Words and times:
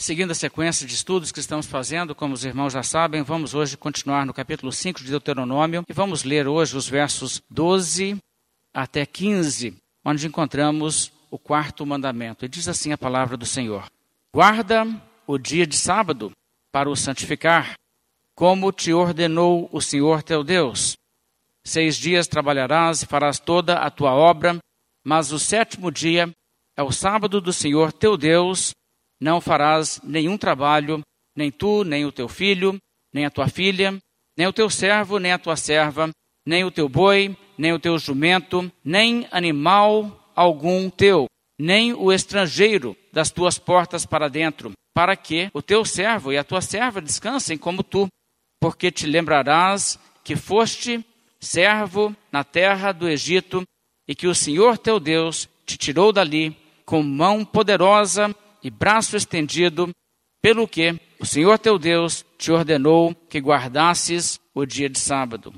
Seguindo 0.00 0.30
a 0.30 0.34
sequência 0.34 0.86
de 0.86 0.94
estudos 0.94 1.30
que 1.30 1.40
estamos 1.40 1.66
fazendo, 1.66 2.14
como 2.14 2.32
os 2.32 2.42
irmãos 2.42 2.72
já 2.72 2.82
sabem, 2.82 3.22
vamos 3.22 3.52
hoje 3.52 3.76
continuar 3.76 4.24
no 4.24 4.32
capítulo 4.32 4.72
5 4.72 5.04
de 5.04 5.10
Deuteronômio 5.10 5.84
e 5.86 5.92
vamos 5.92 6.24
ler 6.24 6.48
hoje 6.48 6.74
os 6.74 6.88
versos 6.88 7.42
12 7.50 8.16
até 8.72 9.04
15, 9.04 9.76
onde 10.02 10.26
encontramos 10.26 11.12
o 11.30 11.38
quarto 11.38 11.84
mandamento. 11.84 12.46
E 12.46 12.48
diz 12.48 12.66
assim 12.66 12.92
a 12.92 12.98
palavra 12.98 13.36
do 13.36 13.44
Senhor: 13.44 13.84
Guarda 14.32 14.86
o 15.26 15.36
dia 15.36 15.66
de 15.66 15.76
sábado 15.76 16.32
para 16.72 16.88
o 16.88 16.96
santificar, 16.96 17.74
como 18.34 18.72
te 18.72 18.94
ordenou 18.94 19.68
o 19.70 19.82
Senhor 19.82 20.22
teu 20.22 20.42
Deus. 20.42 20.96
Seis 21.62 21.96
dias 21.96 22.26
trabalharás 22.26 23.02
e 23.02 23.06
farás 23.06 23.38
toda 23.38 23.74
a 23.74 23.90
tua 23.90 24.14
obra, 24.14 24.58
mas 25.04 25.30
o 25.30 25.38
sétimo 25.38 25.92
dia 25.92 26.34
é 26.74 26.82
o 26.82 26.90
sábado 26.90 27.38
do 27.38 27.52
Senhor 27.52 27.92
teu 27.92 28.16
Deus 28.16 28.72
não 29.20 29.40
farás 29.40 30.00
nenhum 30.02 30.38
trabalho, 30.38 31.02
nem 31.36 31.50
tu, 31.50 31.84
nem 31.84 32.04
o 32.04 32.12
teu 32.12 32.28
filho, 32.28 32.78
nem 33.12 33.24
a 33.24 33.30
tua 33.30 33.48
filha, 33.48 33.98
nem 34.36 34.46
o 34.46 34.52
teu 34.52 34.70
servo, 34.70 35.18
nem 35.18 35.32
a 35.32 35.38
tua 35.38 35.56
serva, 35.56 36.10
nem 36.46 36.64
o 36.64 36.70
teu 36.70 36.88
boi, 36.88 37.36
nem 37.58 37.72
o 37.72 37.78
teu 37.78 37.98
jumento, 37.98 38.70
nem 38.84 39.28
animal 39.30 40.32
algum 40.34 40.88
teu, 40.88 41.26
nem 41.58 41.92
o 41.92 42.12
estrangeiro 42.12 42.96
das 43.12 43.30
tuas 43.30 43.58
portas 43.58 44.06
para 44.06 44.28
dentro, 44.28 44.72
para 44.94 45.14
que 45.14 45.50
o 45.52 45.60
teu 45.60 45.84
servo 45.84 46.32
e 46.32 46.38
a 46.38 46.44
tua 46.44 46.62
serva 46.62 47.00
descansem 47.00 47.58
como 47.58 47.82
tu, 47.82 48.08
porque 48.60 48.90
te 48.90 49.06
lembrarás 49.06 49.98
que 50.24 50.36
foste 50.36 51.04
servo 51.38 52.14
na 52.30 52.44
terra 52.44 52.92
do 52.92 53.08
Egito 53.08 53.62
e 54.08 54.14
que 54.14 54.26
o 54.26 54.34
Senhor 54.34 54.78
teu 54.78 54.98
Deus 54.98 55.48
te 55.66 55.76
tirou 55.76 56.12
dali 56.12 56.56
com 56.84 57.02
mão 57.02 57.44
poderosa 57.44 58.34
e 58.62 58.70
braço 58.70 59.16
estendido, 59.16 59.90
pelo 60.40 60.66
que 60.66 60.98
o 61.18 61.26
Senhor 61.26 61.58
teu 61.58 61.78
Deus 61.78 62.24
te 62.38 62.50
ordenou 62.50 63.14
que 63.28 63.38
guardasses 63.38 64.40
o 64.54 64.64
dia 64.64 64.88
de 64.88 64.98
sábado. 64.98 65.52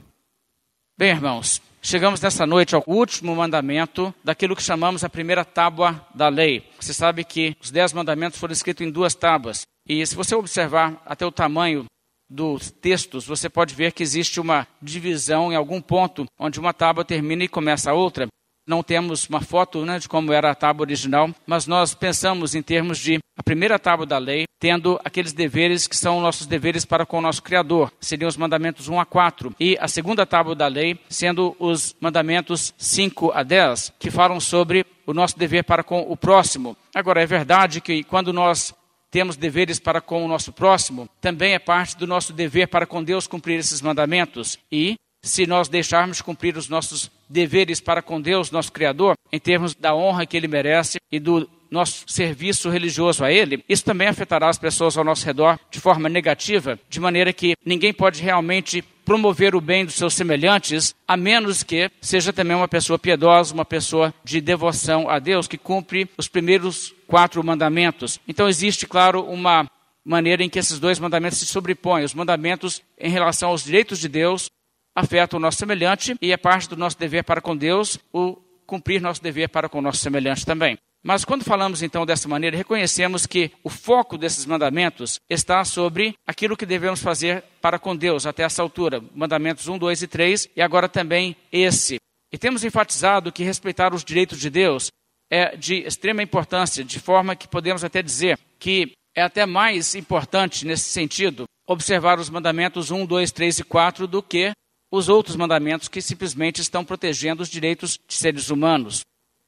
Bem, 0.99 1.11
irmãos, 1.11 1.63
chegamos 1.81 2.21
nessa 2.21 2.47
noite 2.47 2.75
ao 2.75 2.85
último 2.87 3.35
mandamento 3.35 4.15
daquilo 4.23 4.57
que 4.57 4.63
chamamos 4.63 5.05
a 5.05 5.09
primeira 5.09 5.45
tábua 5.45 6.05
da 6.15 6.29
lei. 6.29 6.69
Você 6.79 6.93
sabe 6.93 7.25
que 7.25 7.57
os 7.61 7.71
dez 7.71 7.93
mandamentos 7.93 8.39
foram 8.39 8.53
escritos 8.53 8.87
em 8.87 8.91
duas 8.91 9.15
tábuas. 9.15 9.67
E 9.89 10.05
se 10.07 10.15
você 10.15 10.35
observar 10.35 11.01
até 11.07 11.25
o 11.27 11.33
tamanho 11.33 11.87
dos 12.29 12.71
textos, 12.71 13.27
você 13.27 13.49
pode 13.49 13.75
ver 13.75 13.93
que 13.93 14.03
existe 14.03 14.41
uma 14.41 14.67
divisão 14.81 15.53
em 15.53 15.57
algum 15.57 15.81
ponto, 15.81 16.27
onde 16.39 16.59
uma 16.59 16.73
tábua 16.73 17.05
termina 17.05 17.45
e 17.45 17.49
começa 17.49 17.91
a 17.91 17.95
outra. 17.95 18.27
Não 18.67 18.83
temos 18.83 19.29
uma 19.29 19.41
foto 19.41 19.85
né, 19.85 19.99
de 19.99 20.09
como 20.09 20.33
era 20.33 20.51
a 20.51 20.55
tábua 20.55 20.85
original, 20.85 21.31
mas 21.47 21.67
nós 21.67 21.95
pensamos 21.95 22.55
em 22.55 22.63
termos 22.63 22.99
de 22.99 23.19
a 23.37 23.43
primeira 23.43 23.79
tábua 23.79 24.07
da 24.07 24.19
lei, 24.19 24.45
tendo 24.61 25.01
aqueles 25.05 25.33
deveres 25.33 25.87
que 25.87 25.97
são 25.97 26.21
nossos 26.21 26.47
deveres 26.47 26.85
para 26.85 27.07
com 27.07 27.19
o 27.19 27.21
nosso 27.23 27.43
Criador, 27.43 27.93
seriam 27.99 28.29
os 28.29 28.37
mandamentos 28.37 28.89
1 28.89 29.01
a 29.01 29.07
4, 29.07 29.55
e 29.59 29.77
a 29.81 29.89
segunda 29.89 30.27
tábua 30.27 30.55
da 30.55 30.67
lei, 30.67 30.99
sendo 31.09 31.57
os 31.59 31.97
mandamentos 31.99 32.75
5 32.77 33.33
a 33.33 33.43
10, 33.43 33.95
que 33.99 34.11
falam 34.11 34.39
sobre 34.39 34.87
o 35.07 35.15
nosso 35.15 35.39
dever 35.39 35.65
para 35.65 35.83
com 35.83 36.01
o 36.01 36.17
próximo. 36.17 36.77
Agora, 36.95 37.23
é 37.23 37.27
verdade 37.27 37.81
que 37.81 38.05
quando 38.05 38.33
nós 38.33 38.75
temos 39.11 39.37
deveres 39.37 39.79
para 39.79 40.01
com 40.01 40.25
o 40.25 40.29
nosso 40.29 40.53
próximo, 40.53 41.09
também 41.21 41.53
é 41.53 41.59
parte 41.59 41.97
do 41.97 42.07
nosso 42.07 42.33
dever 42.33 42.69
para 42.69 42.87
com 42.87 43.05
Deus 43.05 43.27
cumprir 43.27 43.59
esses 43.59 43.83
mandamentos. 43.83 44.59
E 44.71 44.97
se 45.25 45.47
nós 45.47 45.69
deixarmos 45.69 46.21
cumprir 46.21 46.57
os 46.57 46.69
nossos 46.69 47.11
deveres 47.29 47.81
para 47.81 48.03
com 48.03 48.21
Deus, 48.21 48.51
nosso 48.51 48.73
Criador, 48.73 49.17
em 49.31 49.39
termos 49.39 49.75
da 49.75 49.95
honra 49.95 50.27
que 50.27 50.37
Ele 50.37 50.49
merece 50.49 50.99
e 51.11 51.21
do 51.21 51.49
nosso 51.71 52.05
serviço 52.07 52.69
religioso 52.69 53.25
a 53.25 53.33
Ele, 53.33 53.65
isso 53.69 53.85
também 53.85 54.09
afetará 54.09 54.49
as 54.49 54.59
pessoas 54.59 54.97
ao 54.99 55.05
nosso 55.05 55.25
redor 55.25 55.59
de 55.71 55.81
forma 55.81 56.09
negativa, 56.09 56.79
de 56.91 57.01
maneira 57.01 57.33
que 57.33 57.55
ninguém 57.65 57.95
pode 57.95 58.21
realmente 58.21 58.83
promover 59.05 59.55
o 59.55 59.61
bem 59.61 59.85
dos 59.85 59.95
seus 59.95 60.15
semelhantes, 60.15 60.95
a 61.09 61.17
menos 61.17 61.63
que 61.63 61.91
seja 62.01 62.33
também 62.33 62.57
uma 62.57 62.69
pessoa 62.69 62.99
piedosa, 62.99 63.55
uma 63.55 63.65
pessoa 63.65 64.13
de 64.23 64.41
devoção 64.41 65.09
a 65.09 65.19
Deus, 65.19 65.49
que 65.49 65.57
cumpre 65.57 66.09
os 66.19 66.29
primeiros 66.29 66.95
quatro 67.07 67.43
mandamentos. 67.43 68.21
Então 68.29 68.49
existe, 68.49 68.87
claro, 68.87 69.25
uma 69.25 69.67
maneira 70.05 70.43
em 70.43 70.49
que 70.49 70.59
esses 70.59 70.79
dois 70.79 70.99
mandamentos 70.99 71.39
se 71.39 71.47
sobrepõem, 71.47 72.05
os 72.05 72.15
mandamentos 72.15 72.83
em 72.99 73.11
relação 73.11 73.51
aos 73.51 73.65
direitos 73.65 73.99
de 73.99 74.09
Deus 74.09 74.51
afeta 74.95 75.37
o 75.37 75.41
nosso 75.41 75.59
semelhante 75.59 76.17
e 76.21 76.33
é 76.33 76.37
parte 76.37 76.69
do 76.69 76.77
nosso 76.77 76.99
dever 76.99 77.25
para 77.25 77.41
com 77.41 77.57
Deus 77.57 77.99
o 78.13 78.37
cumprir 78.67 79.01
nosso 79.01 79.23
dever 79.23 79.49
para 79.49 79.69
com 79.69 79.79
o 79.79 79.83
nosso 79.83 79.99
semelhante 79.99 80.47
também. 80.47 80.79
Mas 81.03 81.25
quando 81.25 81.45
falamos 81.45 81.83
então 81.83 82.07
dessa 82.07 82.29
maneira, 82.29 82.57
reconhecemos 82.57 83.27
que 83.27 83.51
o 83.65 83.69
foco 83.69 84.17
desses 84.17 84.47
mandamentos 84.47 85.19
está 85.29 85.65
sobre 85.65 86.15
aquilo 86.25 86.57
que 86.57 86.65
devemos 86.65 87.03
fazer 87.03 87.43
para 87.61 87.79
com 87.79 87.97
Deus 87.97 88.25
até 88.25 88.45
essa 88.45 88.63
altura, 88.63 89.03
mandamentos 89.15 89.67
1, 89.67 89.79
2 89.79 90.03
e 90.03 90.07
3, 90.07 90.49
e 90.55 90.63
agora 90.63 90.89
também 90.89 91.37
esse. 91.51 91.97
E 92.33 92.39
temos 92.39 92.63
enfatizado 92.63 93.33
que 93.33 93.43
respeitar 93.43 93.93
os 93.93 94.05
direitos 94.05 94.39
de 94.39 94.49
Deus 94.49 94.93
é 95.29 95.57
de 95.57 95.87
extrema 95.87 96.23
importância, 96.23 96.85
de 96.85 97.01
forma 97.01 97.35
que 97.35 97.49
podemos 97.49 97.83
até 97.83 98.01
dizer 98.01 98.39
que 98.59 98.93
é 99.15 99.23
até 99.23 99.45
mais 99.45 99.95
importante 99.95 100.65
nesse 100.65 100.89
sentido 100.91 101.45
observar 101.67 102.21
os 102.21 102.31
mandamentos 102.31 102.91
1, 102.91 103.05
2, 103.07 103.33
3 103.33 103.59
e 103.59 103.65
4 103.65 104.07
do 104.07 104.23
que 104.23 104.53
os 104.93 105.09
outros 105.09 105.35
mandamentos 105.35 105.89
que 105.89 106.03
simplesmente 106.03 106.61
estão 106.61 106.85
protegendo 106.85 107.43
os 107.43 107.49
direitos 107.49 107.99
de 108.07 108.15
seres 108.15 108.51
humanos. 108.51 109.01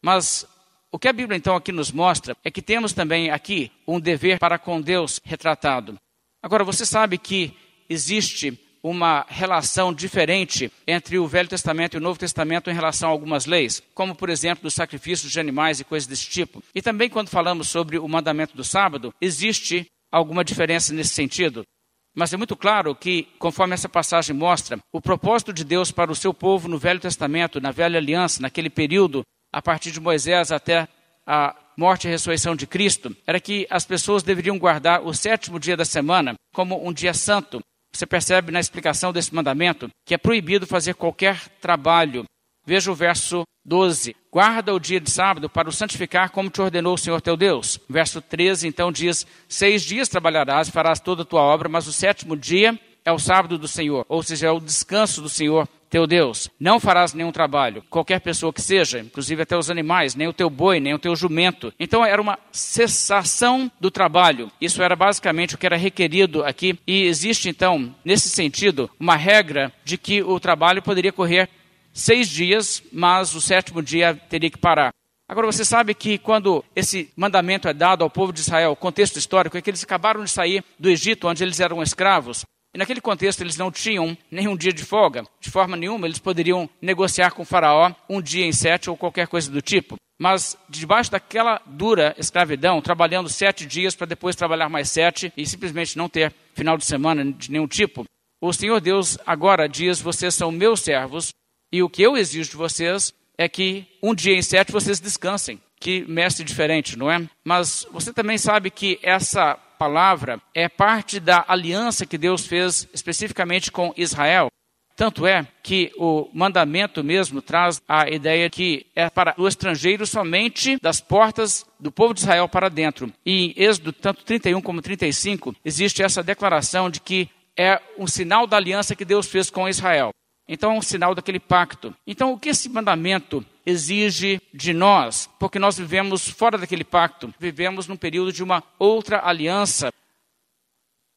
Mas 0.03 0.47
o 0.91 0.99
que 0.99 1.07
a 1.07 1.13
Bíblia 1.13 1.37
então 1.37 1.55
aqui 1.55 1.71
nos 1.71 1.93
mostra 1.93 2.35
é 2.43 2.51
que 2.51 2.63
temos 2.63 2.95
também 2.95 3.31
aqui 3.31 3.71
um 3.87 4.01
dever 4.01 4.39
para 4.39 4.59
com 4.59 4.81
Deus 4.81 5.21
retratado. 5.23 5.97
Agora, 6.43 6.65
você 6.65 6.87
sabe 6.87 7.19
que 7.19 7.55
existe 7.91 8.59
uma 8.83 9.25
relação 9.29 9.93
diferente 9.93 10.71
entre 10.87 11.19
o 11.19 11.27
Velho 11.27 11.49
Testamento 11.49 11.95
e 11.95 11.99
o 11.99 12.03
Novo 12.03 12.19
Testamento 12.19 12.71
em 12.71 12.75
relação 12.75 13.09
a 13.09 13.13
algumas 13.13 13.47
leis, 13.47 13.83
como 13.95 14.15
por 14.15 14.29
exemplo 14.29 14.63
dos 14.63 14.75
sacrifícios 14.75 15.33
de 15.33 15.41
animais 15.41 15.81
e 15.81 15.85
coisas 15.85 16.07
desse 16.07 16.29
tipo. 16.29 16.63
E 16.75 16.81
também 16.81 17.09
quando 17.09 17.29
falamos 17.29 17.69
sobre 17.69 17.99
o 17.99 18.09
mandamento 18.09 18.57
do 18.57 18.65
sábado, 18.65 19.13
existe 19.21 19.87
alguma 20.13 20.45
diferença 20.45 20.93
nesse 20.93 21.15
sentido. 21.15 21.65
Mas 22.15 22.33
é 22.33 22.37
muito 22.37 22.57
claro 22.57 22.95
que, 22.95 23.25
conforme 23.39 23.75
essa 23.75 23.89
passagem 23.89 24.37
mostra, 24.37 24.79
o 24.93 25.01
propósito 25.01 25.53
de 25.53 25.65
Deus 25.65 25.91
para 25.91 26.13
o 26.13 26.15
seu 26.15 26.33
povo 26.33 26.69
no 26.69 26.79
Velho 26.79 27.01
Testamento, 27.01 27.61
na 27.61 27.73
Velha 27.73 27.99
Aliança, 27.99 28.41
naquele 28.41 28.71
período, 28.71 29.23
a 29.53 29.61
partir 29.61 29.91
de 29.91 30.01
Moisés 30.01 30.53
até 30.53 30.89
a 31.27 31.57
morte 31.77 32.07
e 32.07 32.11
ressurreição 32.11 32.55
de 32.55 32.67
Cristo, 32.67 33.17
era 33.27 33.41
que 33.41 33.67
as 33.69 33.85
pessoas 33.85 34.23
deveriam 34.23 34.59
guardar 34.59 35.05
o 35.05 35.13
sétimo 35.13 35.59
dia 35.59 35.77
da 35.77 35.85
semana 35.85 36.35
como 36.55 36.87
um 36.87 36.93
dia 36.93 37.13
santo. 37.13 37.61
Você 37.93 38.07
percebe 38.07 38.53
na 38.53 38.61
explicação 38.61 39.13
desse 39.13 39.35
mandamento 39.35 39.89
que 40.07 40.15
é 40.15 40.19
proibido 40.19 40.67
fazer 40.67 40.95
qualquer 40.95 41.49
trabalho. 41.61 42.25
Veja 42.65 42.93
o 42.93 42.95
verso 42.95 43.45
12. 43.65 44.15
Guarda 44.31 44.75
o 44.75 44.81
dia 44.81 45.01
de 45.01 45.11
sábado 45.11 45.49
para 45.49 45.69
o 45.69 45.73
santificar 45.73 46.31
como 46.31 46.51
te 46.51 46.61
ordenou 46.61 46.95
o 46.95 46.99
Senhor 46.99 47.21
teu 47.21 47.37
Deus. 47.37 47.81
Verso 47.89 48.21
13 48.21 48.69
então 48.69 48.93
diz: 48.93 49.27
Seis 49.49 49.83
dias 49.83 50.09
trabalharás 50.09 50.69
e 50.69 50.73
farás 50.73 51.01
toda 51.01 51.23
a 51.23 51.27
tua 51.27 51.41
obra, 51.41 51.69
mas 51.69 51.87
o 51.87 51.93
sétimo 51.93 52.37
dia 52.37 52.79
é 53.05 53.13
o 53.13 53.19
sábado 53.19 53.59
do 53.59 53.69
Senhor, 53.69 54.05
ou 54.09 54.23
seja, 54.23 54.47
é 54.47 54.51
o 54.51 54.61
descanso 54.61 55.21
do 55.21 55.29
Senhor 55.29 55.69
teu 55.91 56.09
Deus. 56.09 56.51
Não 56.59 56.81
farás 56.81 57.15
nenhum 57.15 57.31
trabalho, 57.31 57.85
qualquer 57.89 58.19
pessoa 58.21 58.53
que 58.53 58.61
seja, 58.61 58.99
inclusive 58.99 59.43
até 59.43 59.57
os 59.57 59.71
animais, 59.71 60.17
nem 60.17 60.27
o 60.27 60.33
teu 60.33 60.51
boi, 60.51 60.81
nem 60.81 60.93
o 60.93 60.99
teu 60.99 61.15
jumento. 61.15 61.73
Então 61.79 62.05
era 62.05 62.21
uma 62.21 62.37
cessação 62.51 63.71
do 63.79 63.93
trabalho. 63.93 64.51
Isso 64.61 64.83
era 64.83 64.97
basicamente 64.97 65.55
o 65.55 65.59
que 65.59 65.67
era 65.67 65.77
requerido 65.77 66.45
aqui. 66.45 66.77
E 66.85 67.05
existe 67.05 67.49
então, 67.49 67.95
nesse 68.05 68.29
sentido, 68.29 68.91
uma 68.99 69.15
regra 69.15 69.73
de 69.85 69.97
que 69.97 70.21
o 70.21 70.41
trabalho 70.41 70.83
poderia 70.83 71.13
correr 71.13 71.49
seis 71.95 72.29
dias, 72.29 72.83
mas 72.93 73.35
o 73.35 73.41
sétimo 73.41 73.81
dia 73.81 74.15
teria 74.29 74.51
que 74.51 74.59
parar. 74.59 74.93
Agora 75.27 75.47
você 75.47 75.65
sabe 75.65 75.95
que 75.95 76.19
quando 76.19 76.63
esse 76.77 77.11
mandamento 77.17 77.67
é 77.67 77.73
dado 77.73 78.05
ao 78.05 78.11
povo 78.11 78.33
de 78.33 78.41
Israel, 78.41 78.73
o 78.73 78.77
contexto 78.77 79.17
histórico 79.17 79.57
é 79.57 79.63
que 79.63 79.71
eles 79.71 79.83
acabaram 79.83 80.23
de 80.23 80.31
sair 80.31 80.63
do 80.79 80.91
Egito, 80.91 81.27
onde 81.27 81.43
eles 81.43 81.61
eram 81.61 81.83
escravos. 81.83 82.45
E 82.75 82.79
naquele 82.79 83.01
contexto 83.01 83.41
eles 83.41 83.57
não 83.57 83.71
tinham 83.71 84.19
nenhum 84.31 84.57
dia 84.57 84.73
de 84.73 84.85
folga. 84.85 85.25
De 85.41 85.51
forma 85.51 85.77
nenhuma 85.77 86.07
eles 86.07 86.19
poderiam 86.19 86.69
negociar 86.83 87.31
com 87.31 87.43
o 87.43 87.47
faraó 87.47 87.95
um 88.11 88.21
dia 88.21 88.45
em 88.45 88.53
sete 88.53 88.91
ou 88.91 88.97
qualquer 88.97 89.29
coisa 89.29 89.51
do 89.51 89.63
tipo. 89.63 89.97
Mas 90.19 90.59
debaixo 90.69 91.11
daquela 91.11 91.61
dura 91.65 92.15
escravidão, 92.19 92.83
trabalhando 92.83 93.29
sete 93.29 93.65
dias 93.65 93.95
para 93.95 94.07
depois 94.07 94.37
trabalhar 94.37 94.69
mais 94.69 94.91
sete 94.91 95.33
e 95.37 95.47
simplesmente 95.47 95.97
não 95.97 96.09
ter 96.09 96.35
final 96.53 96.77
de 96.77 96.85
semana 96.85 97.25
de 97.25 97.51
nenhum 97.51 97.67
tipo, 97.67 98.05
o 98.41 98.53
Senhor 98.53 98.81
Deus 98.81 99.19
agora 99.27 99.69
diz: 99.69 100.01
Vocês 100.01 100.35
são 100.35 100.53
meus 100.53 100.81
servos, 100.81 101.33
e 101.75 101.83
o 101.83 101.91
que 101.91 102.03
eu 102.03 102.17
exijo 102.17 102.53
de 102.53 102.57
vocês 102.57 103.13
é 103.37 103.49
que 103.49 103.85
um 104.01 104.15
dia 104.15 104.33
em 104.33 104.43
sete 104.43 104.71
vocês 104.71 105.01
descansem. 105.01 105.61
Que 105.81 106.05
mestre 106.09 106.45
diferente, 106.45 106.97
não 106.97 107.11
é? 107.11 107.29
Mas 107.43 107.85
você 107.91 108.13
também 108.13 108.39
sabe 108.39 108.71
que 108.71 108.97
essa 109.03 109.57
palavra 109.77 110.41
é 110.55 110.69
parte 110.69 111.19
da 111.19 111.45
aliança 111.49 112.07
que 112.07 112.17
Deus 112.17 112.47
fez 112.47 112.89
especificamente 112.95 113.73
com 113.73 113.93
Israel. 113.97 114.47
Tanto 114.95 115.27
é 115.27 115.49
que 115.65 115.91
o 115.99 116.31
mandamento 116.33 117.03
mesmo 117.03 117.43
traz 117.43 117.83
a 117.89 118.09
ideia 118.09 118.49
que 118.49 118.87
é 118.95 119.11
para 119.11 119.35
o 119.37 119.49
estrangeiro 119.49 120.07
somente 120.07 120.79
das 120.81 121.01
portas 121.01 121.67
do 121.81 121.91
povo 121.91 122.15
de 122.15 122.21
Israel 122.21 122.49
para 122.49 122.69
dentro. 122.69 123.13
E 123.27 123.47
em 123.47 123.55
Êxodo, 123.57 123.93
tanto 123.93 124.23
31 124.23 124.61
como 124.61 124.81
35, 124.81 125.57
existe 125.65 126.05
essa 126.05 126.23
declaração 126.23 126.89
de 126.89 127.01
que 127.01 127.29
é 127.59 127.83
um 127.99 128.07
sinal 128.07 128.47
da 128.47 128.57
aliança 128.57 128.95
que 128.95 129.05
Deus 129.05 129.27
fez 129.27 129.51
com 129.51 129.69
Israel. 129.69 130.13
Então 130.49 130.73
é 130.73 130.75
um 130.75 130.83
sinal 130.83 131.15
daquele 131.15 131.41
pacto. 131.41 131.95
Então 132.07 132.33
o 132.33 132.39
que 132.39 132.51
esse 132.51 132.69
mandamento 132.69 133.45
exige 133.65 134.41
de 134.53 134.73
nós? 134.73 135.29
Porque 135.39 135.59
nós 135.59 135.79
vivemos 135.79 136.29
fora 136.29 136.59
daquele 136.59 136.85
pacto, 136.85 137.33
vivemos 137.39 137.87
num 137.87 137.97
período 137.97 138.33
de 138.33 138.43
uma 138.43 138.63
outra 138.79 139.27
aliança. 139.27 139.93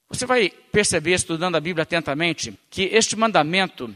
Você 0.10 0.26
vai 0.26 0.50
perceber, 0.72 1.14
estudando 1.14 1.56
a 1.56 1.60
Bíblia 1.60 1.84
atentamente, 1.84 2.58
que 2.70 2.84
este 2.84 3.18
mandamento 3.18 3.94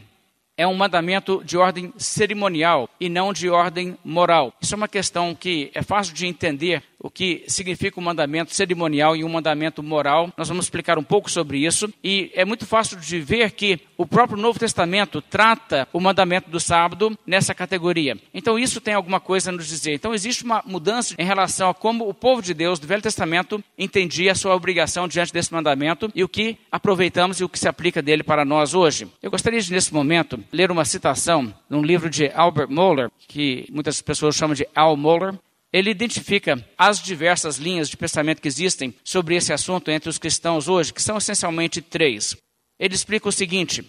é 0.56 0.66
um 0.66 0.74
mandamento 0.74 1.42
de 1.44 1.56
ordem 1.56 1.92
cerimonial 1.96 2.88
e 3.00 3.08
não 3.08 3.32
de 3.32 3.48
ordem 3.48 3.96
moral. 4.04 4.52
Isso 4.60 4.74
é 4.74 4.76
uma 4.76 4.88
questão 4.88 5.34
que 5.34 5.70
é 5.74 5.82
fácil 5.82 6.14
de 6.14 6.26
entender 6.26 6.82
o 7.00 7.10
que 7.10 7.44
significa 7.48 7.98
um 7.98 8.02
mandamento 8.02 8.54
cerimonial 8.54 9.16
e 9.16 9.24
um 9.24 9.28
mandamento 9.28 9.82
moral. 9.82 10.30
Nós 10.36 10.48
vamos 10.48 10.66
explicar 10.66 10.98
um 10.98 11.02
pouco 11.02 11.30
sobre 11.30 11.64
isso. 11.64 11.92
E 12.04 12.30
é 12.34 12.44
muito 12.44 12.66
fácil 12.66 12.98
de 12.98 13.18
ver 13.18 13.50
que 13.52 13.80
o 14.02 14.06
próprio 14.06 14.36
Novo 14.36 14.58
Testamento 14.58 15.22
trata 15.22 15.86
o 15.92 16.00
mandamento 16.00 16.50
do 16.50 16.58
sábado 16.58 17.16
nessa 17.24 17.54
categoria. 17.54 18.18
Então 18.34 18.58
isso 18.58 18.80
tem 18.80 18.94
alguma 18.94 19.20
coisa 19.20 19.50
a 19.50 19.52
nos 19.52 19.68
dizer. 19.68 19.94
Então 19.94 20.12
existe 20.12 20.42
uma 20.42 20.60
mudança 20.66 21.14
em 21.16 21.24
relação 21.24 21.70
a 21.70 21.74
como 21.74 22.08
o 22.08 22.12
povo 22.12 22.42
de 22.42 22.52
Deus 22.52 22.80
do 22.80 22.86
Velho 22.88 23.00
Testamento 23.00 23.62
entendia 23.78 24.32
a 24.32 24.34
sua 24.34 24.56
obrigação 24.56 25.06
diante 25.06 25.32
desse 25.32 25.52
mandamento 25.52 26.10
e 26.16 26.24
o 26.24 26.28
que 26.28 26.58
aproveitamos 26.70 27.38
e 27.38 27.44
o 27.44 27.48
que 27.48 27.60
se 27.60 27.68
aplica 27.68 28.02
dele 28.02 28.24
para 28.24 28.44
nós 28.44 28.74
hoje. 28.74 29.06
Eu 29.22 29.30
gostaria 29.30 29.60
de, 29.60 29.72
nesse 29.72 29.94
momento, 29.94 30.42
ler 30.52 30.72
uma 30.72 30.84
citação 30.84 31.54
num 31.70 31.82
livro 31.82 32.10
de 32.10 32.28
Albert 32.34 32.70
Moeller, 32.70 33.08
que 33.28 33.66
muitas 33.70 34.02
pessoas 34.02 34.34
chamam 34.34 34.56
de 34.56 34.66
Al 34.74 34.96
Moeller, 34.96 35.38
ele 35.72 35.90
identifica 35.90 36.60
as 36.76 37.00
diversas 37.00 37.56
linhas 37.56 37.88
de 37.88 37.96
pensamento 37.96 38.42
que 38.42 38.48
existem 38.48 38.92
sobre 39.04 39.36
esse 39.36 39.52
assunto 39.52 39.92
entre 39.92 40.10
os 40.10 40.18
cristãos 40.18 40.66
hoje, 40.66 40.92
que 40.92 41.00
são 41.00 41.18
essencialmente 41.18 41.80
três. 41.80 42.36
Ele 42.82 42.96
explica 42.96 43.28
o 43.28 43.32
seguinte: 43.32 43.84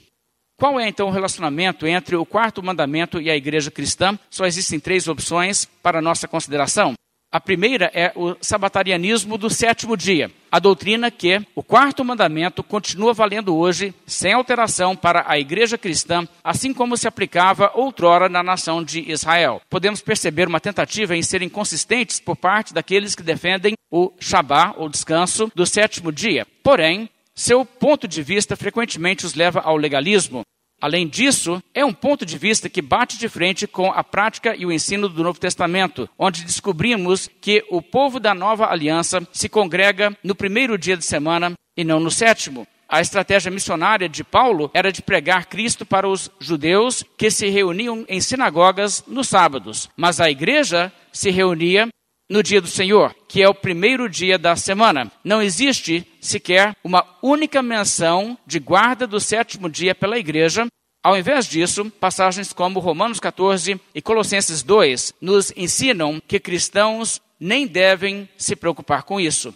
qual 0.56 0.80
é 0.80 0.88
então 0.88 1.08
o 1.08 1.12
relacionamento 1.12 1.88
entre 1.88 2.16
o 2.16 2.24
quarto 2.24 2.62
mandamento 2.62 3.20
e 3.20 3.28
a 3.28 3.36
igreja 3.36 3.72
cristã? 3.72 4.18
Só 4.30 4.46
existem 4.46 4.80
três 4.80 5.08
opções 5.08 5.66
para 5.82 6.00
nossa 6.00 6.28
consideração. 6.28 6.94
A 7.32 7.42
primeira 7.42 7.90
é 7.96 8.12
o 8.16 8.36
sabatarianismo 8.40 9.40
do 9.40 9.50
sétimo 9.50 9.98
dia, 9.98 10.30
a 10.52 10.60
doutrina 10.60 11.10
que 11.10 11.42
o 11.56 11.64
quarto 11.64 12.06
mandamento 12.06 12.62
continua 12.62 13.12
valendo 13.12 13.58
hoje, 13.58 13.92
sem 14.06 14.34
alteração, 14.34 14.96
para 14.96 15.26
a 15.28 15.40
igreja 15.40 15.76
cristã, 15.76 16.28
assim 16.44 16.72
como 16.72 16.96
se 16.96 17.08
aplicava 17.08 17.72
outrora 17.74 18.30
na 18.30 18.44
nação 18.44 18.84
de 18.84 19.12
Israel. 19.12 19.60
Podemos 19.68 20.00
perceber 20.00 20.48
uma 20.48 20.60
tentativa 20.60 21.18
em 21.18 21.24
serem 21.24 21.50
consistentes 21.50 22.20
por 22.20 22.36
parte 22.36 22.72
daqueles 22.72 23.16
que 23.16 23.24
defendem 23.24 23.74
o 23.90 24.14
Shabá, 24.20 24.76
ou 24.78 24.88
descanso, 24.88 25.52
do 25.56 25.66
sétimo 25.66 26.12
dia. 26.12 26.46
Porém, 26.62 27.10
seu 27.36 27.66
ponto 27.66 28.08
de 28.08 28.22
vista 28.22 28.56
frequentemente 28.56 29.26
os 29.26 29.34
leva 29.34 29.60
ao 29.62 29.78
legalismo, 29.78 30.44
Além 30.84 31.08
disso, 31.08 31.64
é 31.74 31.86
um 31.86 31.94
ponto 31.94 32.26
de 32.26 32.38
vista 32.38 32.68
que 32.68 32.82
bate 32.82 33.18
de 33.18 33.30
frente 33.30 33.66
com 33.66 33.90
a 33.90 34.04
prática 34.04 34.54
e 34.54 34.66
o 34.66 34.72
ensino 34.72 35.08
do 35.08 35.24
Novo 35.24 35.40
Testamento, 35.40 36.10
onde 36.20 36.44
descobrimos 36.44 37.30
que 37.40 37.64
o 37.70 37.82
povo 37.82 38.20
da 38.20 38.34
nova 38.34 38.70
aliança 38.70 39.26
se 39.32 39.48
congrega 39.48 40.14
no 40.22 40.36
primeiro 40.36 40.78
dia 40.78 40.98
de 40.98 41.06
semana 41.06 41.54
e 41.78 41.86
não 41.86 42.02
no 42.02 42.12
sétimo. 42.12 42.68
A 42.90 43.00
estratégia 43.00 43.50
missionária 43.50 44.10
de 44.10 44.26
Paulo 44.26 44.70
era 44.74 44.92
de 44.92 45.02
pregar 45.02 45.46
Cristo 45.46 45.86
para 45.86 46.06
os 46.06 46.30
judeus 46.38 47.02
que 47.18 47.32
se 47.32 47.48
reuniam 47.48 48.04
em 48.10 48.20
sinagogas 48.20 49.06
nos 49.08 49.30
sábados, 49.30 49.90
mas 49.96 50.20
a 50.20 50.30
igreja 50.30 50.92
se 51.14 51.32
reunia 51.32 51.88
no 52.30 52.42
dia 52.42 52.62
do 52.62 52.68
Senhor, 52.68 53.16
que 53.28 53.42
é 53.42 53.50
o 53.50 53.54
primeiro 53.54 54.10
dia 54.10 54.38
da 54.38 54.56
semana. 54.56 55.12
Não 55.24 55.42
existe 55.42 56.08
sequer 56.20 56.76
uma 56.84 57.06
única 57.22 57.62
menção 57.62 58.38
de 58.46 58.60
guarda 58.60 59.06
do 59.06 59.20
sétimo 59.20 59.70
dia 59.70 59.94
pela 59.94 60.18
igreja. 60.18 60.66
Ao 61.04 61.18
invés 61.18 61.46
disso, 61.48 61.92
passagens 62.00 62.54
como 62.54 62.80
Romanos 62.80 63.20
14 63.20 63.80
e 63.94 64.02
Colossenses 64.02 64.64
2 64.64 65.14
nos 65.20 65.52
ensinam 65.56 66.22
que 66.26 66.40
cristãos 66.40 67.22
nem 67.40 67.68
devem 67.68 68.30
se 68.38 68.56
preocupar 68.56 69.04
com 69.04 69.20
isso. 69.20 69.54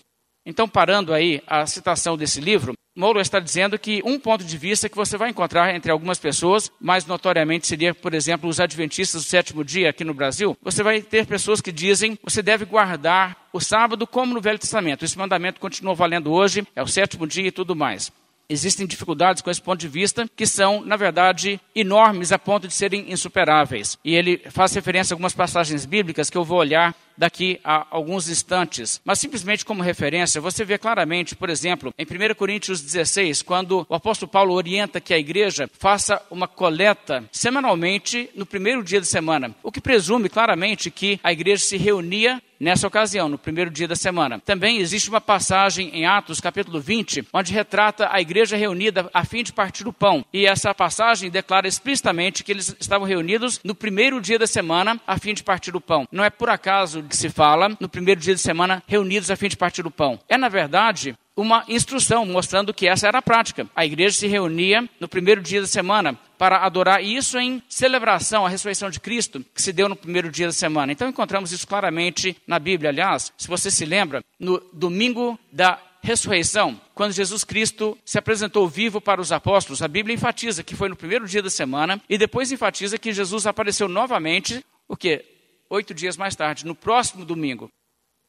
Então, 0.49 0.65
parando 0.65 1.13
aí 1.13 1.43
a 1.45 1.65
citação 1.65 2.15
desse 2.15 2.39
livro, 2.39 2.73
Molo 2.95 3.19
está 3.19 3.37
dizendo 3.37 3.77
que 3.77 4.01
um 4.05 4.17
ponto 4.17 4.45
de 4.45 4.57
vista 4.57 4.87
que 4.87 4.95
você 4.95 5.17
vai 5.17 5.29
encontrar 5.29 5.75
entre 5.75 5.91
algumas 5.91 6.17
pessoas, 6.17 6.71
mais 6.79 7.05
notoriamente 7.05 7.67
seria, 7.67 7.93
por 7.93 8.13
exemplo, 8.13 8.49
os 8.49 8.61
adventistas 8.61 9.23
do 9.23 9.27
sétimo 9.27 9.61
dia 9.61 9.89
aqui 9.89 10.05
no 10.05 10.13
Brasil, 10.13 10.57
você 10.61 10.81
vai 10.81 11.01
ter 11.01 11.25
pessoas 11.25 11.59
que 11.59 11.69
dizem 11.69 12.17
você 12.23 12.41
deve 12.41 12.63
guardar 12.63 13.49
o 13.51 13.59
sábado 13.59 14.07
como 14.07 14.33
no 14.33 14.39
Velho 14.39 14.57
Testamento. 14.57 15.03
Esse 15.03 15.17
mandamento 15.17 15.59
continua 15.59 15.93
valendo 15.93 16.31
hoje, 16.31 16.65
é 16.73 16.81
o 16.81 16.87
sétimo 16.87 17.27
dia 17.27 17.47
e 17.47 17.51
tudo 17.51 17.75
mais. 17.75 18.09
Existem 18.49 18.87
dificuldades 18.87 19.41
com 19.41 19.51
esse 19.51 19.61
ponto 19.61 19.81
de 19.81 19.89
vista 19.89 20.25
que 20.33 20.47
são, 20.47 20.79
na 20.79 20.95
verdade, 20.95 21.59
enormes 21.75 22.31
a 22.31 22.39
ponto 22.39 22.69
de 22.69 22.73
serem 22.73 23.11
insuperáveis. 23.11 23.97
E 24.01 24.15
ele 24.15 24.41
faz 24.49 24.73
referência 24.73 25.13
a 25.13 25.15
algumas 25.15 25.33
passagens 25.33 25.85
bíblicas 25.85 26.29
que 26.29 26.37
eu 26.37 26.45
vou 26.45 26.59
olhar 26.59 26.95
daqui 27.17 27.59
a 27.63 27.87
alguns 27.89 28.29
instantes. 28.29 29.01
Mas 29.03 29.19
simplesmente 29.19 29.65
como 29.65 29.81
referência, 29.81 30.41
você 30.41 30.63
vê 30.63 30.77
claramente, 30.77 31.35
por 31.35 31.49
exemplo, 31.49 31.93
em 31.97 32.03
1 32.03 32.35
Coríntios 32.35 32.81
16, 32.81 33.41
quando 33.41 33.85
o 33.89 33.95
apóstolo 33.95 34.31
Paulo 34.31 34.53
orienta 34.53 35.01
que 35.01 35.13
a 35.13 35.19
igreja 35.19 35.69
faça 35.79 36.21
uma 36.29 36.47
coleta 36.47 37.23
semanalmente 37.31 38.29
no 38.35 38.45
primeiro 38.45 38.83
dia 38.83 39.01
de 39.01 39.07
semana, 39.07 39.55
o 39.63 39.71
que 39.71 39.81
presume 39.81 40.29
claramente 40.29 40.91
que 40.91 41.19
a 41.23 41.31
igreja 41.31 41.63
se 41.63 41.77
reunia 41.77 42.41
nessa 42.59 42.87
ocasião, 42.87 43.29
no 43.29 43.37
primeiro 43.37 43.69
dia 43.69 43.87
da 43.87 43.95
semana. 43.95 44.39
Também 44.39 44.77
existe 44.79 45.09
uma 45.09 45.21
passagem 45.21 45.89
em 45.93 46.05
Atos, 46.05 46.41
capítulo 46.41 46.79
20, 46.79 47.27
onde 47.31 47.53
retrata 47.53 48.09
a 48.11 48.19
igreja 48.19 48.57
reunida 48.57 49.09
a 49.13 49.23
fim 49.23 49.43
de 49.43 49.53
partir 49.53 49.87
o 49.87 49.93
pão. 49.93 50.25
E 50.33 50.45
essa 50.45 50.73
passagem 50.73 51.29
declara 51.29 51.67
explicitamente 51.67 52.43
que 52.43 52.51
eles 52.51 52.75
estavam 52.79 53.07
reunidos 53.07 53.59
no 53.63 53.75
primeiro 53.75 54.19
dia 54.19 54.39
da 54.39 54.47
semana 54.47 54.99
a 55.05 55.17
fim 55.17 55.33
de 55.33 55.43
partir 55.43 55.75
o 55.75 55.81
pão. 55.81 56.07
Não 56.11 56.23
é 56.23 56.29
por 56.29 56.49
acaso 56.49 57.01
que 57.07 57.17
se 57.17 57.29
fala 57.29 57.75
no 57.79 57.89
primeiro 57.89 58.19
dia 58.19 58.35
de 58.35 58.41
semana, 58.41 58.83
reunidos 58.87 59.31
a 59.31 59.35
fim 59.35 59.47
de 59.47 59.57
partir 59.57 59.85
o 59.85 59.91
pão. 59.91 60.19
É, 60.27 60.37
na 60.37 60.49
verdade, 60.49 61.15
uma 61.37 61.63
instrução 61.67 62.25
mostrando 62.25 62.73
que 62.73 62.87
essa 62.87 63.07
era 63.07 63.19
a 63.19 63.21
prática. 63.21 63.67
A 63.75 63.85
igreja 63.85 64.17
se 64.17 64.27
reunia 64.27 64.89
no 64.99 65.07
primeiro 65.07 65.41
dia 65.41 65.61
da 65.61 65.67
semana 65.67 66.17
para 66.37 66.65
adorar 66.65 67.03
isso 67.03 67.37
em 67.37 67.61
celebração 67.69 68.45
à 68.45 68.49
ressurreição 68.49 68.89
de 68.89 68.99
Cristo, 68.99 69.45
que 69.53 69.61
se 69.61 69.71
deu 69.71 69.87
no 69.87 69.95
primeiro 69.95 70.31
dia 70.31 70.47
da 70.47 70.51
semana. 70.51 70.91
Então 70.91 71.07
encontramos 71.07 71.51
isso 71.51 71.67
claramente 71.67 72.35
na 72.47 72.57
Bíblia. 72.57 72.89
Aliás, 72.89 73.31
se 73.37 73.47
você 73.47 73.69
se 73.69 73.85
lembra, 73.85 74.23
no 74.39 74.59
domingo 74.73 75.39
da 75.51 75.79
ressurreição, 76.01 76.79
quando 76.95 77.11
Jesus 77.11 77.43
Cristo 77.43 77.97
se 78.05 78.17
apresentou 78.17 78.67
vivo 78.67 78.99
para 78.99 79.21
os 79.21 79.31
apóstolos, 79.31 79.81
a 79.81 79.87
Bíblia 79.87 80.15
enfatiza 80.15 80.63
que 80.63 80.75
foi 80.75 80.89
no 80.89 80.95
primeiro 80.95 81.27
dia 81.27 81.43
da 81.43 81.49
semana 81.49 82.01
e 82.09 82.17
depois 82.17 82.51
enfatiza 82.51 82.97
que 82.97 83.11
Jesus 83.11 83.45
apareceu 83.45 83.87
novamente, 83.87 84.65
o 84.87 84.95
que? 84.95 85.23
Oito 85.69 85.93
dias 85.93 86.17
mais 86.17 86.35
tarde, 86.35 86.65
no 86.65 86.75
próximo 86.75 87.25
domingo. 87.25 87.69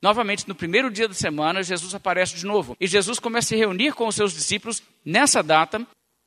Novamente, 0.01 0.47
no 0.47 0.55
primeiro 0.55 0.91
dia 0.91 1.09
da 1.09 1.15
semana, 1.15 1.63
Jesus 1.63 1.95
aparece 1.95 2.37
de 2.37 2.47
novo. 2.47 2.77
E 2.81 2.87
Jesus 2.87 3.19
começa 3.19 3.47
a 3.47 3.49
se 3.49 3.57
reunir 3.57 3.95
com 3.95 4.07
os 4.07 4.15
seus 4.15 4.33
discípulos 4.33 4.83
nessa 5.05 5.43
data, 5.43 5.85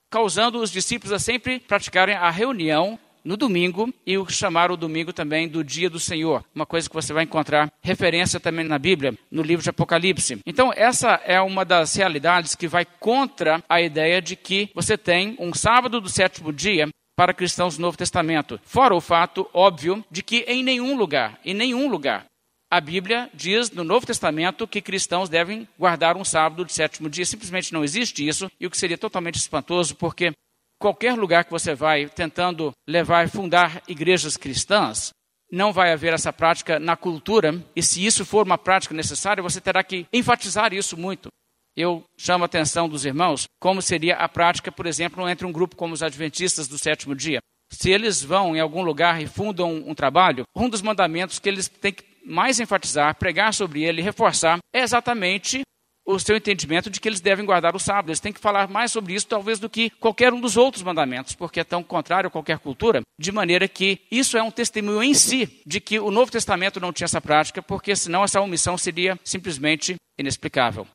causando 0.10 0.60
os 0.60 0.72
discípulos 0.72 1.14
a 1.14 1.20
sempre 1.20 1.60
praticarem 1.60 2.16
a 2.16 2.30
reunião 2.30 3.00
no 3.24 3.38
domingo 3.38 3.94
e 4.06 4.18
o 4.18 4.28
chamar 4.28 4.72
o 4.72 4.78
domingo 4.78 5.14
também 5.14 5.48
do 5.48 5.64
dia 5.64 5.90
do 5.90 6.00
Senhor. 6.00 6.44
Uma 6.54 6.66
coisa 6.66 6.90
que 6.90 6.96
você 6.96 7.14
vai 7.14 7.24
encontrar 7.24 7.72
referência 7.82 8.40
também 8.40 8.66
na 8.66 8.80
Bíblia, 8.80 9.14
no 9.30 9.42
livro 9.42 9.64
de 9.64 9.70
Apocalipse. 9.70 10.40
Então, 10.46 10.74
essa 10.76 11.22
é 11.26 11.40
uma 11.40 11.64
das 11.64 11.96
realidades 11.96 12.56
que 12.56 12.68
vai 12.68 12.86
contra 12.86 13.64
a 13.70 13.82
ideia 13.82 14.22
de 14.22 14.36
que 14.36 14.70
você 14.74 14.98
tem 14.98 15.36
um 15.40 15.54
sábado 15.54 16.02
do 16.02 16.10
sétimo 16.10 16.52
dia 16.52 16.90
para 17.22 17.36
cristãos 17.36 17.78
do 17.78 17.84
Novo 17.84 17.96
Testamento. 17.96 18.60
Fora 18.66 18.96
o 18.96 19.00
fato 19.00 19.48
óbvio 19.54 20.04
de 20.10 20.24
que 20.24 20.38
em 20.48 20.64
nenhum 20.64 20.98
lugar, 20.98 21.40
em 21.46 21.54
nenhum 21.54 21.88
lugar, 21.88 22.26
a 22.68 22.82
Bíblia 22.82 23.30
diz 23.32 23.70
no 23.70 23.84
Novo 23.84 24.08
Testamento 24.08 24.68
que 24.68 24.82
cristãos 24.82 25.30
devem 25.30 25.68
guardar 25.78 26.18
um 26.18 26.26
sábado 26.26 26.66
de 26.66 26.74
sétimo 26.74 27.08
dia. 27.08 27.24
Simplesmente 27.24 27.74
não 27.74 27.84
existe 27.84 28.28
isso, 28.28 28.50
e 28.60 28.66
o 28.66 28.72
que 28.72 28.78
seria 28.78 28.98
totalmente 28.98 29.36
espantoso, 29.36 29.96
porque 29.96 30.32
qualquer 30.80 31.14
lugar 31.14 31.46
que 31.46 31.52
você 31.52 31.76
vai 31.76 32.08
tentando 32.10 32.72
levar 32.90 33.24
e 33.24 33.30
fundar 33.30 33.84
igrejas 33.88 34.36
cristãs, 34.36 35.12
não 35.52 35.72
vai 35.72 35.94
haver 35.94 36.14
essa 36.14 36.34
prática 36.34 36.80
na 36.80 36.96
cultura, 36.96 37.64
e 37.76 37.84
se 37.84 38.04
isso 38.04 38.26
for 38.26 38.48
uma 38.48 38.58
prática 38.58 38.96
necessária, 38.96 39.44
você 39.44 39.62
terá 39.62 39.84
que 39.84 40.08
enfatizar 40.12 40.74
isso 40.74 40.98
muito. 40.98 41.30
Eu 41.76 42.04
chamo 42.18 42.44
a 42.44 42.46
atenção 42.46 42.90
dos 42.90 43.06
irmãos 43.06 43.46
como 43.60 43.82
seria 43.82 44.16
a 44.16 44.28
prática, 44.28 44.72
por 44.72 44.86
exemplo, 44.86 45.28
entre 45.28 45.46
um 45.46 45.52
grupo 45.52 45.76
como 45.76 45.94
os 45.94 46.04
adventistas 46.04 46.68
do 46.68 46.78
sétimo 46.78 47.16
dia. 47.16 47.40
Se 47.72 47.90
eles 47.90 48.22
vão 48.22 48.56
em 48.56 48.60
algum 48.60 48.82
lugar 48.82 49.22
e 49.22 49.28
fundam 49.28 49.74
um 49.88 49.96
trabalho, 49.96 50.44
um 50.56 50.68
dos 50.68 50.82
mandamentos 50.82 51.40
que 51.40 51.48
eles 51.48 51.70
têm 51.70 51.94
que 51.94 52.04
mais 52.26 52.60
enfatizar, 52.60 53.16
pregar 53.16 53.54
sobre 53.54 53.84
ele, 53.84 54.02
reforçar, 54.02 54.60
é 54.74 54.82
exatamente 54.82 55.62
o 56.06 56.20
seu 56.20 56.36
entendimento 56.36 56.90
de 56.90 57.00
que 57.00 57.08
eles 57.08 57.22
devem 57.22 57.46
guardar 57.46 57.76
o 57.76 57.80
sábado. 57.80 58.10
Eles 58.10 58.20
têm 58.20 58.34
que 58.34 58.40
falar 58.40 58.68
mais 58.68 58.92
sobre 58.92 59.14
isso, 59.14 59.28
talvez, 59.28 59.60
do 59.60 59.70
que 59.70 59.90
qualquer 59.92 60.34
um 60.34 60.42
dos 60.42 60.58
outros 60.58 60.84
mandamentos, 60.84 61.36
porque 61.36 61.62
é 61.62 61.64
tão 61.64 61.84
contrário 61.84 62.28
a 62.28 62.32
qualquer 62.32 62.60
cultura, 62.60 63.02
de 63.20 63.32
maneira 63.32 63.68
que 63.68 64.02
isso 64.12 64.38
é 64.38 64.44
um 64.44 64.52
testemunho 64.52 65.04
em 65.04 65.14
si 65.14 65.62
de 65.66 65.80
que 65.80 66.00
o 66.00 66.12
Novo 66.12 66.32
Testamento 66.32 66.80
não 66.80 66.92
tinha 66.92 67.06
essa 67.06 67.22
prática, 67.22 67.62
porque 67.62 67.96
senão 67.96 68.24
essa 68.24 68.42
omissão 68.42 68.78
seria 68.78 69.18
simplesmente 69.24 69.96
inexplicável. 70.20 70.88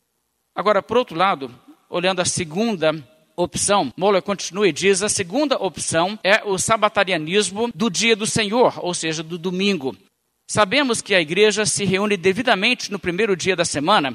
Agora, 0.57 0.83
por 0.83 0.97
outro 0.97 1.15
lado, 1.15 1.55
olhando 1.91 2.21
a 2.21 2.25
segunda 2.25 2.95
opção, 3.37 3.93
Moller 3.95 4.23
continua 4.23 4.67
e 4.67 4.73
diz: 4.73 5.03
a 5.03 5.09
segunda 5.09 5.63
opção 5.63 6.19
é 6.25 6.43
o 6.45 6.57
sabatarianismo 6.57 7.71
do 7.75 7.91
dia 7.91 8.17
do 8.17 8.27
Senhor, 8.27 8.73
ou 8.83 8.95
seja, 8.95 9.23
do 9.23 9.37
domingo. 9.37 9.95
Sabemos 10.51 11.03
que 11.03 11.15
a 11.15 11.21
igreja 11.21 11.67
se 11.67 11.85
reúne 11.85 12.17
devidamente 12.17 12.91
no 12.91 12.99
primeiro 12.99 13.37
dia 13.37 13.55
da 13.55 13.65
semana 13.67 14.13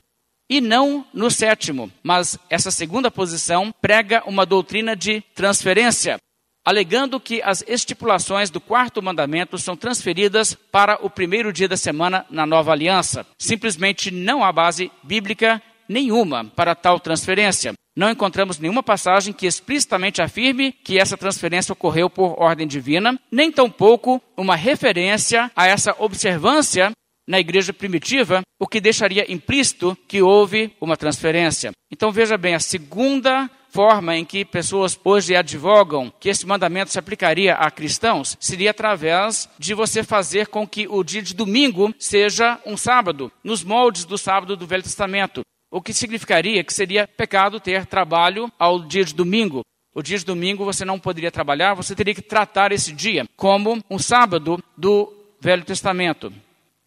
e 0.50 0.60
não 0.60 1.06
no 1.14 1.30
sétimo. 1.30 1.92
Mas 2.02 2.40
essa 2.50 2.72
segunda 2.72 3.12
posição 3.12 3.72
prega 3.80 4.24
uma 4.26 4.46
doutrina 4.46 4.96
de 4.96 5.22
transferência, 5.36 6.18
alegando 6.66 7.20
que 7.20 7.42
as 7.44 7.64
estipulações 7.68 8.50
do 8.50 8.60
quarto 8.62 9.02
mandamento 9.02 9.58
são 9.58 9.76
transferidas 9.76 10.56
para 10.56 10.98
o 11.06 11.10
primeiro 11.10 11.54
dia 11.54 11.68
da 11.68 11.78
semana 11.78 12.26
na 12.30 12.46
nova 12.46 12.72
aliança. 12.72 13.28
Simplesmente 13.38 14.10
não 14.10 14.44
há 14.44 14.52
base 14.52 14.90
bíblica 15.04 15.62
nenhuma 15.92 16.46
para 16.46 16.74
tal 16.74 17.00
transferência. 17.00 17.74
Não 17.96 18.10
encontramos 18.10 18.58
nenhuma 18.58 18.82
passagem 18.82 19.34
que 19.34 19.46
explicitamente 19.46 20.22
afirme 20.22 20.72
que 20.72 20.98
essa 20.98 21.18
transferência 21.18 21.74
ocorreu 21.74 22.10
por 22.10 22.42
ordem 22.42 22.66
divina, 22.66 23.20
nem 23.30 23.52
tampouco 23.52 24.22
uma 24.38 24.56
referência 24.56 25.52
a 25.56 25.68
essa 25.68 25.94
observância 26.00 26.92
na 27.28 27.40
igreja 27.40 27.74
primitiva, 27.74 28.42
o 28.60 28.68
que 28.68 28.82
deixaria 28.82 29.32
implícito 29.32 29.98
que 30.08 30.22
houve 30.22 30.74
uma 30.80 30.98
transferência. 30.98 31.72
Então 31.92 32.12
veja 32.12 32.38
bem, 32.38 32.56
a 32.56 32.60
segunda 32.60 33.50
forma 33.70 34.18
em 34.18 34.26
que 34.26 34.44
pessoas 34.44 35.00
hoje 35.04 35.36
advogam 35.36 36.12
que 36.20 36.30
esse 36.30 36.46
mandamento 36.46 36.92
se 36.92 37.00
aplicaria 37.00 37.54
a 37.54 37.72
cristãos 37.72 38.38
seria 38.40 38.72
através 38.72 39.50
de 39.58 39.74
você 39.74 40.04
fazer 40.04 40.48
com 40.48 40.68
que 40.68 40.88
o 40.90 41.04
dia 41.04 41.22
de 41.22 41.34
domingo 41.34 41.94
seja 41.98 42.60
um 42.66 42.76
sábado, 42.76 43.32
nos 43.44 43.64
moldes 43.64 44.04
do 44.04 44.18
sábado 44.18 44.58
do 44.58 44.68
Velho 44.68 44.84
Testamento. 44.84 45.42
O 45.72 45.82
que 45.82 45.94
significaria 45.94 46.64
que 46.64 46.74
seria 46.74 47.08
pecado 47.08 47.60
ter 47.60 47.86
trabalho 47.86 48.52
ao 48.60 48.84
dia 48.84 49.04
de 49.06 49.16
domingo. 49.16 49.62
O 49.96 50.04
dia 50.04 50.18
de 50.18 50.26
domingo 50.26 50.66
você 50.66 50.86
não 50.86 51.00
poderia 51.00 51.32
trabalhar, 51.32 51.74
você 51.74 51.96
teria 51.96 52.14
que 52.14 52.22
tratar 52.22 52.72
esse 52.72 52.92
dia 52.92 53.26
como 53.36 53.82
um 53.90 53.98
sábado 53.98 54.64
do 54.78 55.12
Velho 55.40 55.66
Testamento 55.66 56.32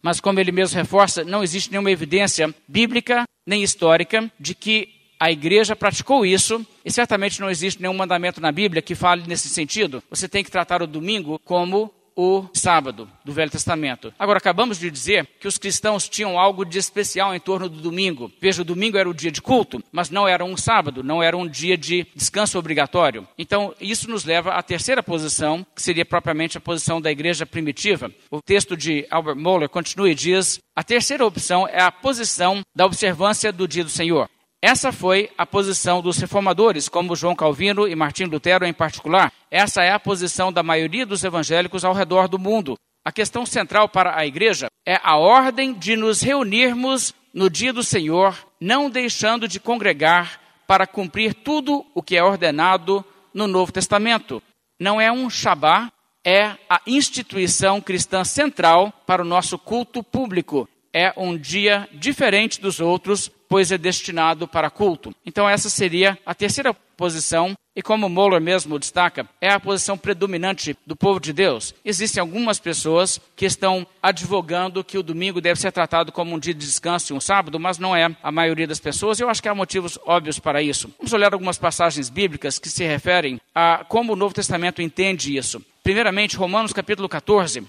mas 0.05 0.19
como 0.19 0.39
ele 0.39 0.51
mesmo 0.51 0.77
reforça, 0.77 1.23
não 1.23 1.41
existe 1.41 1.71
nenhuma 1.71 1.89
evidência 1.89 2.53
bíblica 2.67 3.23
nem 3.43 3.63
histórica 3.63 4.31
de 4.39 4.53
que 4.53 4.87
a 5.19 5.31
igreja 5.31 5.75
praticou 5.75 6.23
isso, 6.23 6.63
e 6.85 6.91
certamente 6.91 7.41
não 7.41 7.49
existe 7.49 7.81
nenhum 7.81 7.95
mandamento 7.95 8.39
na 8.39 8.51
Bíblia 8.51 8.83
que 8.83 8.93
fale 8.93 9.23
nesse 9.25 9.49
sentido. 9.49 10.03
Você 10.11 10.29
tem 10.29 10.43
que 10.43 10.51
tratar 10.51 10.83
o 10.83 10.87
domingo 10.87 11.39
como 11.43 11.91
o 12.15 12.45
sábado 12.53 13.09
do 13.23 13.33
Velho 13.33 13.51
Testamento. 13.51 14.13
Agora, 14.17 14.37
acabamos 14.37 14.79
de 14.79 14.89
dizer 14.89 15.27
que 15.39 15.47
os 15.47 15.57
cristãos 15.57 16.07
tinham 16.07 16.39
algo 16.39 16.63
de 16.63 16.77
especial 16.77 17.35
em 17.35 17.39
torno 17.39 17.67
do 17.67 17.81
domingo. 17.81 18.31
Veja, 18.39 18.61
o 18.61 18.65
domingo 18.65 18.97
era 18.97 19.09
o 19.09 19.13
dia 19.13 19.31
de 19.31 19.41
culto, 19.41 19.83
mas 19.91 20.09
não 20.09 20.27
era 20.27 20.43
um 20.43 20.55
sábado, 20.55 21.03
não 21.03 21.21
era 21.21 21.35
um 21.35 21.47
dia 21.47 21.77
de 21.77 22.07
descanso 22.15 22.57
obrigatório. 22.57 23.27
Então, 23.37 23.73
isso 23.79 24.09
nos 24.09 24.23
leva 24.23 24.51
à 24.51 24.63
terceira 24.63 25.03
posição, 25.03 25.65
que 25.75 25.81
seria 25.81 26.05
propriamente 26.05 26.57
a 26.57 26.61
posição 26.61 27.01
da 27.01 27.11
igreja 27.11 27.45
primitiva. 27.45 28.11
O 28.31 28.41
texto 28.41 28.77
de 28.77 29.05
Albert 29.09 29.35
Moller 29.35 29.69
continua 29.69 30.09
e 30.09 30.15
diz: 30.15 30.59
a 30.75 30.83
terceira 30.83 31.25
opção 31.25 31.67
é 31.67 31.81
a 31.81 31.91
posição 31.91 32.61
da 32.75 32.85
observância 32.85 33.51
do 33.51 33.67
dia 33.67 33.83
do 33.83 33.89
Senhor. 33.89 34.29
Essa 34.67 34.91
foi 34.91 35.29
a 35.37 35.45
posição 35.45 36.01
dos 36.01 36.17
reformadores, 36.17 36.89
como 36.89 37.15
João 37.15 37.35
Calvino 37.35 37.87
e 37.87 37.93
Martim 37.93 38.23
Lutero 38.23 38.65
em 38.65 38.73
particular. 38.73 39.31
Essa 39.51 39.83
é 39.83 39.91
a 39.91 39.99
posição 39.99 40.51
da 40.51 40.63
maioria 40.63 41.05
dos 41.05 41.23
evangélicos 41.23 41.85
ao 41.85 41.93
redor 41.93 42.27
do 42.27 42.39
mundo. 42.39 42.75
A 43.05 43.11
questão 43.11 43.45
central 43.45 43.87
para 43.87 44.17
a 44.17 44.25
igreja 44.25 44.65
é 44.83 44.99
a 45.03 45.17
ordem 45.17 45.71
de 45.71 45.95
nos 45.95 46.23
reunirmos 46.23 47.13
no 47.31 47.47
dia 47.47 47.71
do 47.71 47.83
Senhor, 47.83 48.35
não 48.59 48.89
deixando 48.89 49.47
de 49.47 49.59
congregar 49.59 50.41
para 50.65 50.87
cumprir 50.87 51.35
tudo 51.35 51.85
o 51.93 52.01
que 52.01 52.17
é 52.17 52.23
ordenado 52.23 53.05
no 53.35 53.45
Novo 53.45 53.71
Testamento. 53.71 54.41
Não 54.79 54.99
é 54.99 55.11
um 55.11 55.29
Shabá, 55.29 55.91
é 56.25 56.57
a 56.67 56.81
instituição 56.87 57.79
cristã 57.79 58.23
central 58.23 58.91
para 59.05 59.21
o 59.21 59.25
nosso 59.25 59.59
culto 59.59 60.01
público. 60.01 60.67
É 60.91 61.13
um 61.15 61.37
dia 61.37 61.87
diferente 61.93 62.59
dos 62.59 62.79
outros, 62.79 63.29
pois 63.47 63.71
é 63.71 63.77
destinado 63.77 64.47
para 64.47 64.69
culto. 64.69 65.13
Então, 65.25 65.47
essa 65.47 65.69
seria 65.69 66.17
a 66.25 66.33
terceira 66.33 66.73
posição, 66.95 67.55
e 67.75 67.81
como 67.81 68.07
Moller 68.07 68.39
mesmo 68.39 68.79
destaca, 68.79 69.27
é 69.41 69.49
a 69.49 69.59
posição 69.59 69.97
predominante 69.97 70.77
do 70.85 70.95
povo 70.95 71.19
de 71.19 71.33
Deus. 71.33 71.75
Existem 71.83 72.21
algumas 72.21 72.57
pessoas 72.57 73.19
que 73.35 73.45
estão 73.45 73.85
advogando 74.01 74.83
que 74.83 74.97
o 74.97 75.03
domingo 75.03 75.41
deve 75.41 75.59
ser 75.59 75.71
tratado 75.71 76.11
como 76.11 76.33
um 76.33 76.39
dia 76.39 76.53
de 76.53 76.65
descanso 76.65 77.11
e 77.11 77.15
um 77.15 77.19
sábado, 77.19 77.59
mas 77.59 77.77
não 77.77 77.95
é 77.95 78.15
a 78.23 78.31
maioria 78.31 78.65
das 78.65 78.79
pessoas, 78.79 79.19
e 79.19 79.23
eu 79.23 79.29
acho 79.29 79.41
que 79.41 79.49
há 79.49 79.55
motivos 79.55 79.99
óbvios 80.05 80.39
para 80.39 80.61
isso. 80.61 80.89
Vamos 80.97 81.11
olhar 81.11 81.33
algumas 81.33 81.57
passagens 81.57 82.09
bíblicas 82.09 82.57
que 82.57 82.69
se 82.69 82.85
referem 82.85 83.41
a 83.53 83.83
como 83.87 84.13
o 84.13 84.15
Novo 84.15 84.33
Testamento 84.33 84.81
entende 84.81 85.35
isso. 85.35 85.61
Primeiramente, 85.83 86.37
Romanos 86.37 86.73
capítulo 86.73 87.09
14. 87.09 87.63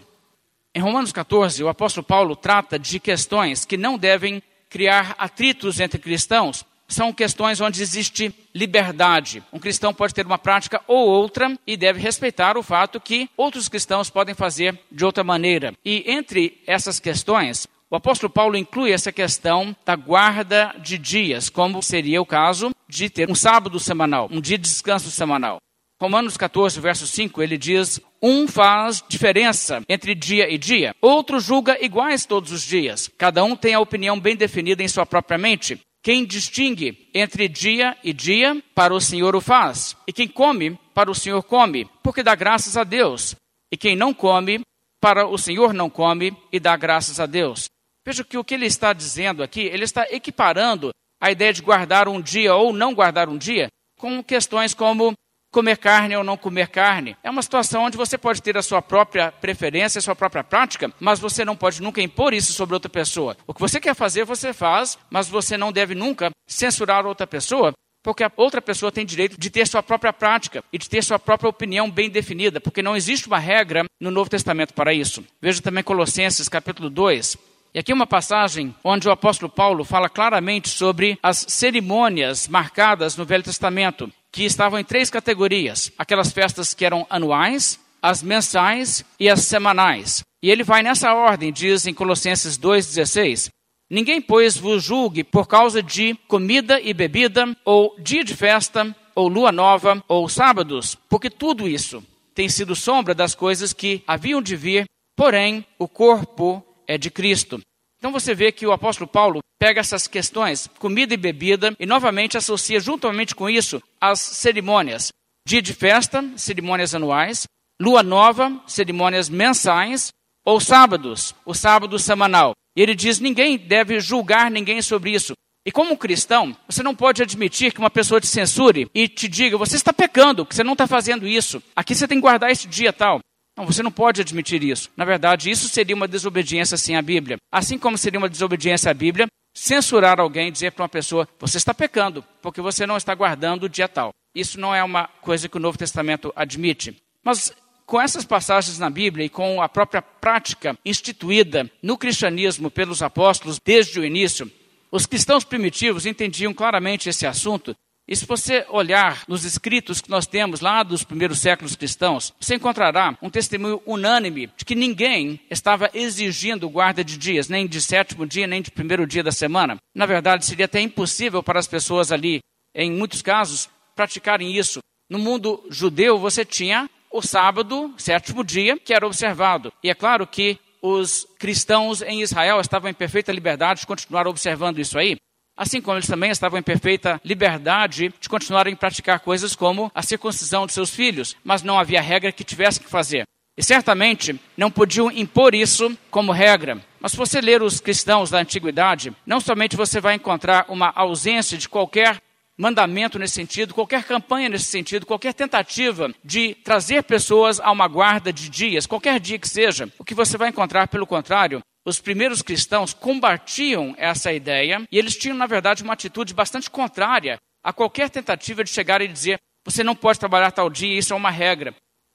Em 0.74 0.80
Romanos 0.80 1.10
14, 1.10 1.64
o 1.64 1.68
apóstolo 1.68 2.06
Paulo 2.06 2.36
trata 2.36 2.78
de 2.78 3.00
questões 3.00 3.64
que 3.64 3.76
não 3.76 3.98
devem 3.98 4.42
criar 4.68 5.14
atritos 5.18 5.80
entre 5.80 5.98
cristãos 5.98 6.64
são 6.88 7.12
questões 7.12 7.60
onde 7.60 7.82
existe 7.82 8.32
liberdade. 8.54 9.42
Um 9.52 9.58
cristão 9.58 9.92
pode 9.92 10.14
ter 10.14 10.24
uma 10.24 10.38
prática 10.38 10.80
ou 10.86 11.08
outra 11.08 11.56
e 11.66 11.76
deve 11.76 12.00
respeitar 12.00 12.56
o 12.56 12.62
fato 12.62 13.00
que 13.00 13.28
outros 13.36 13.68
cristãos 13.68 14.08
podem 14.10 14.34
fazer 14.34 14.78
de 14.90 15.04
outra 15.04 15.24
maneira. 15.24 15.72
E 15.84 16.04
entre 16.06 16.62
essas 16.66 17.00
questões, 17.00 17.66
o 17.90 17.96
apóstolo 17.96 18.32
Paulo 18.32 18.56
inclui 18.56 18.92
essa 18.92 19.12
questão 19.12 19.74
da 19.84 19.96
guarda 19.96 20.74
de 20.78 20.98
dias, 20.98 21.48
como 21.48 21.82
seria 21.82 22.20
o 22.20 22.26
caso 22.26 22.70
de 22.88 23.10
ter 23.10 23.30
um 23.30 23.34
sábado 23.34 23.78
semanal, 23.78 24.28
um 24.30 24.40
dia 24.40 24.58
de 24.58 24.68
descanso 24.68 25.10
semanal. 25.10 25.58
Romanos 26.00 26.36
14, 26.36 26.78
verso 26.78 27.06
5, 27.06 27.42
ele 27.42 27.56
diz: 27.56 28.00
Um 28.22 28.46
faz 28.46 29.02
diferença 29.08 29.82
entre 29.88 30.14
dia 30.14 30.52
e 30.52 30.58
dia, 30.58 30.94
outro 31.00 31.40
julga 31.40 31.82
iguais 31.82 32.26
todos 32.26 32.52
os 32.52 32.62
dias. 32.62 33.10
Cada 33.16 33.42
um 33.42 33.56
tem 33.56 33.72
a 33.72 33.80
opinião 33.80 34.20
bem 34.20 34.36
definida 34.36 34.82
em 34.82 34.88
sua 34.88 35.06
própria 35.06 35.38
mente. 35.38 35.80
Quem 36.02 36.24
distingue 36.24 37.08
entre 37.14 37.48
dia 37.48 37.96
e 38.04 38.12
dia, 38.12 38.62
para 38.74 38.94
o 38.94 39.00
Senhor 39.00 39.34
o 39.34 39.40
faz. 39.40 39.96
E 40.06 40.12
quem 40.12 40.28
come, 40.28 40.78
para 40.94 41.10
o 41.10 41.14
Senhor 41.14 41.42
come, 41.42 41.88
porque 42.02 42.22
dá 42.22 42.34
graças 42.34 42.76
a 42.76 42.84
Deus. 42.84 43.34
E 43.72 43.76
quem 43.76 43.96
não 43.96 44.14
come, 44.14 44.60
para 45.00 45.26
o 45.26 45.36
Senhor 45.36 45.72
não 45.72 45.90
come 45.90 46.36
e 46.52 46.60
dá 46.60 46.76
graças 46.76 47.18
a 47.18 47.26
Deus. 47.26 47.64
Veja 48.06 48.22
que 48.22 48.38
o 48.38 48.44
que 48.44 48.54
ele 48.54 48.66
está 48.66 48.92
dizendo 48.92 49.42
aqui, 49.42 49.62
ele 49.62 49.82
está 49.82 50.06
equiparando 50.10 50.90
a 51.20 51.30
ideia 51.30 51.52
de 51.52 51.62
guardar 51.62 52.06
um 52.06 52.20
dia 52.20 52.54
ou 52.54 52.72
não 52.72 52.94
guardar 52.94 53.28
um 53.28 53.36
dia 53.36 53.66
com 53.98 54.22
questões 54.22 54.74
como 54.74 55.12
comer 55.56 55.78
carne 55.78 56.14
ou 56.14 56.22
não 56.22 56.36
comer 56.36 56.68
carne. 56.68 57.16
É 57.24 57.30
uma 57.30 57.40
situação 57.40 57.84
onde 57.84 57.96
você 57.96 58.18
pode 58.18 58.42
ter 58.42 58.58
a 58.58 58.62
sua 58.62 58.82
própria 58.82 59.32
preferência, 59.32 59.98
a 59.98 60.02
sua 60.02 60.14
própria 60.14 60.44
prática, 60.44 60.92
mas 61.00 61.18
você 61.18 61.46
não 61.46 61.56
pode 61.56 61.80
nunca 61.80 62.02
impor 62.02 62.34
isso 62.34 62.52
sobre 62.52 62.74
outra 62.74 62.90
pessoa. 62.90 63.34
O 63.46 63.54
que 63.54 63.60
você 63.62 63.80
quer 63.80 63.94
fazer, 63.94 64.26
você 64.26 64.52
faz, 64.52 64.98
mas 65.08 65.30
você 65.30 65.56
não 65.56 65.72
deve 65.72 65.94
nunca 65.94 66.28
censurar 66.46 67.06
outra 67.06 67.26
pessoa 67.26 67.72
porque 68.02 68.22
a 68.22 68.30
outra 68.36 68.62
pessoa 68.62 68.92
tem 68.92 69.04
direito 69.04 69.40
de 69.40 69.50
ter 69.50 69.66
sua 69.66 69.82
própria 69.82 70.12
prática 70.12 70.62
e 70.72 70.78
de 70.78 70.88
ter 70.88 71.02
sua 71.02 71.18
própria 71.18 71.48
opinião 71.48 71.90
bem 71.90 72.08
definida, 72.08 72.60
porque 72.60 72.80
não 72.80 72.94
existe 72.94 73.26
uma 73.26 73.38
regra 73.38 73.84
no 74.00 74.12
Novo 74.12 74.30
Testamento 74.30 74.74
para 74.74 74.94
isso. 74.94 75.24
Veja 75.42 75.60
também 75.60 75.82
Colossenses 75.82 76.48
capítulo 76.48 76.88
2. 76.88 77.36
E 77.74 77.78
aqui 77.78 77.92
uma 77.92 78.06
passagem 78.06 78.74
onde 78.84 79.08
o 79.08 79.10
apóstolo 79.10 79.50
Paulo 79.50 79.84
fala 79.84 80.08
claramente 80.08 80.68
sobre 80.68 81.18
as 81.22 81.46
cerimônias 81.48 82.46
marcadas 82.46 83.16
no 83.16 83.24
Velho 83.24 83.42
Testamento 83.42 84.08
que 84.36 84.44
estavam 84.44 84.78
em 84.78 84.84
três 84.84 85.08
categorias: 85.08 85.90
aquelas 85.96 86.30
festas 86.30 86.74
que 86.74 86.84
eram 86.84 87.06
anuais, 87.08 87.80
as 88.02 88.22
mensais 88.22 89.02
e 89.18 89.30
as 89.30 89.40
semanais. 89.40 90.22
E 90.42 90.50
ele 90.50 90.62
vai 90.62 90.82
nessa 90.82 91.14
ordem, 91.14 91.50
diz 91.50 91.86
em 91.86 91.94
Colossenses 91.94 92.58
2,16: 92.58 93.48
Ninguém, 93.88 94.20
pois, 94.20 94.54
vos 94.58 94.84
julgue 94.84 95.24
por 95.24 95.48
causa 95.48 95.82
de 95.82 96.14
comida 96.28 96.78
e 96.78 96.92
bebida, 96.92 97.56
ou 97.64 97.96
dia 97.98 98.22
de 98.22 98.36
festa, 98.36 98.94
ou 99.14 99.26
lua 99.26 99.50
nova, 99.50 100.04
ou 100.06 100.28
sábados, 100.28 100.98
porque 101.08 101.30
tudo 101.30 101.66
isso 101.66 102.04
tem 102.34 102.46
sido 102.46 102.76
sombra 102.76 103.14
das 103.14 103.34
coisas 103.34 103.72
que 103.72 104.04
haviam 104.06 104.42
de 104.42 104.54
vir, 104.54 104.84
porém 105.16 105.64
o 105.78 105.88
corpo 105.88 106.62
é 106.86 106.98
de 106.98 107.10
Cristo. 107.10 107.58
Então 107.98 108.12
você 108.12 108.34
vê 108.34 108.52
que 108.52 108.66
o 108.66 108.72
apóstolo 108.72 109.08
Paulo 109.08 109.40
pega 109.58 109.80
essas 109.80 110.06
questões, 110.06 110.68
comida 110.78 111.14
e 111.14 111.16
bebida, 111.16 111.74
e 111.78 111.86
novamente 111.86 112.36
associa 112.36 112.78
juntamente 112.78 113.34
com 113.34 113.48
isso 113.48 113.82
as 114.00 114.20
cerimônias. 114.20 115.08
Dia 115.46 115.62
de 115.62 115.72
festa, 115.72 116.24
cerimônias 116.36 116.94
anuais, 116.94 117.46
lua 117.80 118.02
nova, 118.02 118.60
cerimônias 118.66 119.28
mensais, 119.28 120.10
ou 120.44 120.60
sábados, 120.60 121.34
o 121.44 121.54
sábado 121.54 121.98
semanal. 121.98 122.52
E 122.76 122.82
ele 122.82 122.94
diz: 122.94 123.18
ninguém 123.18 123.56
deve 123.56 123.98
julgar 124.00 124.50
ninguém 124.50 124.82
sobre 124.82 125.10
isso. 125.10 125.32
E 125.66 125.72
como 125.72 125.98
cristão, 125.98 126.56
você 126.68 126.80
não 126.80 126.94
pode 126.94 127.22
admitir 127.22 127.72
que 127.72 127.80
uma 127.80 127.90
pessoa 127.90 128.20
te 128.20 128.28
censure 128.28 128.88
e 128.94 129.08
te 129.08 129.26
diga, 129.26 129.58
você 129.58 129.74
está 129.74 129.92
pecando, 129.92 130.46
que 130.46 130.54
você 130.54 130.62
não 130.62 130.74
está 130.74 130.86
fazendo 130.86 131.26
isso. 131.26 131.60
Aqui 131.74 131.92
você 131.92 132.06
tem 132.06 132.18
que 132.18 132.22
guardar 132.22 132.52
esse 132.52 132.68
dia 132.68 132.92
tal. 132.92 133.18
Não, 133.56 133.64
você 133.64 133.82
não 133.82 133.90
pode 133.90 134.20
admitir 134.20 134.62
isso. 134.62 134.90
Na 134.96 135.04
verdade, 135.04 135.50
isso 135.50 135.68
seria 135.68 135.96
uma 135.96 136.06
desobediência 136.06 136.76
sim 136.76 136.94
à 136.94 137.02
Bíblia. 137.02 137.38
Assim 137.50 137.78
como 137.78 137.96
seria 137.96 138.18
uma 138.18 138.28
desobediência 138.28 138.90
à 138.90 138.94
Bíblia, 138.94 139.26
censurar 139.54 140.20
alguém, 140.20 140.52
dizer 140.52 140.72
para 140.72 140.82
uma 140.82 140.88
pessoa, 140.88 141.26
você 141.38 141.56
está 141.56 141.72
pecando, 141.72 142.22
porque 142.42 142.60
você 142.60 142.86
não 142.86 142.96
está 142.96 143.14
guardando 143.14 143.64
o 143.64 143.68
dia 143.68 143.88
tal. 143.88 144.10
Isso 144.34 144.60
não 144.60 144.74
é 144.74 144.84
uma 144.84 145.08
coisa 145.22 145.48
que 145.48 145.56
o 145.56 145.60
Novo 145.60 145.78
Testamento 145.78 146.30
admite. 146.36 146.94
Mas 147.24 147.50
com 147.86 148.00
essas 148.00 148.24
passagens 148.24 148.78
na 148.78 148.90
Bíblia 148.90 149.24
e 149.24 149.30
com 149.30 149.62
a 149.62 149.68
própria 149.68 150.02
prática 150.02 150.76
instituída 150.84 151.70
no 151.82 151.96
cristianismo 151.96 152.70
pelos 152.70 153.00
apóstolos 153.00 153.58
desde 153.64 153.98
o 153.98 154.04
início, 154.04 154.50
os 154.90 155.06
cristãos 155.06 155.44
primitivos 155.44 156.04
entendiam 156.04 156.52
claramente 156.52 157.08
esse 157.08 157.26
assunto. 157.26 157.74
E 158.08 158.14
se 158.14 158.24
você 158.24 158.64
olhar 158.68 159.24
nos 159.26 159.44
escritos 159.44 160.00
que 160.00 160.08
nós 160.08 160.28
temos 160.28 160.60
lá 160.60 160.84
dos 160.84 161.02
primeiros 161.02 161.40
séculos 161.40 161.74
cristãos, 161.74 162.32
você 162.38 162.54
encontrará 162.54 163.18
um 163.20 163.28
testemunho 163.28 163.82
unânime 163.84 164.48
de 164.56 164.64
que 164.64 164.76
ninguém 164.76 165.40
estava 165.50 165.90
exigindo 165.92 166.70
guarda 166.70 167.02
de 167.02 167.18
dias, 167.18 167.48
nem 167.48 167.66
de 167.66 167.82
sétimo 167.82 168.24
dia, 168.24 168.46
nem 168.46 168.62
de 168.62 168.70
primeiro 168.70 169.08
dia 169.08 169.24
da 169.24 169.32
semana. 169.32 169.76
Na 169.92 170.06
verdade, 170.06 170.46
seria 170.46 170.66
até 170.66 170.80
impossível 170.80 171.42
para 171.42 171.58
as 171.58 171.66
pessoas 171.66 172.12
ali, 172.12 172.38
em 172.72 172.92
muitos 172.92 173.22
casos, 173.22 173.68
praticarem 173.96 174.56
isso. 174.56 174.78
No 175.10 175.18
mundo 175.18 175.64
judeu, 175.68 176.16
você 176.16 176.44
tinha 176.44 176.88
o 177.10 177.20
sábado, 177.20 177.92
sétimo 177.98 178.44
dia, 178.44 178.78
que 178.78 178.94
era 178.94 179.06
observado. 179.06 179.72
E 179.82 179.90
é 179.90 179.94
claro 179.94 180.26
que 180.28 180.58
os 180.80 181.26
cristãos 181.40 182.02
em 182.02 182.22
Israel 182.22 182.60
estavam 182.60 182.88
em 182.88 182.94
perfeita 182.94 183.32
liberdade 183.32 183.80
de 183.80 183.86
continuar 183.86 184.28
observando 184.28 184.78
isso 184.78 184.96
aí. 184.96 185.16
Assim 185.56 185.80
como 185.80 185.96
eles 185.96 186.06
também 186.06 186.30
estavam 186.30 186.58
em 186.58 186.62
perfeita 186.62 187.18
liberdade 187.24 188.12
de 188.20 188.28
continuarem 188.28 188.74
a 188.74 188.76
praticar 188.76 189.20
coisas 189.20 189.56
como 189.56 189.90
a 189.94 190.02
circuncisão 190.02 190.66
de 190.66 190.74
seus 190.74 190.90
filhos, 190.90 191.34
mas 191.42 191.62
não 191.62 191.78
havia 191.78 192.02
regra 192.02 192.30
que 192.30 192.44
tivessem 192.44 192.82
que 192.82 192.90
fazer. 192.90 193.24
E 193.56 193.62
certamente 193.62 194.38
não 194.54 194.70
podiam 194.70 195.10
impor 195.10 195.54
isso 195.54 195.96
como 196.10 196.30
regra. 196.30 196.78
Mas 197.00 197.12
se 197.12 197.16
você 197.16 197.40
ler 197.40 197.62
os 197.62 197.80
cristãos 197.80 198.30
da 198.30 198.38
antiguidade, 198.38 199.16
não 199.24 199.40
somente 199.40 199.76
você 199.76 199.98
vai 199.98 200.14
encontrar 200.14 200.66
uma 200.68 200.92
ausência 200.94 201.56
de 201.56 201.68
qualquer 201.68 202.20
mandamento 202.58 203.18
nesse 203.18 203.34
sentido, 203.34 203.72
qualquer 203.72 204.04
campanha 204.04 204.48
nesse 204.48 204.64
sentido, 204.64 205.06
qualquer 205.06 205.32
tentativa 205.32 206.12
de 206.24 206.54
trazer 206.64 207.02
pessoas 207.04 207.60
a 207.60 207.70
uma 207.70 207.88
guarda 207.88 208.32
de 208.32 208.48
dias, 208.50 208.86
qualquer 208.86 209.20
dia 209.20 209.38
que 209.38 209.48
seja, 209.48 209.90
o 209.98 210.04
que 210.04 210.14
você 210.14 210.36
vai 210.36 210.48
encontrar, 210.48 210.88
pelo 210.88 211.06
contrário, 211.06 211.62
os 211.86 212.00
primeiros 212.00 212.42
cristãos 212.42 212.92
combatiam 212.92 213.94
essa 213.96 214.32
ideia 214.32 214.82
e 214.90 214.98
eles 214.98 215.16
tinham, 215.16 215.36
na 215.36 215.46
verdade, 215.46 215.84
uma 215.84 215.92
atitude 215.92 216.34
bastante 216.34 216.68
contrária 216.68 217.38
a 217.62 217.72
qualquer 217.72 218.10
tentativa 218.10 218.64
de 218.64 218.70
chegar 218.70 219.00
e 219.00 219.08
dizer 219.08 219.38
você 219.64 219.82
não 219.82 219.94
pode 219.94 220.18
trabalhar 220.18 220.50
tal 220.50 220.68
dia, 220.68 220.98
isso 220.98 221.12
é 221.12 221.16
uma 221.16 221.30
regra. 221.30 221.74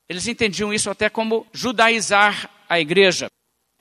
Eles 0.10 0.28
entendiam 0.28 0.74
isso 0.74 0.90
até 0.90 1.10
como 1.10 1.48
judaizar 1.54 2.50
a 2.68 2.80
igreja. 2.80 3.28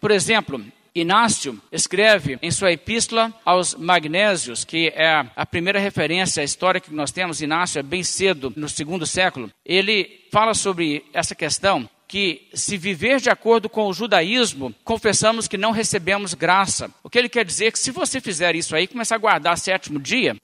Por 0.00 0.10
exemplo, 0.10 0.64
Inácio 0.94 1.60
escreve 1.70 2.38
em 2.42 2.50
sua 2.50 2.72
epístola 2.72 3.32
aos 3.44 3.74
Magnésios, 3.74 4.64
que 4.64 4.88
é 4.88 5.24
a 5.34 5.46
primeira 5.46 5.78
referência 5.78 6.42
histórica 6.42 6.88
que 6.88 6.94
nós 6.94 7.12
temos, 7.12 7.40
Inácio 7.40 7.78
é 7.78 7.82
bem 7.82 8.02
cedo, 8.02 8.52
no 8.56 8.68
segundo 8.68 9.06
século, 9.06 9.50
ele 9.64 10.26
fala 10.32 10.54
sobre 10.54 11.04
essa 11.12 11.34
questão 11.34 11.88
que 12.10 12.48
se 12.52 12.76
viver 12.76 13.20
de 13.20 13.30
acordo 13.30 13.68
com 13.68 13.86
o 13.86 13.92
judaísmo, 13.92 14.74
confessamos 14.82 15.46
que 15.46 15.56
não 15.56 15.70
recebemos 15.70 16.34
graça. 16.34 16.90
O 17.04 17.08
que 17.08 17.16
ele 17.16 17.28
quer 17.28 17.44
dizer 17.44 17.66
é 17.66 17.70
que 17.70 17.78
se 17.78 17.92
você 17.92 18.20
fizer 18.20 18.56
isso 18.56 18.74
aí, 18.74 18.88
começar 18.88 19.14
a 19.14 19.18
guardar 19.18 19.56
sétimo 19.56 20.00
dia, 20.00 20.34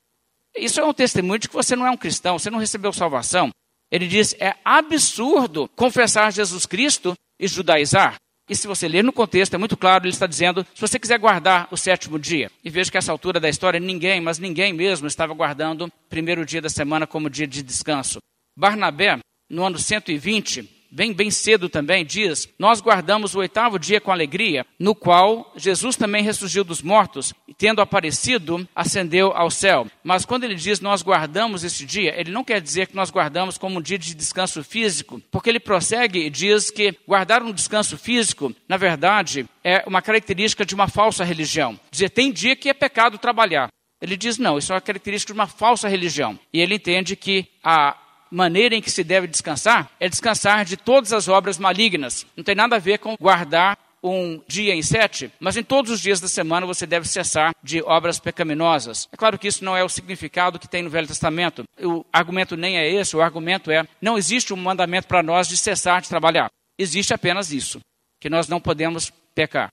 isso 0.56 0.78
é 0.78 0.84
um 0.84 0.94
testemunho 0.94 1.40
de 1.40 1.48
que 1.48 1.54
você 1.54 1.74
não 1.74 1.84
é 1.84 1.90
um 1.90 1.96
cristão, 1.96 2.38
você 2.38 2.50
não 2.50 2.60
recebeu 2.60 2.92
salvação. 2.92 3.50
Ele 3.90 4.06
diz: 4.06 4.32
é 4.38 4.54
absurdo 4.64 5.68
confessar 5.74 6.32
Jesus 6.32 6.66
Cristo 6.66 7.14
e 7.36 7.48
judaizar. 7.48 8.14
E 8.48 8.54
se 8.54 8.68
você 8.68 8.86
ler 8.86 9.02
no 9.02 9.12
contexto, 9.12 9.54
é 9.54 9.58
muito 9.58 9.76
claro, 9.76 10.04
ele 10.04 10.12
está 10.12 10.28
dizendo: 10.28 10.64
se 10.72 10.80
você 10.80 11.00
quiser 11.00 11.18
guardar 11.18 11.66
o 11.72 11.76
sétimo 11.76 12.16
dia, 12.16 12.48
e 12.62 12.70
veja 12.70 12.92
que 12.92 12.96
essa 12.96 13.10
altura 13.10 13.40
da 13.40 13.48
história 13.48 13.80
ninguém, 13.80 14.20
mas 14.20 14.38
ninguém 14.38 14.72
mesmo, 14.72 15.08
estava 15.08 15.34
guardando 15.34 15.86
o 15.86 15.92
primeiro 16.08 16.46
dia 16.46 16.62
da 16.62 16.68
semana 16.68 17.08
como 17.08 17.28
dia 17.28 17.46
de 17.48 17.60
descanso. 17.60 18.20
Barnabé, 18.56 19.18
no 19.50 19.64
ano 19.64 19.80
120, 19.80 20.75
bem, 20.90 21.12
bem 21.12 21.30
cedo 21.30 21.68
também, 21.68 22.04
diz: 22.04 22.48
Nós 22.58 22.80
guardamos 22.80 23.34
o 23.34 23.38
oitavo 23.38 23.78
dia 23.78 24.00
com 24.00 24.12
alegria, 24.12 24.66
no 24.78 24.94
qual 24.94 25.52
Jesus 25.56 25.96
também 25.96 26.22
ressurgiu 26.22 26.64
dos 26.64 26.82
mortos, 26.82 27.32
e 27.46 27.54
tendo 27.54 27.80
aparecido, 27.80 28.66
ascendeu 28.74 29.32
ao 29.34 29.50
céu. 29.50 29.86
Mas 30.02 30.24
quando 30.24 30.44
ele 30.44 30.54
diz 30.54 30.80
nós 30.80 31.02
guardamos 31.02 31.64
este 31.64 31.84
dia, 31.84 32.18
ele 32.18 32.30
não 32.30 32.44
quer 32.44 32.60
dizer 32.60 32.86
que 32.86 32.96
nós 32.96 33.10
guardamos 33.10 33.58
como 33.58 33.78
um 33.78 33.82
dia 33.82 33.98
de 33.98 34.14
descanso 34.14 34.62
físico, 34.62 35.20
porque 35.30 35.48
ele 35.48 35.60
prossegue 35.60 36.20
e 36.20 36.30
diz 36.30 36.70
que 36.70 36.94
guardar 37.06 37.42
um 37.42 37.52
descanso 37.52 37.96
físico, 37.96 38.54
na 38.68 38.76
verdade, 38.76 39.46
é 39.64 39.82
uma 39.86 40.02
característica 40.02 40.64
de 40.64 40.74
uma 40.74 40.88
falsa 40.88 41.24
religião. 41.24 41.78
Dizer, 41.90 42.10
tem 42.10 42.32
dia 42.32 42.54
que 42.54 42.68
é 42.68 42.74
pecado 42.74 43.18
trabalhar. 43.18 43.68
Ele 44.00 44.16
diz, 44.16 44.38
não, 44.38 44.58
isso 44.58 44.72
é 44.72 44.74
uma 44.74 44.80
característica 44.80 45.32
de 45.32 45.38
uma 45.38 45.46
falsa 45.46 45.88
religião. 45.88 46.38
E 46.52 46.60
ele 46.60 46.74
entende 46.74 47.16
que 47.16 47.46
a 47.64 47.96
maneira 48.30 48.74
em 48.74 48.82
que 48.82 48.90
se 48.90 49.04
deve 49.04 49.26
descansar 49.26 49.90
é 49.98 50.08
descansar 50.08 50.64
de 50.64 50.76
todas 50.76 51.12
as 51.12 51.28
obras 51.28 51.58
malignas. 51.58 52.26
Não 52.36 52.44
tem 52.44 52.54
nada 52.54 52.76
a 52.76 52.80
ver 52.80 52.98
com 52.98 53.16
guardar 53.20 53.78
um 54.02 54.40
dia 54.46 54.74
em 54.74 54.82
sete, 54.82 55.32
mas 55.40 55.56
em 55.56 55.62
todos 55.62 55.90
os 55.90 56.00
dias 56.00 56.20
da 56.20 56.28
semana 56.28 56.66
você 56.66 56.86
deve 56.86 57.08
cessar 57.08 57.52
de 57.62 57.82
obras 57.82 58.20
pecaminosas. 58.20 59.08
É 59.12 59.16
claro 59.16 59.38
que 59.38 59.48
isso 59.48 59.64
não 59.64 59.76
é 59.76 59.82
o 59.82 59.88
significado 59.88 60.58
que 60.58 60.68
tem 60.68 60.82
no 60.82 60.90
Velho 60.90 61.08
Testamento. 61.08 61.64
O 61.80 62.04
argumento 62.12 62.56
nem 62.56 62.78
é 62.78 62.88
esse, 62.88 63.16
o 63.16 63.22
argumento 63.22 63.70
é: 63.70 63.86
não 64.00 64.16
existe 64.16 64.52
um 64.54 64.56
mandamento 64.56 65.08
para 65.08 65.22
nós 65.22 65.48
de 65.48 65.56
cessar 65.56 66.00
de 66.00 66.08
trabalhar. 66.08 66.48
Existe 66.78 67.14
apenas 67.14 67.52
isso, 67.52 67.80
que 68.20 68.30
nós 68.30 68.48
não 68.48 68.60
podemos 68.60 69.10
pecar. 69.34 69.68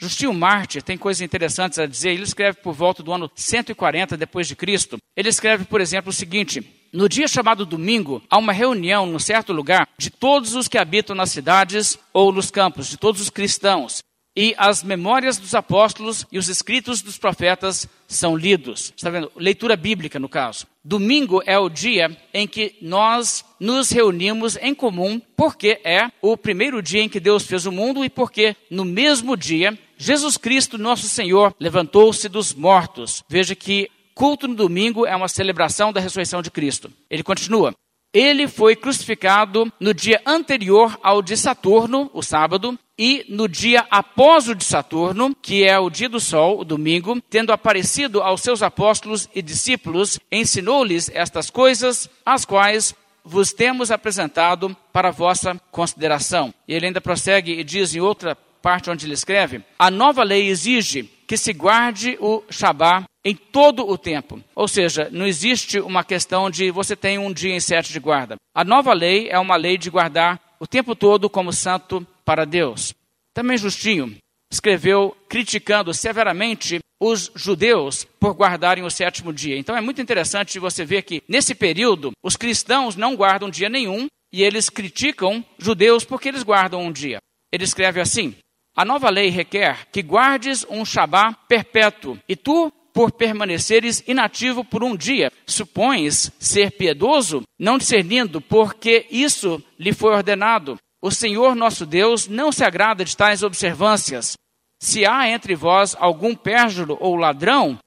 Justinho 0.00 0.34
Marte 0.34 0.82
tem 0.82 0.98
coisas 0.98 1.20
interessantes 1.20 1.78
a 1.78 1.86
dizer. 1.86 2.10
Ele 2.10 2.24
escreve 2.24 2.58
por 2.58 2.72
volta 2.72 3.02
do 3.02 3.12
ano 3.12 3.30
140 3.34 4.16
depois 4.16 4.48
de 4.48 4.56
Cristo. 4.56 4.96
Ele 5.16 5.28
escreve, 5.28 5.64
por 5.64 5.80
exemplo, 5.80 6.10
o 6.10 6.12
seguinte: 6.12 6.60
no 6.92 7.08
dia 7.08 7.26
chamado 7.26 7.64
domingo, 7.64 8.22
há 8.28 8.36
uma 8.36 8.52
reunião 8.52 9.06
num 9.06 9.18
certo 9.18 9.52
lugar 9.52 9.88
de 9.96 10.10
todos 10.10 10.54
os 10.54 10.68
que 10.68 10.76
habitam 10.76 11.16
nas 11.16 11.30
cidades 11.30 11.98
ou 12.12 12.30
nos 12.30 12.50
campos, 12.50 12.88
de 12.88 12.98
todos 12.98 13.20
os 13.20 13.30
cristãos. 13.30 14.02
E 14.34 14.54
as 14.56 14.82
memórias 14.82 15.36
dos 15.36 15.54
apóstolos 15.54 16.26
e 16.32 16.38
os 16.38 16.48
escritos 16.48 17.02
dos 17.02 17.18
profetas 17.18 17.86
são 18.08 18.34
lidos. 18.34 18.92
Está 18.96 19.10
vendo? 19.10 19.30
Leitura 19.36 19.76
bíblica, 19.76 20.18
no 20.18 20.28
caso. 20.28 20.66
Domingo 20.82 21.42
é 21.44 21.58
o 21.58 21.68
dia 21.68 22.16
em 22.32 22.46
que 22.46 22.74
nós 22.80 23.44
nos 23.60 23.90
reunimos 23.90 24.56
em 24.56 24.74
comum, 24.74 25.20
porque 25.36 25.80
é 25.84 26.10
o 26.20 26.34
primeiro 26.36 26.82
dia 26.82 27.02
em 27.02 27.10
que 27.10 27.20
Deus 27.20 27.44
fez 27.44 27.66
o 27.66 27.72
mundo 27.72 28.04
e 28.04 28.08
porque 28.08 28.56
no 28.70 28.84
mesmo 28.86 29.36
dia 29.36 29.78
Jesus 29.98 30.36
Cristo, 30.36 30.78
nosso 30.78 31.08
Senhor, 31.08 31.54
levantou-se 31.60 32.28
dos 32.28 32.54
mortos. 32.54 33.22
Veja 33.28 33.54
que 33.54 33.90
culto 34.14 34.48
no 34.48 34.54
domingo 34.54 35.06
é 35.06 35.14
uma 35.14 35.28
celebração 35.28 35.92
da 35.92 36.00
ressurreição 36.00 36.42
de 36.42 36.50
Cristo. 36.50 36.92
Ele 37.10 37.22
continua. 37.22 37.74
Ele 38.12 38.46
foi 38.46 38.76
crucificado 38.76 39.72
no 39.80 39.94
dia 39.94 40.20
anterior 40.26 40.98
ao 41.02 41.22
de 41.22 41.34
Saturno, 41.34 42.10
o 42.12 42.22
sábado, 42.22 42.78
e 42.98 43.24
no 43.28 43.48
dia 43.48 43.86
após 43.90 44.48
o 44.48 44.54
de 44.54 44.64
Saturno, 44.64 45.34
que 45.40 45.64
é 45.64 45.78
o 45.78 45.88
dia 45.88 46.10
do 46.10 46.20
sol, 46.20 46.60
o 46.60 46.64
domingo, 46.64 47.18
tendo 47.30 47.52
aparecido 47.52 48.22
aos 48.22 48.42
seus 48.42 48.62
apóstolos 48.62 49.30
e 49.34 49.40
discípulos, 49.40 50.20
ensinou-lhes 50.30 51.10
estas 51.14 51.48
coisas, 51.48 52.08
as 52.24 52.44
quais 52.44 52.94
vos 53.24 53.52
temos 53.52 53.90
apresentado 53.90 54.76
para 54.92 55.10
vossa 55.10 55.58
consideração. 55.70 56.52
E 56.68 56.74
ele 56.74 56.86
ainda 56.86 57.00
prossegue 57.00 57.52
e 57.52 57.64
diz 57.64 57.94
em 57.94 58.00
outra 58.00 58.36
parte 58.60 58.90
onde 58.90 59.06
ele 59.06 59.14
escreve: 59.14 59.62
A 59.78 59.90
nova 59.90 60.22
lei 60.22 60.48
exige 60.48 61.04
que 61.26 61.36
se 61.36 61.52
guarde 61.52 62.18
o 62.20 62.42
Shabá 62.50 63.04
em 63.24 63.34
todo 63.34 63.88
o 63.88 63.96
tempo. 63.96 64.42
Ou 64.54 64.66
seja, 64.66 65.08
não 65.10 65.26
existe 65.26 65.78
uma 65.80 66.04
questão 66.04 66.50
de 66.50 66.70
você 66.70 66.96
tem 66.96 67.18
um 67.18 67.32
dia 67.32 67.54
em 67.54 67.60
sete 67.60 67.92
de 67.92 68.00
guarda. 68.00 68.36
A 68.54 68.64
nova 68.64 68.92
lei 68.92 69.28
é 69.28 69.38
uma 69.38 69.56
lei 69.56 69.78
de 69.78 69.90
guardar 69.90 70.40
o 70.58 70.66
tempo 70.66 70.94
todo 70.94 71.30
como 71.30 71.52
santo 71.52 72.06
para 72.24 72.44
Deus. 72.44 72.94
Também 73.34 73.56
Justinho 73.56 74.16
escreveu 74.50 75.16
criticando 75.28 75.94
severamente 75.94 76.78
os 77.00 77.32
judeus 77.34 78.04
por 78.20 78.32
guardarem 78.34 78.84
o 78.84 78.90
sétimo 78.90 79.32
dia. 79.32 79.58
Então 79.58 79.76
é 79.76 79.80
muito 79.80 80.00
interessante 80.00 80.58
você 80.58 80.84
ver 80.84 81.02
que 81.02 81.22
nesse 81.26 81.54
período 81.54 82.12
os 82.22 82.36
cristãos 82.36 82.94
não 82.94 83.16
guardam 83.16 83.50
dia 83.50 83.68
nenhum 83.68 84.06
e 84.32 84.42
eles 84.42 84.70
criticam 84.70 85.44
judeus 85.58 86.04
porque 86.04 86.28
eles 86.28 86.42
guardam 86.42 86.82
um 86.82 86.92
dia. 86.92 87.18
Ele 87.50 87.64
escreve 87.64 88.00
assim: 88.00 88.34
a 88.74 88.84
nova 88.84 89.10
lei 89.10 89.28
requer 89.28 89.88
que 89.90 90.00
guardes 90.00 90.64
um 90.70 90.84
Shabá 90.84 91.34
perpétuo, 91.46 92.18
e 92.26 92.34
tu, 92.34 92.72
por 92.92 93.12
permaneceres 93.12 94.02
inativo 94.06 94.64
por 94.64 94.84
um 94.84 94.96
dia, 94.96 95.32
supões 95.46 96.30
ser 96.38 96.72
piedoso, 96.72 97.42
não 97.58 97.78
discernindo, 97.78 98.40
porque 98.40 99.06
isso 99.10 99.62
lhe 99.78 99.92
foi 99.92 100.14
ordenado. 100.14 100.76
O 101.00 101.10
Senhor 101.10 101.54
nosso 101.54 101.84
Deus 101.84 102.28
não 102.28 102.52
se 102.52 102.64
agrada 102.64 103.04
de 103.04 103.16
tais 103.16 103.42
observâncias. 103.42 104.34
Se 104.78 105.06
há 105.06 105.28
entre 105.28 105.54
vós 105.54 105.96
algum 105.98 106.34
pérjulo 106.34 106.96
ou 107.00 107.16
ladrão, 107.16 107.78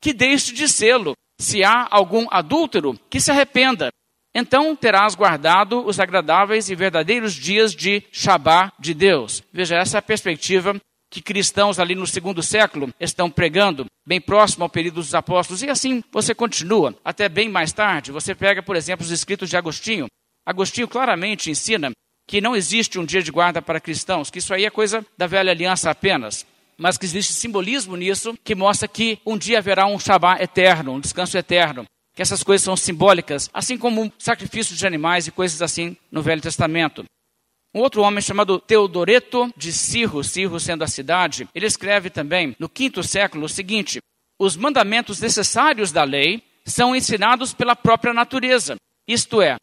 que 0.00 0.12
deixe 0.12 0.52
de 0.52 0.68
sê-lo. 0.68 1.14
Se 1.40 1.64
há 1.64 1.86
algum 1.90 2.26
adúltero, 2.30 2.98
que 3.10 3.20
se 3.20 3.30
arrependa. 3.30 3.90
Então 4.34 4.74
terás 4.74 5.14
guardado 5.14 5.84
os 5.84 6.00
agradáveis 6.00 6.70
e 6.70 6.74
verdadeiros 6.74 7.34
dias 7.34 7.74
de 7.74 8.02
Shabá 8.10 8.72
de 8.78 8.94
Deus. 8.94 9.42
Veja, 9.52 9.76
essa 9.76 9.98
é 9.98 10.00
a 10.00 10.02
perspectiva 10.02 10.80
que 11.12 11.20
cristãos 11.20 11.78
ali 11.78 11.94
no 11.94 12.06
segundo 12.06 12.42
século 12.42 12.88
estão 12.98 13.30
pregando, 13.30 13.84
bem 14.06 14.18
próximo 14.18 14.64
ao 14.64 14.70
período 14.70 14.94
dos 14.94 15.14
apóstolos, 15.14 15.62
e 15.62 15.68
assim 15.68 16.02
você 16.10 16.34
continua 16.34 16.96
até 17.04 17.28
bem 17.28 17.50
mais 17.50 17.70
tarde. 17.70 18.10
Você 18.10 18.34
pega, 18.34 18.62
por 18.62 18.76
exemplo, 18.76 19.04
os 19.04 19.12
escritos 19.12 19.50
de 19.50 19.56
Agostinho. 19.58 20.06
Agostinho 20.46 20.88
claramente 20.88 21.50
ensina 21.50 21.90
que 22.26 22.40
não 22.40 22.56
existe 22.56 22.98
um 22.98 23.04
dia 23.04 23.22
de 23.22 23.30
guarda 23.30 23.60
para 23.60 23.78
cristãos, 23.78 24.30
que 24.30 24.38
isso 24.38 24.54
aí 24.54 24.64
é 24.64 24.70
coisa 24.70 25.04
da 25.18 25.26
velha 25.26 25.52
aliança 25.52 25.90
apenas, 25.90 26.46
mas 26.78 26.96
que 26.96 27.04
existe 27.04 27.34
simbolismo 27.34 27.94
nisso 27.94 28.34
que 28.42 28.54
mostra 28.54 28.88
que 28.88 29.18
um 29.26 29.36
dia 29.36 29.58
haverá 29.58 29.86
um 29.86 29.98
Shabá 29.98 30.40
eterno, 30.40 30.94
um 30.94 31.00
descanso 31.00 31.36
eterno. 31.36 31.84
Que 32.14 32.22
essas 32.22 32.42
coisas 32.42 32.64
são 32.64 32.76
simbólicas, 32.76 33.50
assim 33.52 33.76
como 33.76 34.12
sacrifício 34.18 34.76
de 34.76 34.86
animais 34.86 35.26
e 35.26 35.30
coisas 35.30 35.60
assim 35.62 35.96
no 36.10 36.22
Velho 36.22 36.42
Testamento. 36.42 37.04
Um 37.74 37.80
outro 37.80 38.02
homem 38.02 38.20
chamado 38.20 38.58
Teodoreto 38.58 39.52
de 39.56 39.72
Cirro, 39.72 40.22
Cirro 40.22 40.60
sendo 40.60 40.84
a 40.84 40.86
cidade, 40.86 41.48
ele 41.54 41.66
escreve 41.66 42.10
também 42.10 42.54
no 42.58 42.68
quinto 42.68 43.02
século 43.02 43.46
o 43.46 43.48
seguinte: 43.48 44.00
os 44.38 44.56
mandamentos 44.56 45.20
necessários 45.20 45.90
da 45.90 46.04
lei 46.04 46.42
são 46.66 46.94
ensinados 46.94 47.54
pela 47.54 47.74
própria 47.74 48.12
natureza, 48.12 48.76
isto 49.08 49.40
é, 49.40 49.56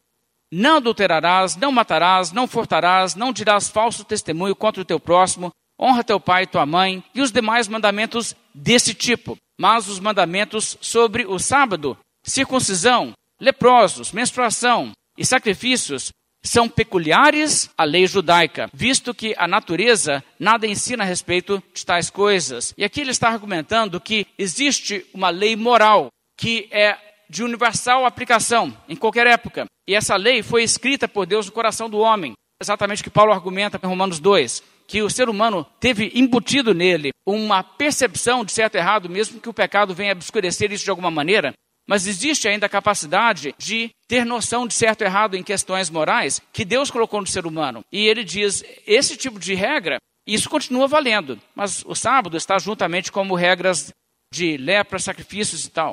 não 0.50 0.78
adulterarás, 0.78 1.54
não 1.56 1.70
matarás, 1.70 2.32
não 2.32 2.48
furtarás, 2.48 3.14
não 3.14 3.32
dirás 3.32 3.68
falso 3.68 4.04
testemunho 4.04 4.56
contra 4.56 4.82
o 4.82 4.84
teu 4.84 4.98
próximo, 4.98 5.52
honra 5.80 6.02
teu 6.02 6.18
pai 6.18 6.42
e 6.42 6.46
tua 6.46 6.66
mãe, 6.66 7.04
e 7.14 7.20
os 7.20 7.30
demais 7.30 7.68
mandamentos 7.68 8.34
desse 8.52 8.92
tipo. 8.92 9.36
Mas 9.58 9.88
os 9.88 10.00
mandamentos 10.00 10.76
sobre 10.80 11.24
o 11.26 11.38
sábado, 11.38 11.96
circuncisão, 12.22 13.12
leprosos, 13.38 14.10
menstruação 14.10 14.92
e 15.16 15.24
sacrifícios 15.24 16.10
são 16.42 16.68
peculiares 16.68 17.70
à 17.76 17.84
lei 17.84 18.06
judaica, 18.06 18.70
visto 18.72 19.14
que 19.14 19.34
a 19.36 19.46
natureza 19.46 20.24
nada 20.38 20.66
ensina 20.66 21.04
a 21.04 21.06
respeito 21.06 21.62
de 21.74 21.84
tais 21.84 22.10
coisas. 22.10 22.72
E 22.76 22.84
aqui 22.84 23.00
ele 23.00 23.10
está 23.10 23.28
argumentando 23.28 24.00
que 24.00 24.26
existe 24.38 25.04
uma 25.12 25.30
lei 25.30 25.54
moral 25.56 26.08
que 26.36 26.68
é 26.70 26.96
de 27.28 27.44
universal 27.44 28.04
aplicação 28.04 28.76
em 28.88 28.96
qualquer 28.96 29.26
época. 29.26 29.66
E 29.86 29.94
essa 29.94 30.16
lei 30.16 30.42
foi 30.42 30.62
escrita 30.62 31.06
por 31.06 31.26
Deus 31.26 31.46
no 31.46 31.52
coração 31.52 31.88
do 31.88 31.98
homem. 31.98 32.32
Exatamente 32.60 33.00
o 33.00 33.04
que 33.04 33.10
Paulo 33.10 33.32
argumenta 33.32 33.80
em 33.82 33.86
Romanos 33.86 34.18
2, 34.18 34.62
que 34.86 35.02
o 35.02 35.08
ser 35.08 35.28
humano 35.28 35.64
teve 35.78 36.10
embutido 36.14 36.74
nele 36.74 37.10
uma 37.24 37.62
percepção 37.62 38.44
de 38.44 38.52
certo 38.52 38.74
e 38.74 38.78
errado, 38.78 39.08
mesmo 39.08 39.40
que 39.40 39.48
o 39.48 39.54
pecado 39.54 39.94
venha 39.94 40.12
obscurecer 40.12 40.72
isso 40.72 40.84
de 40.84 40.90
alguma 40.90 41.10
maneira, 41.10 41.54
mas 41.90 42.06
existe 42.06 42.46
ainda 42.46 42.66
a 42.66 42.68
capacidade 42.68 43.52
de 43.58 43.90
ter 44.06 44.24
noção 44.24 44.64
de 44.64 44.74
certo 44.74 45.00
e 45.00 45.04
errado 45.06 45.36
em 45.36 45.42
questões 45.42 45.90
morais 45.90 46.40
que 46.52 46.64
Deus 46.64 46.88
colocou 46.88 47.20
no 47.20 47.26
ser 47.26 47.44
humano. 47.44 47.84
E 47.90 48.06
ele 48.06 48.22
diz: 48.22 48.62
esse 48.86 49.16
tipo 49.16 49.40
de 49.40 49.54
regra, 49.54 49.98
isso 50.24 50.48
continua 50.48 50.86
valendo, 50.86 51.36
mas 51.52 51.84
o 51.84 51.96
sábado 51.96 52.36
está 52.36 52.60
juntamente 52.60 53.10
como 53.10 53.34
regras 53.34 53.92
de 54.32 54.56
lepra, 54.56 55.00
sacrifícios 55.00 55.64
e 55.64 55.70
tal. 55.70 55.90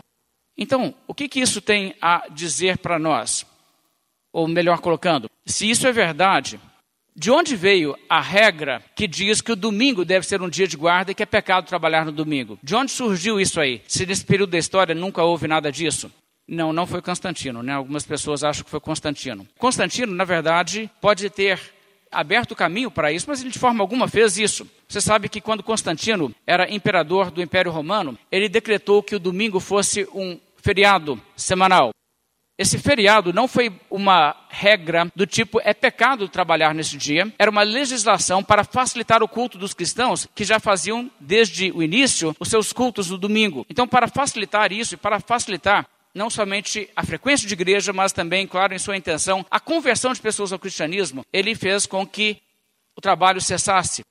Então, 0.56 0.94
o 1.08 1.16
que, 1.16 1.28
que 1.28 1.40
isso 1.40 1.60
tem 1.60 1.96
a 2.00 2.28
dizer 2.30 2.78
para 2.78 3.00
nós? 3.00 3.44
Ou 4.32 4.48
melhor 4.48 4.82
colocando, 4.82 5.28
se 5.48 5.68
isso 5.68 5.88
é 5.88 5.92
verdade, 5.92 6.60
de 7.18 7.32
onde 7.32 7.56
veio 7.56 7.98
a 8.08 8.22
regra 8.22 8.84
que 8.96 9.08
diz 9.08 9.42
que 9.42 9.52
o 9.52 9.56
domingo 9.56 10.06
deve 10.06 10.24
ser 10.24 10.40
um 10.40 10.48
dia 10.48 10.68
de 10.68 10.78
guarda 10.78 11.12
e 11.12 11.16
que 11.16 11.24
é 11.24 11.26
pecado 11.26 11.66
trabalhar 11.66 12.06
no 12.06 12.12
domingo? 12.12 12.60
De 12.62 12.76
onde 12.76 12.92
surgiu 12.92 13.40
isso 13.40 13.60
aí? 13.60 13.82
Se 13.88 14.06
nesse 14.06 14.24
período 14.24 14.52
da 14.52 14.60
história 14.60 14.94
nunca 14.94 15.24
houve 15.24 15.48
nada 15.48 15.72
disso? 15.72 16.12
Não, 16.48 16.72
não 16.72 16.86
foi 16.86 17.02
Constantino, 17.02 17.64
né? 17.64 17.74
Algumas 17.74 18.06
pessoas 18.06 18.44
acham 18.44 18.64
que 18.64 18.70
foi 18.70 18.80
Constantino. 18.80 19.48
Constantino, 19.58 20.14
na 20.14 20.24
verdade, 20.24 20.90
pode 21.02 21.28
ter 21.32 21.60
aberto 22.12 22.52
o 22.52 22.56
caminho 22.56 22.92
para 22.92 23.12
isso, 23.12 23.26
mas 23.28 23.42
ele 23.42 23.50
de 23.50 23.60
forma 23.60 23.84
alguma 23.84 24.08
fez 24.08 24.38
isso. 24.38 24.70
Você 24.88 25.02
sabe 25.02 25.28
que 25.28 25.42
quando 25.42 25.64
Constantino 25.64 26.34
era 26.46 26.72
imperador 26.72 27.32
do 27.32 27.42
Império 27.42 27.72
Romano, 27.72 28.18
ele 28.32 28.48
decretou 28.48 29.02
que 29.02 29.16
o 29.16 29.20
domingo 29.20 29.60
fosse 29.60 30.08
um 30.14 30.40
feriado 30.58 31.20
semanal. 31.36 31.90
Esse 32.58 32.80
feriado 32.80 33.32
não 33.32 33.48
foi 33.48 33.72
uma 33.89 34.36
regra 34.50 35.12
do 35.15 35.28
tipo 35.28 35.62
é 35.63 35.76
pecado 35.76 36.28
trabalhar 36.28 36.74
nesse 36.74 36.98
dia, 36.98 37.32
era 37.38 37.52
uma 37.52 37.62
legislação 37.62 38.43
para 38.43 38.63
facilitar 38.63 39.22
o 39.22 39.28
culto 39.28 39.60
dos 39.60 39.76
cristãos 39.76 40.28
que 40.34 40.43
já 40.43 40.60
faziam 40.60 41.12
desde 41.20 41.72
o 41.72 41.84
início 41.84 42.36
os 42.39 42.50
seus 42.50 42.74
cultos 42.74 43.12
no 43.12 43.17
domingo. 43.17 43.63
Então, 43.70 43.88
para 43.88 44.08
facilitar 44.08 44.72
isso 44.72 44.96
e 44.96 44.98
para 44.98 45.20
facilitar 45.20 45.86
não 46.15 46.32
somente 46.32 46.89
a 46.96 47.06
frequência 47.06 47.48
de 47.48 47.54
igreja, 47.54 47.93
mas 47.93 48.12
também, 48.12 48.48
claro, 48.48 48.74
em 48.74 48.80
sua 48.80 48.98
intenção, 48.98 49.46
a 49.52 49.60
conversão 49.60 50.12
de 50.12 50.20
pessoas 50.20 50.52
ao 50.52 50.58
cristianismo, 50.58 51.24
ele 51.32 51.54
fez 51.54 51.86
com 51.86 52.08
que 52.08 52.41
o 52.96 53.02
trabalho 53.02 53.39
cessasse. 53.39 54.02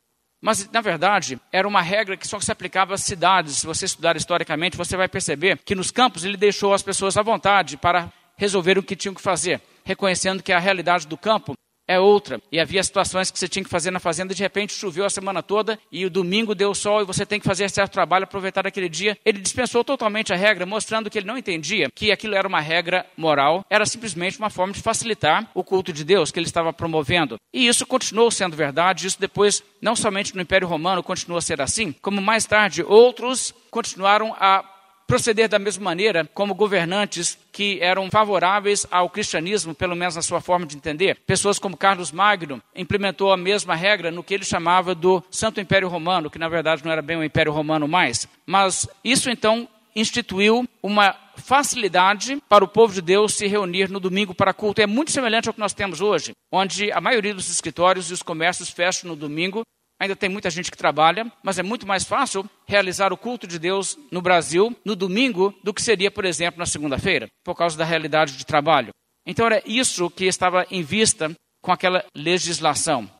Mas, 0.41 0.71
na 0.71 0.81
verdade, 0.81 1.41
era 1.51 1.67
uma 1.67 1.83
regra 1.83 2.17
que 2.17 2.29
só 2.29 2.39
se 2.39 2.53
aplicava 2.53 2.95
às 2.95 3.01
cidades. 3.01 3.57
Se 3.57 3.67
você 3.67 3.87
estudar 3.87 4.17
historicamente, 4.17 4.77
você 4.77 4.97
vai 4.97 5.09
perceber 5.09 5.59
que 5.65 5.75
nos 5.75 5.91
campos 5.91 6.25
ele 6.25 6.37
deixou 6.37 6.73
as 6.73 6.83
pessoas 6.83 7.17
à 7.17 7.23
vontade 7.23 7.77
para 7.77 8.13
resolveram 8.37 8.81
o 8.81 8.85
que 8.85 8.97
tinham 8.97 9.15
que 9.15 9.23
fazer, 9.23 9.61
reconhecendo 9.85 10.43
que 10.43 10.53
a 10.53 10.59
realidade 10.59 11.07
do 11.07 11.17
campo 11.17 11.55
é 11.89 12.01
outra. 12.01 12.41
E 12.51 12.59
havia 12.59 12.83
situações 12.83 13.31
que 13.31 13.39
você 13.39 13.49
tinha 13.49 13.63
que 13.63 13.71
fazer 13.71 13.91
na 13.91 14.01
fazenda, 14.01 14.35
de 14.35 14.43
repente 14.43 14.75
choveu 14.75 15.05
a 15.05 15.11
semana 15.11 15.43
toda 15.43 15.79
e 15.91 16.05
o 16.05 16.11
domingo 16.11 16.55
deu 16.55 16.75
sol 16.75 17.03
e 17.03 17.05
você 17.05 17.25
tem 17.25 17.39
que 17.39 17.47
fazer 17.47 17.71
certo 17.71 17.93
trabalho, 17.93 18.25
aproveitar 18.25 18.67
aquele 18.67 18.89
dia. 18.89 19.17
Ele 19.25 19.39
dispensou 19.39 19.85
totalmente 19.85 20.33
a 20.33 20.37
regra, 20.37 20.67
mostrando 20.67 21.09
que 21.09 21.19
ele 21.19 21.27
não 21.27 21.39
entendia 21.39 21.89
que 21.95 22.11
aquilo 22.11 22.35
era 22.35 22.49
uma 22.49 22.61
regra 22.61 23.07
moral, 23.17 23.65
era 23.71 23.87
simplesmente 23.87 24.39
uma 24.39 24.51
forma 24.51 24.73
de 24.73 24.81
facilitar 24.81 25.49
o 25.55 25.63
culto 25.63 25.93
de 25.93 26.05
Deus 26.05 26.31
que 26.31 26.39
ele 26.39 26.47
estava 26.47 26.73
promovendo. 26.73 27.37
E 27.53 27.67
isso 27.67 27.87
continuou 27.87 28.31
sendo 28.31 28.57
verdade, 28.57 29.07
isso 29.07 29.21
depois, 29.21 29.63
não 29.81 29.95
somente 29.95 30.35
no 30.35 30.43
Império 30.43 30.69
Romano, 30.69 31.03
continuou 31.03 31.39
a 31.39 31.43
ser 31.43 31.61
assim, 31.61 31.93
como 32.03 32.21
mais 32.21 32.45
tarde 32.47 32.83
outros 32.83 33.55
continuaram 33.71 34.35
a 34.39 34.65
proceder 35.07 35.49
da 35.49 35.59
mesma 35.59 35.85
maneira 35.85 36.29
como 36.35 36.55
governantes 36.55 37.39
que 37.53 37.79
eram 37.81 38.11
favoráveis 38.11 38.87
ao 38.91 39.09
cristianismo, 39.09 39.75
pelo 39.75 39.97
menos 39.97 40.17
na 40.17 40.23
sua 40.23 40.41
forma 40.41 40.67
de 40.67 40.77
entender. 40.77 41.19
Pessoas 41.27 41.59
como 41.59 41.77
Carlos 41.77 42.13
Magno 42.13 42.63
implementou 42.75 43.33
a 43.33 43.37
mesma 43.37 43.75
regra 43.75 44.11
no 44.11 44.25
que 44.25 44.35
ele 44.35 44.45
chamava 44.45 44.95
do 44.95 45.23
Santo 45.31 45.61
Império 45.61 45.89
Romano, 45.89 46.31
que 46.31 46.39
na 46.39 46.49
verdade 46.49 46.85
não 46.85 46.93
era 46.93 47.03
bem 47.03 47.17
o 47.17 47.25
Império 47.25 47.53
Romano 47.53 47.87
mais. 47.87 48.29
Mas 48.45 48.89
isso 49.05 49.31
então 49.31 49.69
instituiu 49.95 50.69
uma 50.83 51.17
facilidade 51.37 52.39
para 52.49 52.65
o 52.65 52.69
povo 52.69 52.93
de 52.93 53.01
Deus 53.01 53.35
se 53.35 53.47
reunir 53.47 53.91
no 53.91 53.99
domingo 53.99 54.35
para 54.35 54.53
culto. 54.53 54.81
É 54.81 54.87
muito 54.87 55.11
semelhante 55.11 55.49
ao 55.49 55.55
que 55.55 55.61
nós 55.61 55.73
temos 55.73 56.03
hoje, 56.03 56.33
onde 56.53 56.93
a 56.93 57.01
maioria 57.01 57.35
dos 57.35 57.51
escritórios 57.51 58.11
e 58.11 58.13
os 58.13 58.23
comércios 58.23 58.69
fecham 58.69 59.09
no 59.09 59.17
domingo 59.17 59.63
Ainda 59.99 60.15
tem 60.15 60.29
muita 60.29 60.51
gente 60.51 60.71
que 60.71 60.77
trabalha, 60.77 61.31
mas 61.43 61.59
é 61.59 61.63
muito 61.63 61.87
mais 61.87 62.05
fácil 62.05 62.49
realizar 62.67 63.13
o 63.13 63.17
culto 63.17 63.47
de 63.47 63.59
Deus 63.59 63.99
no 64.11 64.21
Brasil 64.21 64.77
no 64.85 64.95
domingo 64.95 65.55
do 65.65 65.73
que 65.73 65.81
seria, 65.81 66.11
por 66.11 66.27
exemplo, 66.27 66.59
na 66.59 66.67
segunda-feira, 66.67 67.29
por 67.43 67.55
causa 67.55 67.79
da 67.79 67.85
realidade 67.85 68.37
de 68.37 68.45
trabalho. 68.45 68.91
Então 69.27 69.47
era 69.47 69.63
isso 69.65 70.11
que 70.11 70.27
estava 70.27 70.67
em 70.71 70.83
vista 70.83 71.35
com 71.63 71.73
aquela 71.73 72.05
legislação. 72.15 73.11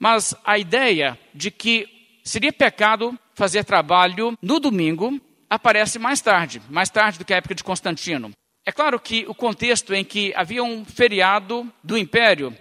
Mas 0.00 0.34
a 0.44 0.58
ideia 0.58 1.18
de 1.32 1.50
que 1.50 1.88
seria 2.24 2.52
pecado 2.52 3.16
fazer 3.34 3.64
trabalho 3.64 4.36
no 4.42 4.58
domingo 4.58 5.20
aparece 5.48 5.98
mais 5.98 6.20
tarde, 6.20 6.60
mais 6.68 6.90
tarde 6.90 7.18
do 7.18 7.24
que 7.24 7.32
a 7.32 7.36
época 7.36 7.54
de 7.54 7.62
Constantino. 7.62 8.32
É 8.66 8.72
claro 8.72 8.98
que 8.98 9.24
o 9.28 9.34
contexto 9.34 9.94
em 9.94 10.04
que 10.04 10.34
havia 10.34 10.64
um 10.64 10.84
feriado 10.84 11.72
do 11.84 11.96
império 11.96 12.52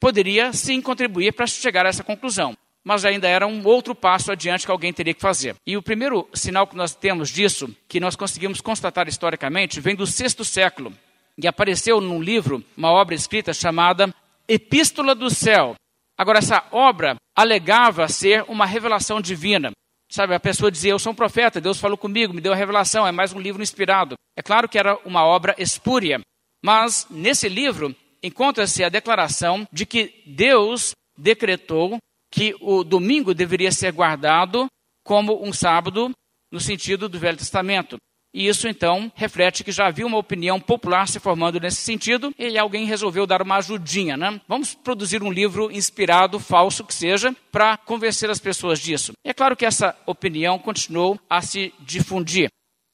poderia 0.00 0.52
sim 0.52 0.82
contribuir 0.82 1.32
para 1.32 1.46
chegar 1.46 1.86
a 1.86 1.88
essa 1.88 2.02
conclusão 2.02 2.56
mas 2.86 3.04
ainda 3.04 3.26
era 3.26 3.44
um 3.48 3.66
outro 3.66 3.96
passo 3.96 4.30
adiante 4.30 4.64
que 4.64 4.70
alguém 4.70 4.92
teria 4.92 5.12
que 5.12 5.20
fazer. 5.20 5.56
E 5.66 5.76
o 5.76 5.82
primeiro 5.82 6.28
sinal 6.32 6.68
que 6.68 6.76
nós 6.76 6.94
temos 6.94 7.30
disso, 7.30 7.68
que 7.88 7.98
nós 7.98 8.14
conseguimos 8.14 8.60
constatar 8.60 9.08
historicamente, 9.08 9.80
vem 9.80 9.96
do 9.96 10.06
sexto 10.06 10.44
século, 10.44 10.92
e 11.36 11.48
apareceu 11.48 12.00
num 12.00 12.22
livro, 12.22 12.62
uma 12.76 12.92
obra 12.92 13.16
escrita 13.16 13.52
chamada 13.52 14.14
Epístola 14.46 15.16
do 15.16 15.28
Céu. 15.28 15.74
Agora, 16.16 16.38
essa 16.38 16.64
obra 16.70 17.16
alegava 17.36 18.06
ser 18.06 18.44
uma 18.46 18.64
revelação 18.64 19.20
divina. 19.20 19.72
Sabe, 20.08 20.36
a 20.36 20.40
pessoa 20.40 20.70
dizia, 20.70 20.92
eu 20.92 20.98
sou 21.00 21.10
um 21.10 21.16
profeta, 21.16 21.60
Deus 21.60 21.80
falou 21.80 21.98
comigo, 21.98 22.32
me 22.32 22.40
deu 22.40 22.52
a 22.52 22.56
revelação, 22.56 23.04
é 23.04 23.10
mais 23.10 23.32
um 23.32 23.40
livro 23.40 23.64
inspirado. 23.64 24.14
É 24.36 24.42
claro 24.42 24.68
que 24.68 24.78
era 24.78 24.96
uma 25.04 25.24
obra 25.24 25.56
espúria, 25.58 26.20
mas 26.64 27.04
nesse 27.10 27.48
livro 27.48 27.92
encontra-se 28.22 28.84
a 28.84 28.88
declaração 28.88 29.66
de 29.72 29.84
que 29.84 30.22
Deus 30.24 30.92
decretou 31.18 31.98
que 32.30 32.54
o 32.60 32.84
domingo 32.84 33.34
deveria 33.34 33.72
ser 33.72 33.92
guardado 33.92 34.66
como 35.04 35.44
um 35.44 35.52
sábado 35.52 36.10
no 36.50 36.60
sentido 36.60 37.08
do 37.08 37.18
Velho 37.18 37.38
Testamento. 37.38 37.96
E 38.34 38.48
isso 38.48 38.68
então 38.68 39.10
reflete 39.14 39.64
que 39.64 39.72
já 39.72 39.86
havia 39.86 40.06
uma 40.06 40.18
opinião 40.18 40.60
popular 40.60 41.08
se 41.08 41.18
formando 41.18 41.58
nesse 41.58 41.80
sentido 41.80 42.34
e 42.38 42.58
alguém 42.58 42.84
resolveu 42.84 43.26
dar 43.26 43.40
uma 43.40 43.56
ajudinha, 43.56 44.14
né? 44.14 44.38
Vamos 44.46 44.74
produzir 44.74 45.22
um 45.22 45.32
livro 45.32 45.70
inspirado, 45.72 46.38
falso 46.38 46.84
que 46.84 46.92
seja, 46.92 47.34
para 47.50 47.78
convencer 47.78 48.28
as 48.28 48.38
pessoas 48.38 48.78
disso. 48.78 49.12
E 49.24 49.30
é 49.30 49.32
claro 49.32 49.56
que 49.56 49.64
essa 49.64 49.96
opinião 50.04 50.58
continuou 50.58 51.18
a 51.30 51.40
se 51.40 51.72
difundir. 51.80 52.50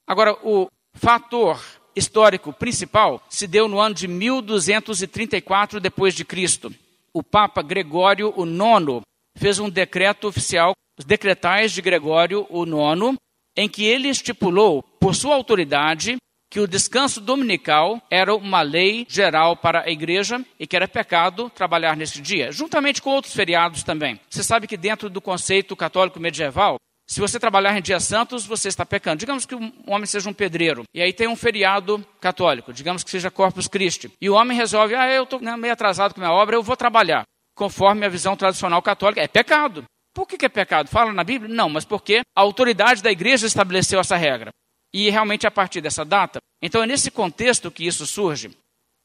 Agora, 0.07 0.33
o 0.45 0.68
fator 0.95 1.61
histórico 1.97 2.53
principal 2.53 3.21
se 3.29 3.49
deu 3.49 3.66
no 3.66 3.81
ano 3.81 3.97
de 3.97 4.07
1234 4.07 5.81
depois 5.81 6.14
de 6.14 6.25
Cristo. 6.25 6.73
O 7.12 7.23
Papa 7.23 7.62
Gregório 7.62 8.33
IX 8.38 9.03
fez 9.37 9.59
um 9.59 9.68
decreto 9.71 10.29
oficial, 10.29 10.73
os 10.99 11.05
decretais 11.05 11.73
de 11.73 11.83
Gregório 11.83 12.47
IX, 12.51 13.16
em 13.57 13.68
que 13.68 13.85
ele 13.85 14.09
estipulou, 14.09 14.83
por 14.83 15.14
sua 15.14 15.35
autoridade, 15.35 16.16
que 16.51 16.61
o 16.61 16.68
descanso 16.68 17.18
dominical 17.18 18.01
era 18.11 18.35
uma 18.35 18.61
lei 18.61 19.07
geral 19.09 19.57
para 19.57 19.85
a 19.87 19.90
igreja 19.90 20.45
e 20.61 20.66
que 20.66 20.77
era 20.77 20.87
pecado 20.87 21.51
trabalhar 21.55 21.97
nesse 21.97 22.21
dia, 22.21 22.53
juntamente 22.53 23.01
com 23.01 23.09
outros 23.09 23.33
feriados 23.33 23.83
também. 23.83 24.21
Você 24.29 24.42
sabe 24.42 24.66
que 24.66 24.77
dentro 24.77 25.09
do 25.09 25.18
conceito 25.18 25.75
católico 25.75 26.21
medieval, 26.21 26.77
se 27.07 27.21
você 27.21 27.40
trabalhar 27.40 27.77
em 27.77 27.83
dias 27.83 28.05
santos, 28.05 28.45
você 28.45 28.68
está 28.68 28.85
pecando. 28.85 29.16
Digamos 29.16 29.47
que 29.47 29.55
um 29.55 29.73
homem 29.87 30.07
seja 30.07 30.29
um 30.29 30.35
pedreiro, 30.35 30.85
e 30.95 31.01
aí 31.01 31.12
tem 31.12 31.27
um 31.27 31.37
feriado 31.37 32.05
católico, 32.21 32.73
digamos 32.73 33.03
que 33.03 33.11
seja 33.11 33.31
Corpus 33.31 33.66
Christi, 33.66 34.11
e 34.21 34.29
o 34.29 34.35
homem 34.35 34.57
resolve, 34.57 34.95
ah, 34.95 35.11
eu 35.11 35.25
estou 35.25 35.40
né, 35.40 35.57
meio 35.57 35.73
atrasado 35.73 36.14
com 36.14 36.21
a 36.21 36.25
minha 36.25 36.37
obra, 36.37 36.57
eu 36.57 36.62
vou 36.62 36.77
trabalhar. 36.77 37.25
Conforme 37.55 38.07
a 38.07 38.09
visão 38.09 38.37
tradicional 38.37 38.81
católica, 38.83 39.21
é 39.21 39.29
pecado. 39.29 39.85
Por 40.15 40.27
que, 40.27 40.45
é 40.45 40.49
pecado? 40.49 40.88
Fala 40.88 41.12
na 41.12 41.25
Bíblia? 41.25 41.55
Não, 41.55 41.69
mas 41.69 41.85
porque 41.85 42.21
a 42.37 42.41
autoridade 42.41 43.03
da 43.03 43.11
igreja 43.11 43.47
estabeleceu 43.47 43.99
essa 43.99 44.17
regra. 44.17 44.51
E 44.93 45.09
realmente 45.09 45.47
a 45.47 45.51
partir 45.51 45.81
dessa 45.81 46.05
data. 46.05 46.38
Então 46.61 46.83
é 46.83 46.87
nesse 46.87 47.11
contexto 47.11 47.71
que 47.71 47.87
isso 47.87 48.07
surge. 48.07 48.51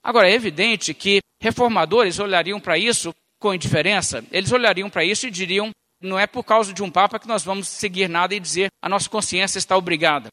Agora, 0.03 0.29
é 0.29 0.33
evidente 0.33 0.93
que 0.93 1.19
reformadores 1.41 2.19
olhariam 2.19 2.59
para 2.59 2.77
isso 2.77 3.13
com 3.39 3.53
indiferença, 3.53 4.23
eles 4.31 4.51
olhariam 4.51 4.89
para 4.89 5.03
isso 5.03 5.27
e 5.27 5.31
diriam: 5.31 5.71
não 6.01 6.17
é 6.17 6.27
por 6.27 6.43
causa 6.43 6.73
de 6.73 6.83
um 6.83 6.91
Papa 6.91 7.19
que 7.19 7.27
nós 7.27 7.43
vamos 7.43 7.67
seguir 7.67 8.07
nada 8.07 8.35
e 8.35 8.39
dizer 8.39 8.69
a 8.81 8.89
nossa 8.89 9.09
consciência 9.09 9.57
está 9.57 9.77
obrigada. 9.77 10.29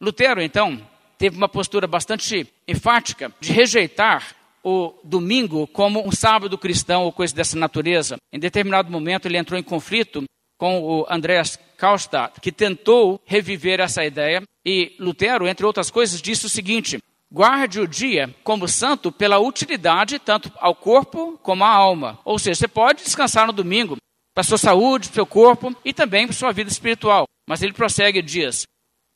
Lutero, 0.00 0.42
então, 0.42 0.86
teve 1.18 1.36
uma 1.36 1.48
postura 1.48 1.86
bastante 1.86 2.52
enfática 2.66 3.32
de 3.40 3.52
rejeitar 3.52 4.34
o 4.68 4.98
domingo 5.04 5.64
como 5.68 6.04
um 6.04 6.10
sábado 6.10 6.58
cristão 6.58 7.04
ou 7.04 7.12
coisa 7.12 7.32
dessa 7.32 7.56
natureza. 7.56 8.16
Em 8.32 8.38
determinado 8.40 8.90
momento, 8.90 9.26
ele 9.26 9.38
entrou 9.38 9.56
em 9.56 9.62
conflito 9.62 10.24
com 10.58 10.82
o 10.82 11.06
Andreas 11.08 11.56
Karlstadt, 11.78 12.40
que 12.40 12.50
tentou 12.50 13.22
reviver 13.24 13.78
essa 13.78 14.04
ideia. 14.04 14.42
E 14.66 14.96
Lutero, 14.98 15.46
entre 15.46 15.64
outras 15.64 15.88
coisas, 15.88 16.20
disse 16.20 16.46
o 16.46 16.48
seguinte: 16.48 16.98
guarde 17.30 17.78
o 17.78 17.86
dia 17.86 18.34
como 18.42 18.66
santo 18.66 19.12
pela 19.12 19.38
utilidade 19.38 20.18
tanto 20.18 20.50
ao 20.56 20.74
corpo 20.74 21.38
como 21.44 21.62
à 21.62 21.68
alma. 21.68 22.18
Ou 22.24 22.36
seja, 22.36 22.56
você 22.56 22.68
pode 22.68 23.04
descansar 23.04 23.46
no 23.46 23.52
domingo, 23.52 23.96
para 24.34 24.42
sua 24.42 24.58
saúde, 24.58 25.06
para 25.06 25.14
seu 25.14 25.26
corpo 25.26 25.76
e 25.84 25.92
também 25.92 26.26
para 26.26 26.34
sua 26.34 26.50
vida 26.50 26.68
espiritual. 26.68 27.24
Mas 27.48 27.62
ele 27.62 27.72
prossegue 27.72 28.18
e 28.18 28.22
diz: 28.22 28.64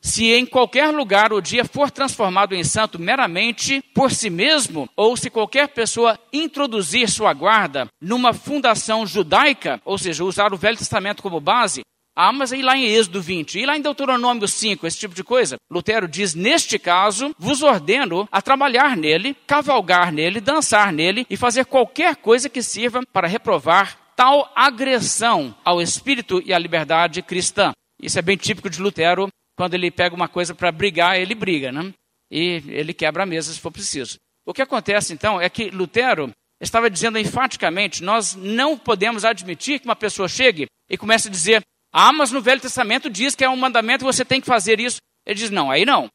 se 0.01 0.33
em 0.33 0.47
qualquer 0.47 0.89
lugar 0.89 1.33
o 1.33 1.41
dia 1.41 1.65
for 1.65 1.91
transformado 1.91 2.55
em 2.55 2.65
santo 2.65 2.99
meramente 2.99 3.83
por 3.95 4.11
si 4.11 4.31
mesmo, 4.31 4.89
ou 4.97 5.17
se 5.17 5.29
qualquer 5.31 5.69
pessoa 5.69 6.19
introduzir 6.33 7.09
sua 7.09 7.33
guarda 7.33 7.89
numa 8.01 8.33
fundação 8.33 9.07
judaica, 9.07 9.81
ou 9.85 9.99
seja, 9.99 10.25
usar 10.25 10.53
o 10.53 10.57
Velho 10.57 10.79
Testamento 10.79 11.23
como 11.23 11.41
base, 11.41 11.83
ah, 12.17 12.33
mas 12.33 12.53
aí 12.53 12.61
lá 12.61 12.77
em 12.77 12.85
Êxodo 12.85 13.23
20, 13.23 13.59
e 13.59 13.65
lá 13.65 13.77
em 13.77 13.81
Deuteronômio 13.81 14.47
5, 14.47 14.87
esse 14.87 14.99
tipo 14.99 15.15
de 15.15 15.23
coisa. 15.23 15.57
Lutero 15.71 16.09
diz: 16.09 16.35
neste 16.35 16.79
caso, 16.79 17.35
vos 17.39 17.63
ordeno 17.63 18.29
a 18.31 18.43
trabalhar 18.43 18.97
nele, 18.97 19.37
cavalgar 19.47 20.13
nele, 20.13 20.41
dançar 20.41 20.93
nele 20.93 21.27
e 21.31 21.37
fazer 21.37 21.65
qualquer 21.65 22.17
coisa 22.17 22.49
que 22.49 22.63
sirva 22.63 23.01
para 23.13 23.29
reprovar 23.29 23.97
tal 24.17 24.53
agressão 24.55 25.55
ao 25.65 25.81
espírito 25.81 26.43
e 26.45 26.53
à 26.53 26.59
liberdade 26.59 27.23
cristã. 27.23 27.73
Isso 28.03 28.19
é 28.19 28.23
bem 28.23 28.37
típico 28.37 28.69
de 28.69 28.83
Lutero, 28.83 29.29
quando 29.61 29.75
ele 29.75 29.90
pega 29.90 30.16
uma 30.16 30.27
coisa 30.27 30.55
para 30.55 30.73
brigar, 30.73 31.20
ele 31.20 31.35
briga, 31.35 31.70
né? 31.70 31.92
E 32.31 32.62
ele 32.68 32.94
quebra 32.94 33.25
a 33.25 33.27
mesa 33.27 33.53
se 33.53 33.61
for 33.61 33.70
preciso. 33.70 34.16
O 34.46 34.55
que 34.55 34.62
acontece 34.62 35.12
então 35.12 35.38
é 35.38 35.51
que 35.51 35.68
Lutero 35.68 36.31
estava 36.59 36.88
dizendo 36.88 37.18
enfaticamente: 37.18 38.03
nós 38.03 38.35
não 38.35 38.79
podemos 38.79 39.23
admitir 39.23 39.79
que 39.79 39.85
uma 39.85 39.94
pessoa 39.94 40.29
chegue 40.29 40.64
e 40.88 40.96
comece 40.96 41.29
a 41.29 41.31
dizer: 41.31 41.61
ah, 41.92 42.11
mas 42.11 42.33
no 42.33 42.40
Velho 42.40 42.59
Testamento 42.59 43.11
diz 43.11 43.35
que 43.35 43.44
é 43.44 43.51
um 43.51 43.57
mandamento 43.57 44.03
você 44.03 44.25
tem 44.25 44.40
que 44.40 44.46
fazer 44.46 44.81
isso. 44.81 44.96
Ele 45.27 45.38
diz: 45.38 45.51
não, 45.51 45.70
aí 45.70 45.85
não. 45.85 46.09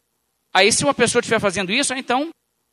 Aí 0.51 0.71
se 0.71 0.83
uma 0.83 0.95
pessoa 0.95 1.19
estiver 1.19 1.39
fazendo 1.39 1.71
isso, 1.71 1.93
então 1.93 2.29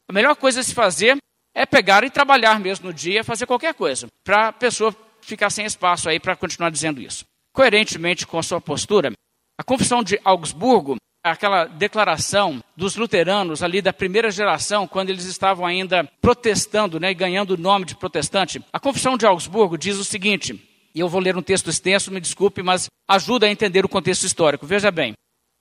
a 0.09 0.13
melhor 0.15 0.35
coisa 0.37 0.61
a 0.61 0.63
se 0.63 0.73
fazer 0.73 1.19
é 1.55 1.67
pegar 1.67 2.03
e 2.03 2.09
trabalhar 2.09 2.59
mesmo 2.59 2.87
no 2.87 2.95
dia, 2.95 3.23
fazer 3.23 3.45
qualquer 3.45 3.75
coisa, 3.75 4.07
para 4.25 4.49
a 4.49 4.53
pessoa 4.55 4.97
ficar 5.21 5.51
sem 5.51 5.67
espaço 5.67 6.09
aí 6.09 6.19
para 6.19 6.35
continuar 6.35 6.71
dizendo 6.71 6.99
isso. 6.99 7.25
Coerentemente 7.53 8.27
com 8.27 8.39
a 8.39 8.43
sua 8.43 8.59
postura, 8.59 9.13
a 9.59 9.65
Confissão 9.65 10.03
de 10.03 10.21
Augsburgo, 10.25 10.97
aquela 11.25 11.67
declaração 11.67 12.63
dos 12.77 12.97
luteranos 12.97 13.63
ali 13.63 13.81
da 13.81 13.93
primeira 13.93 14.31
geração, 14.31 14.89
quando 14.89 15.11
eles 15.11 15.25
estavam 15.25 15.65
ainda 15.65 16.09
protestando, 16.21 16.99
né, 16.99 17.15
ganhando 17.15 17.53
o 17.53 17.57
nome 17.57 17.85
de 17.85 17.95
protestante, 17.95 18.63
a 18.73 18.81
Confissão 18.81 19.17
de 19.17 19.25
Augsburgo 19.25 19.79
diz 19.79 19.97
o 19.99 20.05
seguinte, 20.05 20.61
e 20.95 21.01
eu 21.01 21.09
vou 21.09 21.21
ler 21.21 21.37
um 21.37 21.43
texto 21.43 21.71
extenso, 21.71 22.11
me 22.11 22.21
desculpe, 22.21 22.63
mas 22.63 22.87
ajuda 23.09 23.47
a 23.47 23.51
entender 23.51 23.85
o 23.85 23.89
contexto 23.89 24.25
histórico. 24.25 24.67
Veja 24.67 24.91
bem, 24.91 25.15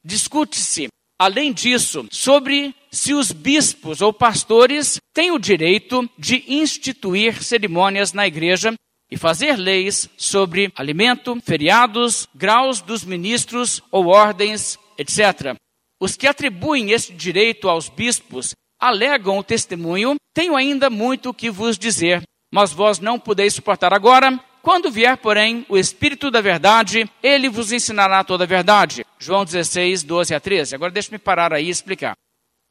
discute-se, 0.04 0.88
além 1.20 1.54
disso, 1.54 2.08
sobre 2.12 2.76
se 2.92 3.14
os 3.14 3.32
bispos 3.32 4.02
ou 4.02 4.12
pastores 4.12 4.98
têm 5.14 5.32
o 5.32 5.40
direito 5.40 6.10
de 6.18 6.44
instituir 6.48 7.42
cerimônias 7.44 8.14
na 8.14 8.28
igreja 8.28 8.74
e 9.12 9.18
fazer 9.18 9.58
leis 9.58 10.10
sobre 10.16 10.72
alimento, 10.76 11.38
feriados, 11.44 12.28
graus 12.34 12.82
dos 12.82 13.04
ministros 13.04 13.84
ou 13.92 14.08
ordens, 14.08 14.80
etc. 14.98 15.56
Os 16.00 16.16
que 16.16 16.26
atribuem 16.26 16.92
esse 16.92 17.12
direito 17.12 17.68
aos 17.68 17.90
bispos 17.90 18.56
alegam 18.80 19.38
o 19.38 19.44
testemunho: 19.44 20.16
Tenho 20.34 20.56
ainda 20.56 20.90
muito 20.90 21.34
que 21.34 21.52
vos 21.52 21.78
dizer, 21.78 22.24
mas 22.52 22.72
vós 22.72 23.00
não 23.00 23.20
podeis 23.20 23.54
suportar 23.54 23.94
agora. 23.94 24.40
Quando 24.62 24.92
vier, 24.92 25.18
porém, 25.18 25.66
o 25.68 25.78
Espírito 25.78 26.30
da 26.30 26.40
Verdade, 26.40 27.10
ele 27.22 27.50
vos 27.50 27.72
ensinará 27.72 28.24
toda 28.24 28.44
a 28.44 28.48
verdade. 28.48 29.04
João 29.18 29.44
16, 29.44 30.04
12 30.04 30.36
a 30.36 30.40
13. 30.40 30.76
Agora 30.76 30.92
deixe-me 30.92 31.18
parar 31.18 31.52
aí 31.52 31.66
e 31.66 31.70
explicar. 31.70 32.14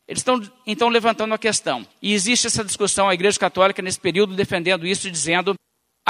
Eles 0.06 0.20
estão 0.20 0.40
então 0.66 0.88
levantando 0.88 1.34
a 1.34 1.38
questão. 1.38 1.86
E 2.00 2.12
existe 2.12 2.46
essa 2.46 2.64
discussão, 2.64 3.08
a 3.08 3.14
Igreja 3.14 3.38
Católica 3.38 3.82
nesse 3.82 3.98
período 3.98 4.34
defendendo 4.34 4.86
isso 4.86 5.08
e 5.08 5.10
dizendo 5.10 5.54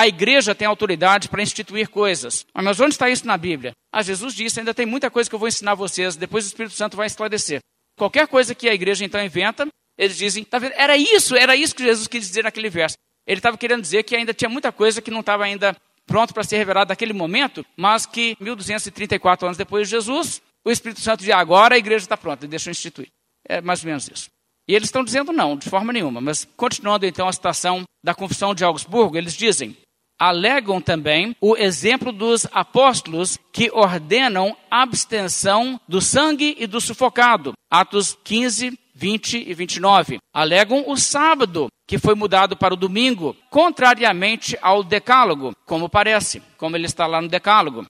a 0.00 0.08
igreja 0.08 0.54
tem 0.54 0.66
autoridade 0.66 1.28
para 1.28 1.42
instituir 1.42 1.90
coisas. 1.90 2.46
Mas 2.54 2.80
onde 2.80 2.94
está 2.94 3.10
isso 3.10 3.26
na 3.26 3.36
Bíblia? 3.36 3.72
Ah, 3.92 4.02
Jesus 4.02 4.34
disse: 4.34 4.58
ainda 4.58 4.72
tem 4.72 4.86
muita 4.86 5.10
coisa 5.10 5.28
que 5.28 5.34
eu 5.34 5.38
vou 5.38 5.46
ensinar 5.46 5.74
vocês, 5.74 6.16
depois 6.16 6.44
o 6.44 6.48
Espírito 6.48 6.74
Santo 6.74 6.96
vai 6.96 7.06
esclarecer. 7.06 7.60
Qualquer 7.98 8.26
coisa 8.26 8.54
que 8.54 8.66
a 8.66 8.72
igreja 8.72 9.04
então 9.04 9.22
inventa, 9.22 9.68
eles 9.98 10.16
dizem: 10.16 10.42
tá 10.42 10.58
vendo? 10.58 10.72
era 10.74 10.96
isso, 10.96 11.36
era 11.36 11.54
isso 11.54 11.74
que 11.74 11.82
Jesus 11.82 12.08
quis 12.08 12.26
dizer 12.26 12.44
naquele 12.44 12.70
verso. 12.70 12.96
Ele 13.26 13.40
estava 13.40 13.58
querendo 13.58 13.82
dizer 13.82 14.02
que 14.02 14.16
ainda 14.16 14.32
tinha 14.32 14.48
muita 14.48 14.72
coisa 14.72 15.02
que 15.02 15.10
não 15.10 15.20
estava 15.20 15.44
ainda 15.44 15.76
pronto 16.06 16.32
para 16.32 16.44
ser 16.44 16.56
revelada 16.56 16.92
naquele 16.92 17.12
momento, 17.12 17.64
mas 17.76 18.06
que 18.06 18.34
1234 18.40 19.46
anos 19.46 19.58
depois 19.58 19.86
de 19.86 19.90
Jesus, 19.90 20.40
o 20.64 20.70
Espírito 20.70 21.02
Santo 21.02 21.20
diz: 21.20 21.34
agora 21.34 21.74
a 21.74 21.78
igreja 21.78 22.06
está 22.06 22.16
pronta, 22.16 22.46
deixa 22.46 22.70
eu 22.70 22.72
instituir. 22.72 23.08
É 23.46 23.60
mais 23.60 23.84
ou 23.84 23.88
menos 23.88 24.08
isso. 24.08 24.30
E 24.66 24.74
eles 24.74 24.88
estão 24.88 25.04
dizendo 25.04 25.30
não, 25.30 25.58
de 25.58 25.68
forma 25.68 25.92
nenhuma. 25.92 26.22
Mas 26.22 26.48
continuando 26.56 27.04
então 27.04 27.28
a 27.28 27.32
citação 27.32 27.84
da 28.02 28.14
Confissão 28.14 28.54
de 28.54 28.64
Augsburgo, 28.64 29.18
eles 29.18 29.34
dizem: 29.34 29.76
alegam 30.20 30.82
também 30.82 31.34
o 31.40 31.56
exemplo 31.56 32.12
dos 32.12 32.46
apóstolos 32.52 33.38
que 33.50 33.70
ordenam 33.72 34.54
abstenção 34.70 35.80
do 35.88 35.98
sangue 36.02 36.54
e 36.58 36.66
do 36.66 36.78
sufocado. 36.78 37.54
Atos 37.70 38.18
15, 38.22 38.78
20 38.94 39.48
e 39.48 39.54
29. 39.54 40.18
Alegam 40.34 40.84
o 40.86 40.96
sábado, 40.98 41.68
que 41.88 41.98
foi 41.98 42.14
mudado 42.14 42.54
para 42.54 42.74
o 42.74 42.76
domingo, 42.76 43.34
contrariamente 43.48 44.58
ao 44.60 44.84
decálogo, 44.84 45.54
como 45.64 45.88
parece, 45.88 46.42
como 46.58 46.76
ele 46.76 46.84
está 46.84 47.06
lá 47.06 47.22
no 47.22 47.28
decálogo. 47.28 47.86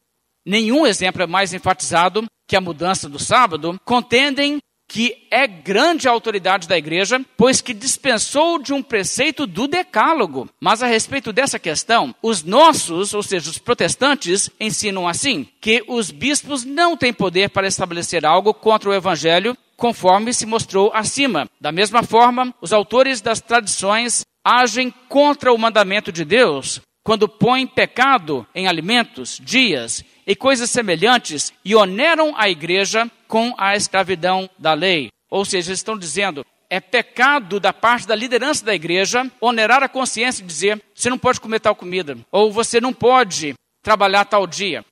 Nenhum 0.46 0.86
exemplo 0.86 1.22
é 1.22 1.26
mais 1.26 1.52
enfatizado 1.52 2.24
que 2.48 2.56
a 2.56 2.60
mudança 2.60 3.08
do 3.08 3.18
sábado, 3.18 3.78
contendem 3.84 4.58
que 4.90 5.24
é 5.30 5.46
grande 5.46 6.08
a 6.08 6.10
autoridade 6.10 6.66
da 6.66 6.76
igreja, 6.76 7.24
pois 7.36 7.60
que 7.60 7.72
dispensou 7.72 8.58
de 8.58 8.72
um 8.72 8.82
preceito 8.82 9.46
do 9.46 9.68
decálogo. 9.68 10.48
Mas 10.60 10.82
a 10.82 10.86
respeito 10.88 11.32
dessa 11.32 11.60
questão, 11.60 12.12
os 12.20 12.42
nossos, 12.42 13.14
ou 13.14 13.22
seja, 13.22 13.48
os 13.48 13.56
protestantes, 13.56 14.50
ensinam 14.58 15.06
assim: 15.06 15.46
que 15.60 15.84
os 15.86 16.10
bispos 16.10 16.64
não 16.64 16.96
têm 16.96 17.12
poder 17.12 17.50
para 17.50 17.68
estabelecer 17.68 18.26
algo 18.26 18.52
contra 18.52 18.90
o 18.90 18.92
evangelho, 18.92 19.56
conforme 19.76 20.34
se 20.34 20.44
mostrou 20.44 20.90
acima. 20.92 21.48
Da 21.60 21.70
mesma 21.70 22.02
forma, 22.02 22.52
os 22.60 22.72
autores 22.72 23.20
das 23.20 23.40
tradições 23.40 24.26
agem 24.44 24.92
contra 25.08 25.52
o 25.52 25.58
mandamento 25.58 26.10
de 26.10 26.24
Deus 26.24 26.80
quando 27.04 27.28
põem 27.28 27.64
pecado 27.64 28.44
em 28.52 28.66
alimentos, 28.66 29.40
dias 29.40 30.04
e 30.26 30.34
coisas 30.34 30.68
semelhantes 30.68 31.52
e 31.64 31.76
oneram 31.76 32.34
a 32.36 32.50
igreja 32.50 33.10
com 33.30 33.54
a 33.56 33.76
escravidão 33.76 34.50
da 34.58 34.74
lei. 34.74 35.08
Ou 35.30 35.44
seja, 35.44 35.70
eles 35.70 35.78
estão 35.78 35.96
dizendo, 35.96 36.44
é 36.68 36.80
pecado 36.80 37.60
da 37.60 37.72
parte 37.72 38.06
da 38.06 38.14
liderança 38.14 38.64
da 38.64 38.74
igreja 38.74 39.30
onerar 39.40 39.82
a 39.84 39.88
consciência 39.88 40.42
e 40.42 40.46
dizer, 40.46 40.82
você 40.92 41.08
não 41.08 41.16
pode 41.16 41.40
comer 41.40 41.60
tal 41.60 41.76
comida, 41.76 42.18
ou 42.32 42.52
você 42.52 42.80
não 42.80 42.92
pode 42.92 43.54
trabalhar 43.82 44.24
tal 44.24 44.46
dia. 44.48 44.84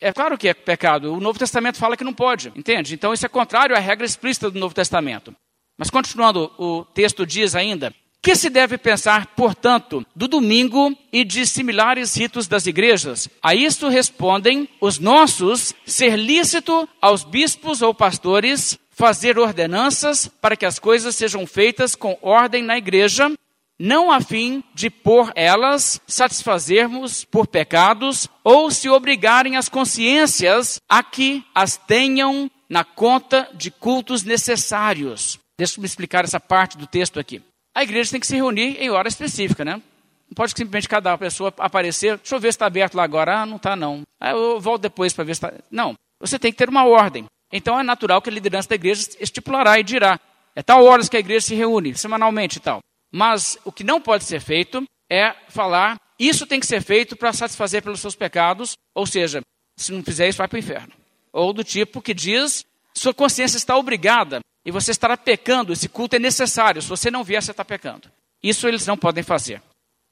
É 0.00 0.12
claro 0.12 0.36
que 0.36 0.48
é 0.48 0.52
pecado. 0.52 1.14
O 1.14 1.20
Novo 1.20 1.38
Testamento 1.38 1.78
fala 1.78 1.96
que 1.96 2.04
não 2.04 2.12
pode, 2.12 2.52
entende? 2.56 2.94
Então 2.94 3.14
isso 3.14 3.24
é 3.24 3.28
contrário 3.28 3.76
à 3.76 3.78
regra 3.78 4.04
explícita 4.04 4.50
do 4.50 4.58
Novo 4.58 4.74
Testamento. 4.74 5.34
Mas 5.78 5.88
continuando, 5.88 6.52
o 6.58 6.84
texto 6.84 7.24
diz 7.24 7.54
ainda: 7.54 7.94
que 8.24 8.34
se 8.34 8.48
deve 8.48 8.78
pensar, 8.78 9.26
portanto, 9.36 10.02
do 10.16 10.26
domingo 10.26 10.96
e 11.12 11.26
de 11.26 11.44
similares 11.44 12.16
ritos 12.16 12.48
das 12.48 12.66
igrejas? 12.66 13.28
A 13.42 13.54
isto 13.54 13.86
respondem 13.86 14.66
os 14.80 14.98
nossos 14.98 15.74
ser 15.84 16.16
lícito 16.16 16.88
aos 17.02 17.22
bispos 17.22 17.82
ou 17.82 17.92
pastores 17.92 18.78
fazer 18.88 19.38
ordenanças 19.38 20.26
para 20.40 20.56
que 20.56 20.64
as 20.64 20.78
coisas 20.78 21.14
sejam 21.14 21.46
feitas 21.46 21.94
com 21.94 22.16
ordem 22.22 22.62
na 22.62 22.78
igreja, 22.78 23.30
não 23.78 24.10
a 24.10 24.22
fim 24.22 24.64
de 24.72 24.88
por 24.88 25.30
elas 25.34 26.00
satisfazermos 26.06 27.26
por 27.26 27.46
pecados 27.46 28.26
ou 28.42 28.70
se 28.70 28.88
obrigarem 28.88 29.58
as 29.58 29.68
consciências 29.68 30.80
a 30.88 31.02
que 31.02 31.44
as 31.54 31.76
tenham 31.76 32.50
na 32.70 32.84
conta 32.84 33.50
de 33.52 33.70
cultos 33.70 34.22
necessários. 34.22 35.38
Deixa 35.58 35.76
eu 35.76 35.82
me 35.82 35.86
explicar 35.86 36.24
essa 36.24 36.40
parte 36.40 36.78
do 36.78 36.86
texto 36.86 37.20
aqui. 37.20 37.42
A 37.74 37.82
igreja 37.82 38.12
tem 38.12 38.20
que 38.20 38.26
se 38.26 38.36
reunir 38.36 38.76
em 38.80 38.90
hora 38.90 39.08
específica, 39.08 39.64
né? 39.64 39.82
Não 40.28 40.34
pode 40.34 40.52
simplesmente 40.52 40.88
cada 40.88 41.16
pessoa 41.18 41.52
aparecer, 41.58 42.16
deixa 42.16 42.34
eu 42.34 42.40
ver 42.40 42.52
se 42.52 42.56
está 42.56 42.66
aberto 42.66 42.94
lá 42.94 43.02
agora. 43.02 43.42
Ah, 43.42 43.46
não 43.46 43.56
está 43.56 43.74
não. 43.74 44.02
Ah, 44.20 44.30
eu 44.30 44.60
volto 44.60 44.82
depois 44.82 45.12
para 45.12 45.24
ver 45.24 45.34
se 45.34 45.44
está. 45.44 45.52
Não, 45.70 45.94
você 46.20 46.38
tem 46.38 46.52
que 46.52 46.58
ter 46.58 46.68
uma 46.68 46.86
ordem. 46.86 47.26
Então 47.52 47.78
é 47.78 47.82
natural 47.82 48.22
que 48.22 48.30
a 48.30 48.32
liderança 48.32 48.68
da 48.68 48.74
igreja 48.74 49.08
estipulará 49.20 49.78
e 49.78 49.82
dirá. 49.82 50.18
É 50.56 50.62
tal 50.62 50.84
horas 50.84 51.08
que 51.08 51.16
a 51.16 51.20
igreja 51.20 51.46
se 51.46 51.54
reúne, 51.54 51.96
semanalmente 51.96 52.58
e 52.58 52.60
tal. 52.60 52.80
Mas 53.12 53.58
o 53.64 53.72
que 53.72 53.84
não 53.84 54.00
pode 54.00 54.24
ser 54.24 54.40
feito 54.40 54.84
é 55.10 55.34
falar, 55.48 55.96
isso 56.18 56.46
tem 56.46 56.60
que 56.60 56.66
ser 56.66 56.82
feito 56.82 57.16
para 57.16 57.32
satisfazer 57.32 57.82
pelos 57.82 58.00
seus 58.00 58.14
pecados, 58.14 58.74
ou 58.94 59.06
seja, 59.06 59.40
se 59.76 59.92
não 59.92 60.02
fizer 60.02 60.28
isso, 60.28 60.38
vai 60.38 60.48
para 60.48 60.56
o 60.56 60.58
inferno. 60.58 60.92
Ou 61.32 61.52
do 61.52 61.64
tipo 61.64 62.00
que 62.00 62.14
diz, 62.14 62.64
sua 62.94 63.12
consciência 63.12 63.56
está 63.56 63.76
obrigada 63.76 64.40
e 64.64 64.70
você 64.70 64.90
estará 64.90 65.16
pecando, 65.16 65.72
esse 65.72 65.88
culto 65.88 66.16
é 66.16 66.18
necessário, 66.18 66.80
se 66.80 66.88
você 66.88 67.10
não 67.10 67.22
vier, 67.22 67.42
você 67.42 67.50
está 67.50 67.64
pecando. 67.64 68.10
Isso 68.42 68.66
eles 68.66 68.86
não 68.86 68.96
podem 68.96 69.22
fazer. 69.22 69.62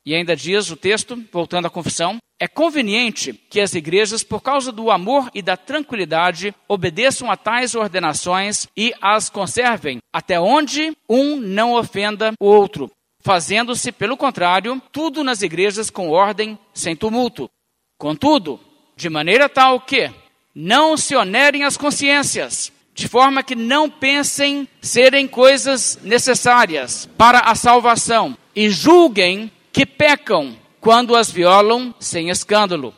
E 0.05 0.15
ainda 0.15 0.35
diz 0.35 0.71
o 0.71 0.77
texto, 0.77 1.23
voltando 1.33 1.67
à 1.67 1.71
confissão, 1.71 2.19
é 2.41 2.49
conveniente 2.49 3.33
que 3.33 3.61
as 3.61 3.73
igrejas, 3.73 4.25
por 4.25 4.43
causa 4.43 4.73
do 4.73 4.91
amor 4.91 5.31
e 5.33 5.41
da 5.41 5.57
tranquilidade, 5.57 6.53
obedeçam 6.67 7.31
a 7.31 7.37
tais 7.37 7.77
ordenações 7.77 8.67
e 8.77 8.93
as 9.01 9.31
conservem, 9.31 9.99
até 10.13 10.41
onde 10.41 10.93
um 11.09 11.37
não 11.37 11.75
ofenda 11.75 12.33
o 12.41 12.47
outro, 12.47 12.91
fazendo-se, 13.21 13.93
pelo 13.93 14.17
contrário, 14.17 14.83
tudo 14.91 15.23
nas 15.23 15.41
igrejas 15.41 15.89
com 15.89 16.11
ordem, 16.11 16.59
sem 16.75 16.97
tumulto. 16.97 17.49
Contudo, 17.97 18.59
de 18.97 19.09
maneira 19.09 19.49
tal 19.49 19.81
que 19.81 20.11
não 20.53 20.97
se 20.97 21.15
onerem 21.15 21.63
as 21.63 21.77
consciências, 21.77 22.73
de 22.95 23.09
forma 23.09 23.43
que 23.43 23.55
não 23.55 23.89
pensem 23.89 24.69
serem 24.81 25.27
coisas 25.27 25.99
necessárias 26.03 27.09
para 27.17 27.41
a 27.41 27.55
salvação 27.55 28.37
e 28.55 28.69
julguem 28.69 29.51
que 29.73 29.87
pecam 29.87 30.57
quando 30.81 31.17
as 31.17 31.31
violam 31.31 31.95
sem 31.99 32.29
escândalo. 32.29 32.95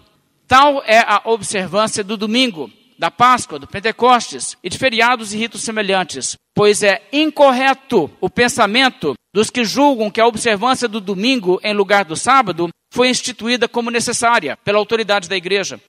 Tal 0.48 0.82
é 0.84 0.98
a 0.98 1.22
observância 1.24 2.02
do 2.02 2.16
domingo, 2.16 2.70
da 2.98 3.10
Páscoa, 3.10 3.58
do 3.58 3.66
Pentecostes 3.66 4.56
e 4.62 4.68
de 4.68 4.78
feriados 4.78 5.32
e 5.32 5.38
ritos 5.38 5.62
semelhantes, 5.62 6.36
pois 6.54 6.82
é 6.82 7.02
incorreto 7.12 8.10
o 8.20 8.28
pensamento 8.28 9.14
dos 9.32 9.50
que 9.50 9.64
julgam 9.64 10.10
que 10.10 10.20
a 10.20 10.26
observância 10.26 10.88
do 10.88 11.00
domingo 11.00 11.60
em 11.62 11.74
lugar 11.74 12.04
do 12.04 12.16
sábado 12.16 12.68
foi 12.92 13.08
instituída 13.08 13.68
como 13.68 13.90
necessária 13.90 14.56
pela 14.64 14.78
autoridade 14.78 15.28
da 15.28 15.36
igreja. 15.36 15.80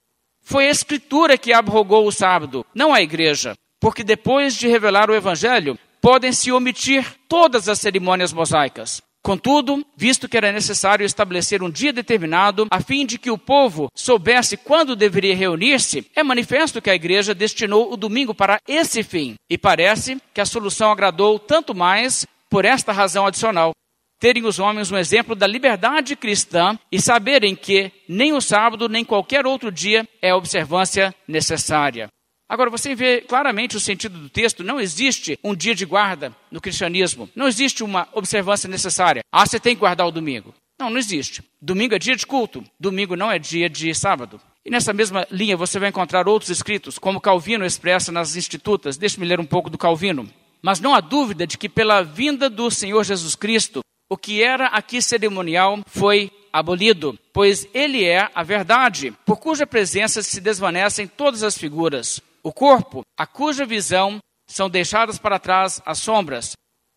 Foi 0.42 0.66
a 0.66 0.70
Escritura 0.70 1.38
que 1.38 1.52
abrogou 1.52 2.06
o 2.06 2.12
sábado, 2.12 2.64
não 2.74 2.92
a 2.92 3.00
igreja, 3.00 3.54
porque 3.80 4.02
depois 4.04 4.54
de 4.56 4.68
revelar 4.68 5.10
o 5.10 5.14
Evangelho, 5.14 5.78
podem 6.00 6.32
se 6.32 6.52
omitir 6.52 7.04
todas 7.28 7.68
as 7.68 7.80
cerimônias 7.80 8.32
mosaicas. 8.32 9.02
Contudo, 9.26 9.84
visto 9.96 10.28
que 10.28 10.36
era 10.36 10.52
necessário 10.52 11.04
estabelecer 11.04 11.60
um 11.60 11.68
dia 11.68 11.92
determinado 11.92 12.68
a 12.70 12.80
fim 12.80 13.04
de 13.04 13.18
que 13.18 13.28
o 13.28 13.36
povo 13.36 13.90
soubesse 13.92 14.56
quando 14.56 14.94
deveria 14.94 15.34
reunir-se, 15.34 16.08
é 16.14 16.22
manifesto 16.22 16.80
que 16.80 16.88
a 16.88 16.94
igreja 16.94 17.34
destinou 17.34 17.92
o 17.92 17.96
domingo 17.96 18.32
para 18.32 18.60
esse 18.68 19.02
fim. 19.02 19.34
E 19.50 19.58
parece 19.58 20.16
que 20.32 20.40
a 20.40 20.46
solução 20.46 20.92
agradou 20.92 21.40
tanto 21.40 21.74
mais 21.74 22.24
por 22.48 22.64
esta 22.64 22.92
razão 22.92 23.26
adicional. 23.26 23.72
Terem 24.20 24.46
os 24.46 24.60
homens 24.60 24.92
um 24.92 24.96
exemplo 24.96 25.34
da 25.34 25.46
liberdade 25.46 26.14
cristã 26.14 26.78
e 26.90 27.00
saberem 27.00 27.56
que 27.56 27.90
nem 28.08 28.32
o 28.32 28.40
sábado 28.40 28.88
nem 28.88 29.04
qualquer 29.04 29.44
outro 29.44 29.72
dia 29.72 30.08
é 30.22 30.32
observância 30.32 31.12
necessária. 31.26 32.06
Agora, 32.48 32.70
você 32.70 32.94
vê 32.94 33.20
claramente 33.20 33.76
o 33.76 33.80
sentido 33.80 34.18
do 34.18 34.28
texto: 34.28 34.62
não 34.62 34.80
existe 34.80 35.38
um 35.42 35.54
dia 35.54 35.74
de 35.74 35.84
guarda 35.84 36.34
no 36.50 36.60
cristianismo, 36.60 37.28
não 37.34 37.48
existe 37.48 37.82
uma 37.82 38.08
observância 38.12 38.68
necessária. 38.68 39.22
Ah, 39.32 39.44
você 39.44 39.58
tem 39.58 39.74
que 39.74 39.80
guardar 39.80 40.06
o 40.06 40.12
domingo. 40.12 40.54
Não, 40.78 40.90
não 40.90 40.98
existe. 40.98 41.42
Domingo 41.60 41.94
é 41.94 41.98
dia 41.98 42.14
de 42.14 42.26
culto, 42.26 42.62
domingo 42.78 43.16
não 43.16 43.30
é 43.30 43.38
dia 43.38 43.68
de 43.68 43.92
sábado. 43.94 44.40
E 44.64 44.70
nessa 44.70 44.92
mesma 44.92 45.26
linha 45.30 45.56
você 45.56 45.78
vai 45.78 45.88
encontrar 45.88 46.28
outros 46.28 46.50
escritos, 46.50 46.98
como 46.98 47.20
Calvino 47.20 47.64
expressa 47.64 48.12
nas 48.12 48.36
Institutas. 48.36 48.96
Deixe-me 48.96 49.26
ler 49.26 49.40
um 49.40 49.46
pouco 49.46 49.70
do 49.70 49.78
Calvino. 49.78 50.28
Mas 50.60 50.80
não 50.80 50.94
há 50.94 51.00
dúvida 51.00 51.46
de 51.46 51.56
que, 51.56 51.68
pela 51.68 52.02
vinda 52.02 52.50
do 52.50 52.70
Senhor 52.70 53.04
Jesus 53.04 53.34
Cristo, 53.34 53.80
o 54.08 54.16
que 54.16 54.42
era 54.42 54.66
aqui 54.66 55.00
cerimonial 55.00 55.80
foi 55.86 56.30
abolido, 56.52 57.18
pois 57.32 57.68
ele 57.74 58.04
é 58.04 58.28
a 58.34 58.42
verdade, 58.42 59.12
por 59.24 59.38
cuja 59.38 59.66
presença 59.66 60.22
se 60.22 60.40
desvanecem 60.40 61.06
todas 61.06 61.42
as 61.42 61.56
figuras 61.56 62.20
o 62.46 62.52
corpo, 62.52 63.02
a 63.18 63.26
cuja 63.26 63.66
visão 63.66 64.20
são 64.46 64.70
deixadas 64.70 65.18
para 65.18 65.36
trás 65.36 65.82
as 65.84 65.98
sombras. 65.98 66.52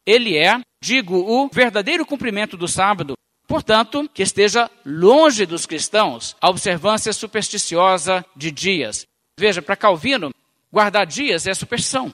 Ele 0.05 0.37
é, 0.37 0.61
digo, 0.79 1.15
o 1.15 1.49
verdadeiro 1.51 2.05
cumprimento 2.05 2.55
do 2.55 2.67
sábado. 2.67 3.15
Portanto, 3.47 4.07
que 4.13 4.21
esteja 4.21 4.69
longe 4.85 5.47
dos 5.47 5.65
cristãos 5.65 6.35
a 6.39 6.51
observância 6.51 7.11
supersticiosa 7.11 8.23
de 8.35 8.51
dias. 8.51 9.07
Veja, 9.39 9.59
para 9.59 9.75
Calvino, 9.75 10.29
guardar 10.71 11.07
dias 11.07 11.47
é 11.47 11.53
superstição. 11.55 12.11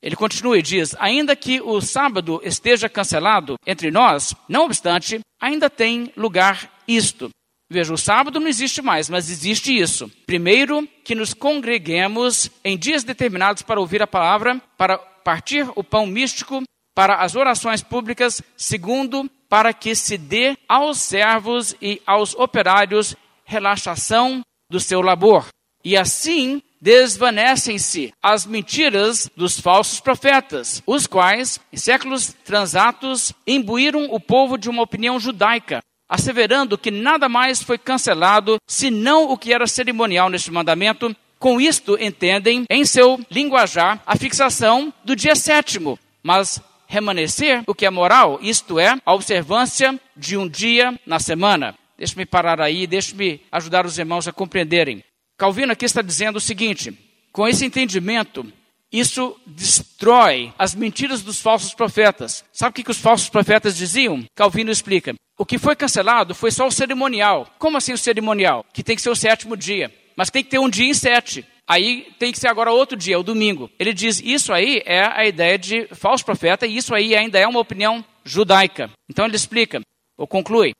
Ele 0.00 0.14
continua 0.14 0.56
e 0.56 0.62
diz: 0.62 0.94
ainda 1.00 1.34
que 1.34 1.60
o 1.60 1.80
sábado 1.80 2.40
esteja 2.44 2.88
cancelado 2.88 3.56
entre 3.66 3.90
nós, 3.90 4.32
não 4.48 4.64
obstante, 4.64 5.18
ainda 5.40 5.68
tem 5.68 6.12
lugar 6.16 6.72
isto. 6.86 7.30
Veja, 7.68 7.92
o 7.92 7.98
sábado 7.98 8.38
não 8.38 8.46
existe 8.46 8.80
mais, 8.80 9.10
mas 9.10 9.28
existe 9.28 9.76
isso. 9.76 10.10
Primeiro, 10.24 10.88
que 11.04 11.14
nos 11.14 11.34
congreguemos 11.34 12.50
em 12.64 12.78
dias 12.78 13.02
determinados 13.02 13.62
para 13.62 13.80
ouvir 13.80 14.02
a 14.02 14.06
palavra, 14.06 14.60
para 14.78 14.96
partir 14.98 15.68
o 15.74 15.82
pão 15.82 16.06
místico, 16.06 16.62
para 16.94 17.16
as 17.16 17.34
orações 17.34 17.82
públicas. 17.82 18.40
Segundo, 18.56 19.28
para 19.48 19.72
que 19.72 19.94
se 19.94 20.16
dê 20.16 20.56
aos 20.68 20.98
servos 20.98 21.74
e 21.82 22.00
aos 22.06 22.34
operários 22.34 23.16
relaxação 23.44 24.42
do 24.70 24.78
seu 24.78 25.00
labor. 25.00 25.48
E 25.84 25.96
assim 25.96 26.62
desvanecem-se 26.80 28.12
as 28.22 28.46
mentiras 28.46 29.30
dos 29.36 29.58
falsos 29.58 30.00
profetas, 30.00 30.82
os 30.86 31.06
quais, 31.06 31.58
em 31.72 31.76
séculos 31.76 32.32
transatos, 32.44 33.32
imbuíram 33.46 34.12
o 34.12 34.20
povo 34.20 34.56
de 34.56 34.68
uma 34.68 34.82
opinião 34.82 35.18
judaica, 35.18 35.80
asseverando 36.08 36.78
que 36.78 36.90
nada 36.90 37.28
mais 37.28 37.62
foi 37.62 37.78
cancelado 37.78 38.58
senão 38.66 39.30
o 39.30 39.36
que 39.36 39.52
era 39.52 39.66
cerimonial 39.66 40.28
neste 40.28 40.50
mandamento. 40.50 41.14
Com 41.38 41.60
isto 41.60 41.98
entendem, 42.00 42.64
em 42.70 42.84
seu 42.84 43.20
linguajar, 43.30 44.02
a 44.06 44.16
fixação 44.16 44.92
do 45.04 45.14
dia 45.14 45.34
sétimo, 45.34 45.98
mas 46.22 46.60
remanescer 46.86 47.62
o 47.66 47.74
que 47.74 47.84
é 47.84 47.90
moral, 47.90 48.38
isto 48.40 48.78
é, 48.78 48.96
a 49.04 49.12
observância 49.12 50.00
de 50.16 50.36
um 50.36 50.48
dia 50.48 50.98
na 51.04 51.18
semana. 51.18 51.74
Deixe-me 51.98 52.24
parar 52.24 52.60
aí, 52.60 52.86
deixe-me 52.86 53.40
ajudar 53.50 53.86
os 53.86 53.98
irmãos 53.98 54.28
a 54.28 54.32
compreenderem. 54.32 55.02
Calvino 55.36 55.72
aqui 55.72 55.84
está 55.84 56.02
dizendo 56.02 56.36
o 56.36 56.40
seguinte: 56.40 56.96
com 57.32 57.46
esse 57.46 57.64
entendimento, 57.64 58.50
isso 58.92 59.38
destrói 59.46 60.52
as 60.58 60.74
mentiras 60.74 61.22
dos 61.22 61.40
falsos 61.40 61.74
profetas. 61.74 62.44
Sabe 62.52 62.70
o 62.70 62.72
que, 62.74 62.84
que 62.84 62.90
os 62.90 63.00
falsos 63.00 63.28
profetas 63.28 63.76
diziam? 63.76 64.24
Calvino 64.34 64.70
explica. 64.70 65.14
O 65.38 65.44
que 65.44 65.58
foi 65.58 65.76
cancelado 65.76 66.34
foi 66.34 66.50
só 66.50 66.66
o 66.66 66.72
cerimonial. 66.72 67.46
Como 67.58 67.76
assim 67.76 67.92
o 67.92 67.98
cerimonial? 67.98 68.64
Que 68.72 68.82
tem 68.82 68.96
que 68.96 69.02
ser 69.02 69.10
o 69.10 69.16
sétimo 69.16 69.56
dia. 69.56 69.92
Mas 70.16 70.30
tem 70.30 70.42
que 70.42 70.50
ter 70.50 70.58
um 70.58 70.70
dia 70.70 70.88
em 70.88 70.94
sete. 70.94 71.44
Aí 71.68 72.12
tem 72.18 72.30
que 72.30 72.38
ser 72.38 72.48
agora 72.48 72.72
outro 72.72 72.96
dia, 72.96 73.18
o 73.18 73.24
domingo. 73.24 73.70
Ele 73.78 73.92
diz: 73.92 74.22
isso 74.24 74.52
aí 74.52 74.82
é 74.86 75.04
a 75.04 75.26
ideia 75.26 75.58
de 75.58 75.88
falso 75.88 76.24
profeta, 76.24 76.66
e 76.66 76.76
isso 76.76 76.94
aí 76.94 77.14
ainda 77.14 77.38
é 77.38 77.46
uma 77.46 77.60
opinião 77.60 78.04
judaica. 78.24 78.88
Então 79.10 79.26
ele 79.26 79.36
explica, 79.36 79.80
ou 80.16 80.28
conclui: 80.28 80.70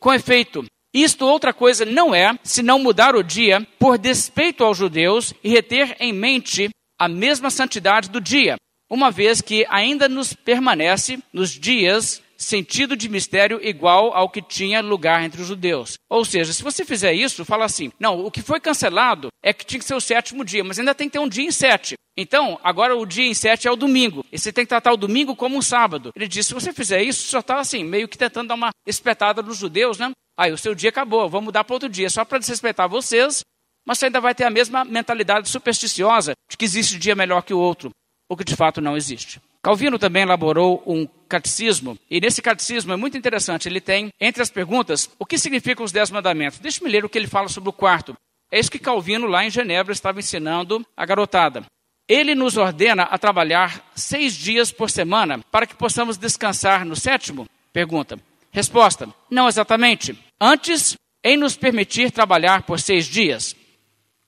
com 0.00 0.12
efeito, 0.12 0.64
isto 0.92 1.24
outra 1.24 1.54
coisa 1.54 1.84
não 1.84 2.12
é, 2.12 2.36
senão 2.42 2.78
mudar 2.78 3.14
o 3.14 3.22
dia 3.22 3.66
por 3.78 3.96
despeito 3.96 4.64
aos 4.64 4.76
judeus 4.76 5.32
e 5.44 5.48
reter 5.48 5.96
em 6.00 6.12
mente 6.12 6.68
a 6.98 7.08
mesma 7.08 7.50
santidade 7.50 8.08
do 8.08 8.20
dia, 8.20 8.56
uma 8.90 9.10
vez 9.10 9.40
que 9.40 9.66
ainda 9.68 10.08
nos 10.08 10.34
permanece 10.34 11.18
nos 11.32 11.50
dias 11.50 12.22
sentido 12.42 12.96
de 12.96 13.08
mistério 13.08 13.60
igual 13.62 14.12
ao 14.12 14.28
que 14.28 14.42
tinha 14.42 14.80
lugar 14.80 15.22
entre 15.22 15.40
os 15.40 15.46
judeus. 15.46 15.94
Ou 16.10 16.24
seja, 16.24 16.52
se 16.52 16.62
você 16.62 16.84
fizer 16.84 17.12
isso, 17.12 17.44
fala 17.44 17.64
assim: 17.64 17.90
não, 17.98 18.24
o 18.24 18.30
que 18.30 18.42
foi 18.42 18.60
cancelado 18.60 19.28
é 19.42 19.52
que 19.52 19.64
tinha 19.64 19.78
que 19.78 19.84
ser 19.84 19.94
o 19.94 20.00
sétimo 20.00 20.44
dia, 20.44 20.64
mas 20.64 20.78
ainda 20.78 20.94
tem 20.94 21.08
que 21.08 21.12
ter 21.12 21.18
um 21.18 21.28
dia 21.28 21.44
em 21.44 21.52
sete. 21.52 21.94
Então, 22.16 22.60
agora 22.62 22.94
o 22.94 23.06
dia 23.06 23.24
em 23.24 23.32
sete 23.32 23.66
é 23.66 23.70
o 23.70 23.76
domingo. 23.76 24.24
E 24.30 24.38
você 24.38 24.52
tem 24.52 24.64
que 24.64 24.68
tratar 24.68 24.92
o 24.92 24.98
domingo 24.98 25.34
como 25.34 25.56
um 25.56 25.62
sábado. 25.62 26.10
Ele 26.14 26.28
disse: 26.28 26.48
se 26.48 26.54
você 26.54 26.72
fizer 26.72 27.02
isso, 27.02 27.28
só 27.28 27.38
está 27.38 27.58
assim, 27.58 27.84
meio 27.84 28.08
que 28.08 28.18
tentando 28.18 28.48
dar 28.48 28.54
uma 28.54 28.70
espetada 28.86 29.40
nos 29.40 29.56
judeus, 29.56 29.98
né? 29.98 30.10
Aí 30.36 30.52
o 30.52 30.58
seu 30.58 30.74
dia 30.74 30.90
acabou, 30.90 31.28
vamos 31.28 31.46
mudar 31.46 31.62
para 31.64 31.74
outro 31.74 31.88
dia, 31.88 32.08
só 32.08 32.24
para 32.24 32.38
desrespeitar 32.38 32.88
vocês, 32.88 33.42
mas 33.86 33.98
você 33.98 34.06
ainda 34.06 34.20
vai 34.20 34.34
ter 34.34 34.44
a 34.44 34.50
mesma 34.50 34.84
mentalidade 34.84 35.48
supersticiosa 35.48 36.34
de 36.48 36.56
que 36.56 36.64
existe 36.64 36.96
um 36.96 36.98
dia 36.98 37.14
melhor 37.14 37.42
que 37.42 37.54
o 37.54 37.58
outro, 37.58 37.90
o 38.28 38.36
que 38.36 38.44
de 38.44 38.56
fato 38.56 38.80
não 38.80 38.96
existe. 38.96 39.40
Calvino 39.62 39.98
também 39.98 40.22
elaborou 40.22 40.82
um 40.84 41.06
catecismo, 41.28 41.96
e 42.10 42.20
nesse 42.20 42.42
catecismo 42.42 42.92
é 42.92 42.96
muito 42.96 43.16
interessante. 43.16 43.68
Ele 43.68 43.80
tem, 43.80 44.10
entre 44.20 44.42
as 44.42 44.50
perguntas, 44.50 45.08
o 45.18 45.24
que 45.24 45.38
significam 45.38 45.84
os 45.84 45.92
Dez 45.92 46.10
Mandamentos. 46.10 46.58
Deixe-me 46.58 46.90
ler 46.90 47.04
o 47.04 47.08
que 47.08 47.16
ele 47.16 47.28
fala 47.28 47.48
sobre 47.48 47.70
o 47.70 47.72
quarto. 47.72 48.16
É 48.50 48.58
isso 48.58 48.70
que 48.70 48.78
Calvino, 48.78 49.26
lá 49.28 49.44
em 49.44 49.50
Genebra, 49.50 49.92
estava 49.92 50.18
ensinando 50.18 50.84
a 50.96 51.06
garotada. 51.06 51.64
Ele 52.08 52.34
nos 52.34 52.56
ordena 52.56 53.04
a 53.04 53.16
trabalhar 53.16 53.90
seis 53.94 54.34
dias 54.34 54.72
por 54.72 54.90
semana 54.90 55.38
para 55.50 55.66
que 55.66 55.76
possamos 55.76 56.18
descansar 56.18 56.84
no 56.84 56.96
sétimo? 56.96 57.46
Pergunta. 57.72 58.18
Resposta: 58.50 59.08
Não 59.30 59.48
exatamente. 59.48 60.18
Antes, 60.40 60.96
em 61.24 61.36
nos 61.36 61.56
permitir 61.56 62.10
trabalhar 62.10 62.62
por 62.64 62.80
seis 62.80 63.06
dias, 63.06 63.54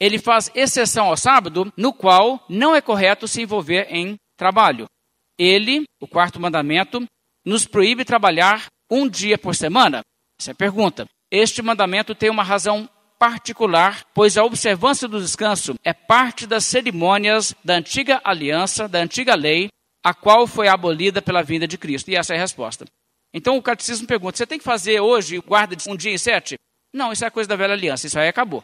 ele 0.05 0.18
faz 0.18 0.50
exceção 0.55 1.07
ao 1.07 1.16
sábado, 1.16 1.72
no 1.78 1.90
qual 1.90 2.44
não 2.46 2.76
é 2.76 2.80
correto 2.82 3.26
se 3.26 3.40
envolver 3.40 3.86
em 3.88 4.16
trabalho. 4.36 4.84
Ele, 5.38 5.84
o 5.98 6.07
quarto 6.07 6.38
mandamento, 6.38 7.02
nos 7.42 7.66
proíbe 7.66 8.05
trabalhar 8.05 8.66
um 8.90 9.09
dia 9.09 9.38
por 9.38 9.55
semana? 9.55 10.02
Essa 10.38 10.50
é 10.50 10.52
a 10.52 10.57
pergunta. 10.57 11.07
Este 11.30 11.62
mandamento 11.62 12.14
tem 12.14 12.28
uma 12.28 12.42
razão 12.42 12.86
particular, 13.18 14.05
pois 14.12 14.36
a 14.36 14.44
observância 14.44 15.09
do 15.09 15.22
descanso 15.22 15.74
é 15.82 15.94
parte 15.94 16.46
das 16.46 16.66
cerimônias 16.66 17.55
da 17.64 17.76
antiga 17.76 18.20
aliança, 18.22 18.86
da 18.86 18.98
antiga 18.98 19.34
lei, 19.34 19.68
a 20.05 20.12
qual 20.12 20.46
foi 20.46 20.68
abolida 20.68 21.22
pela 21.22 21.42
vinda 21.42 21.66
de 21.66 21.78
Cristo. 21.78 22.11
E 22.11 22.16
essa 22.16 22.34
é 22.34 22.36
a 22.36 22.40
resposta. 22.40 22.84
Então 23.32 23.57
o 23.57 23.62
catecismo 23.62 24.07
pergunta: 24.07 24.36
você 24.36 24.46
tem 24.46 24.59
que 24.59 24.64
fazer 24.64 25.00
hoje 25.00 25.38
guarda 25.38 25.74
de 25.74 25.88
um 25.88 25.96
dia 25.96 26.12
em 26.12 26.18
sete? 26.18 26.57
Não, 26.92 27.11
isso 27.11 27.24
é 27.24 27.30
coisa 27.30 27.48
da 27.48 27.57
velha 27.57 27.72
aliança, 27.72 28.07
isso 28.07 28.18
aí 28.18 28.28
acabou. 28.28 28.62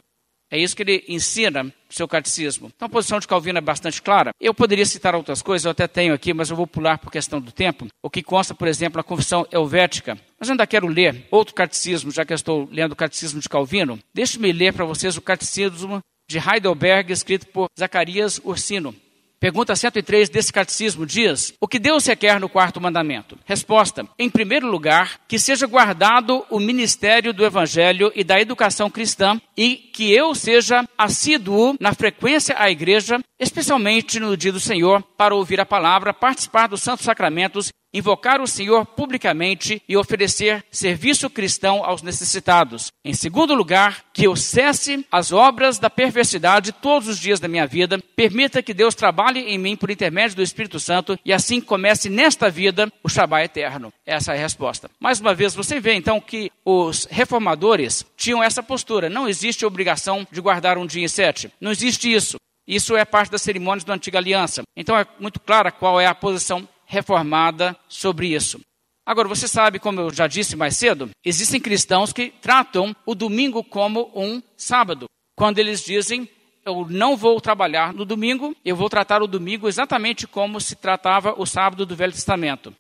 É 0.51 0.59
isso 0.59 0.74
que 0.74 0.82
ele 0.82 1.05
ensina 1.07 1.62
no 1.62 1.72
seu 1.88 2.09
catecismo. 2.09 2.72
Então 2.74 2.86
a 2.86 2.88
posição 2.88 3.20
de 3.20 3.28
Calvino 3.28 3.59
é 3.59 3.61
bastante 3.61 4.03
clara. 4.03 4.32
Eu 4.40 4.53
poderia 4.53 4.84
citar 4.84 5.14
outras 5.14 5.40
coisas, 5.40 5.64
eu 5.64 5.70
até 5.70 5.86
tenho 5.86 6.12
aqui, 6.12 6.34
mas 6.34 6.51
eu 6.51 6.57
vou 6.57 6.66
pular 6.66 6.98
por 6.98 7.12
questão 7.12 7.40
do 7.40 7.53
tempo. 7.53 7.86
O 8.03 8.11
que 8.11 8.22
consta, 8.22 8.55
por 8.55 8.66
exemplo, 8.66 8.96
na 8.96 9.05
Confissão 9.05 9.46
Helvética. 9.53 10.18
Mas 10.38 10.48
eu 10.48 10.55
ainda 10.55 10.66
quero 10.66 10.88
ler 10.88 11.26
outro 11.30 11.55
catecismo, 11.55 12.11
já 12.11 12.24
que 12.24 12.32
eu 12.32 12.36
estou 12.36 12.68
lendo 12.72 12.92
o 12.92 12.96
catecismo 12.96 13.40
de 13.40 13.48
Calvino. 13.48 13.98
Deixe-me 14.12 14.53
ler 14.53 14.72
para 14.72 14.84
vocês 14.84 15.16
o 15.16 15.22
catecismo 15.22 16.01
de 16.28 16.38
Heidelberg, 16.38 17.12
escrito 17.12 17.46
por 17.46 17.68
Zacarias 17.78 18.40
Ursino. 18.44 18.94
Pergunta 19.41 19.74
103 19.74 20.28
desse 20.28 20.53
catecismo 20.53 21.07
diz: 21.07 21.55
O 21.59 21.66
que 21.66 21.78
Deus 21.78 22.05
requer 22.05 22.38
no 22.38 22.47
quarto 22.47 22.78
mandamento? 22.78 23.38
Resposta: 23.47 24.07
Em 24.18 24.28
primeiro 24.28 24.70
lugar, 24.70 25.18
que 25.26 25.38
seja 25.38 25.66
guardado 25.66 26.45
o 26.51 26.61
ministério 26.61 27.32
do 27.32 27.43
evangelho 27.43 28.12
e 28.14 28.22
da 28.22 28.38
educação 28.38 28.91
cristã 28.91 29.41
e 29.57 29.76
que 29.76 30.12
eu 30.12 30.34
seja 30.34 30.86
assíduo 30.97 31.74
na 31.80 31.95
frequência 31.95 32.55
à 32.59 32.70
igreja, 32.70 33.18
especialmente 33.38 34.20
no 34.20 34.36
dia 34.36 34.53
do 34.53 34.61
Senhor, 34.61 35.03
para 35.16 35.34
ouvir 35.34 35.59
a 35.59 35.64
palavra, 35.64 36.12
participar 36.12 36.66
dos 36.66 36.82
santos 36.82 37.07
sacramentos 37.07 37.72
invocar 37.93 38.41
o 38.41 38.47
Senhor 38.47 38.86
publicamente 38.86 39.82
e 39.88 39.97
oferecer 39.97 40.64
serviço 40.70 41.28
cristão 41.28 41.84
aos 41.84 42.03
necessitados. 42.03 42.93
Em 43.05 43.14
segundo 43.14 43.55
lugar, 43.55 44.05
que 44.12 44.26
eu 44.26 44.36
cesse 44.36 45.05
as 45.11 45.32
obras 45.32 45.78
da 45.78 45.91
perversidade 45.91 46.72
todos 46.72 47.09
os 47.09 47.18
dias 47.18 47.41
da 47.41 47.49
minha 47.49 47.66
vida, 47.66 47.99
permita 48.14 48.62
que 48.62 48.74
Deus 48.74 48.95
trabalhe 48.95 49.41
em 49.41 49.59
mim 49.59 49.76
por 49.76 49.91
intermédio 49.91 50.36
do 50.36 50.43
Espírito 50.43 50.78
Santo 50.78 51.18
e 51.24 51.32
assim 51.32 51.61
comece 51.61 52.09
nesta 52.09 52.51
vida 52.51 52.93
o 53.03 53.09
Shabá 53.09 53.43
eterno. 53.43 53.93
Essa 54.07 54.32
é 54.34 54.38
a 54.38 54.41
resposta. 54.41 54.91
Mais 54.99 55.20
uma 55.20 55.34
vez, 55.34 55.55
você 55.55 55.80
vê 55.80 55.95
então 55.95 56.20
que 56.20 56.51
os 56.64 57.07
reformadores 57.11 58.05
tinham 58.16 58.43
essa 58.43 58.62
postura. 58.62 59.09
Não 59.09 59.28
existe 59.28 59.66
obrigação 59.66 60.26
de 60.30 60.41
guardar 60.41 60.78
um 60.78 60.86
dia 60.86 61.05
em 61.05 61.09
sete. 61.09 61.51
Não 61.61 61.70
existe 61.70 62.12
isso. 62.12 62.36
Isso 62.66 62.97
é 62.97 63.05
parte 63.05 63.32
das 63.32 63.43
cerimônias 63.43 63.82
da 63.82 63.95
antiga 63.95 64.18
aliança. 64.18 64.62
Então 64.76 64.97
é 64.97 65.05
muito 65.18 65.41
clara 65.41 65.72
qual 65.72 66.01
é 66.01 66.07
a 66.07 66.14
posição 66.14 66.68
reformada 66.91 67.76
sobre 67.88 68.34
isso. 68.34 68.61
Agora, 69.07 69.28
você 69.28 69.47
sabe, 69.47 69.78
como 69.78 70.01
eu 70.01 70.12
já 70.12 70.26
disse 70.26 70.57
mais 70.57 70.76
cedo, 70.76 71.09
existem 71.24 71.61
cristãos 71.61 72.12
que 72.12 72.32
tratam 72.43 72.95
o 73.07 73.14
domingo 73.14 73.62
como 73.62 74.11
um 74.14 74.43
sábado. 74.57 75.07
Quando 75.36 75.61
eles 75.61 75.84
dizem, 75.84 76.28
eu 76.66 76.86
não 76.91 77.16
vou 77.16 77.41
trabalhar 77.41 77.95
no 77.95 78.05
domingo, 78.05 78.57
eu 78.64 78.74
vou 78.74 78.91
tratar 78.91 79.22
o 79.22 79.28
domingo 79.28 79.68
exatamente 79.68 80.26
como 80.26 80.61
se 80.61 80.74
tratava 80.74 81.41
o 81.41 81.47
sábado 81.47 81.86
do 81.86 81.95
Velho 81.95 82.12
Testamento. 82.12 82.74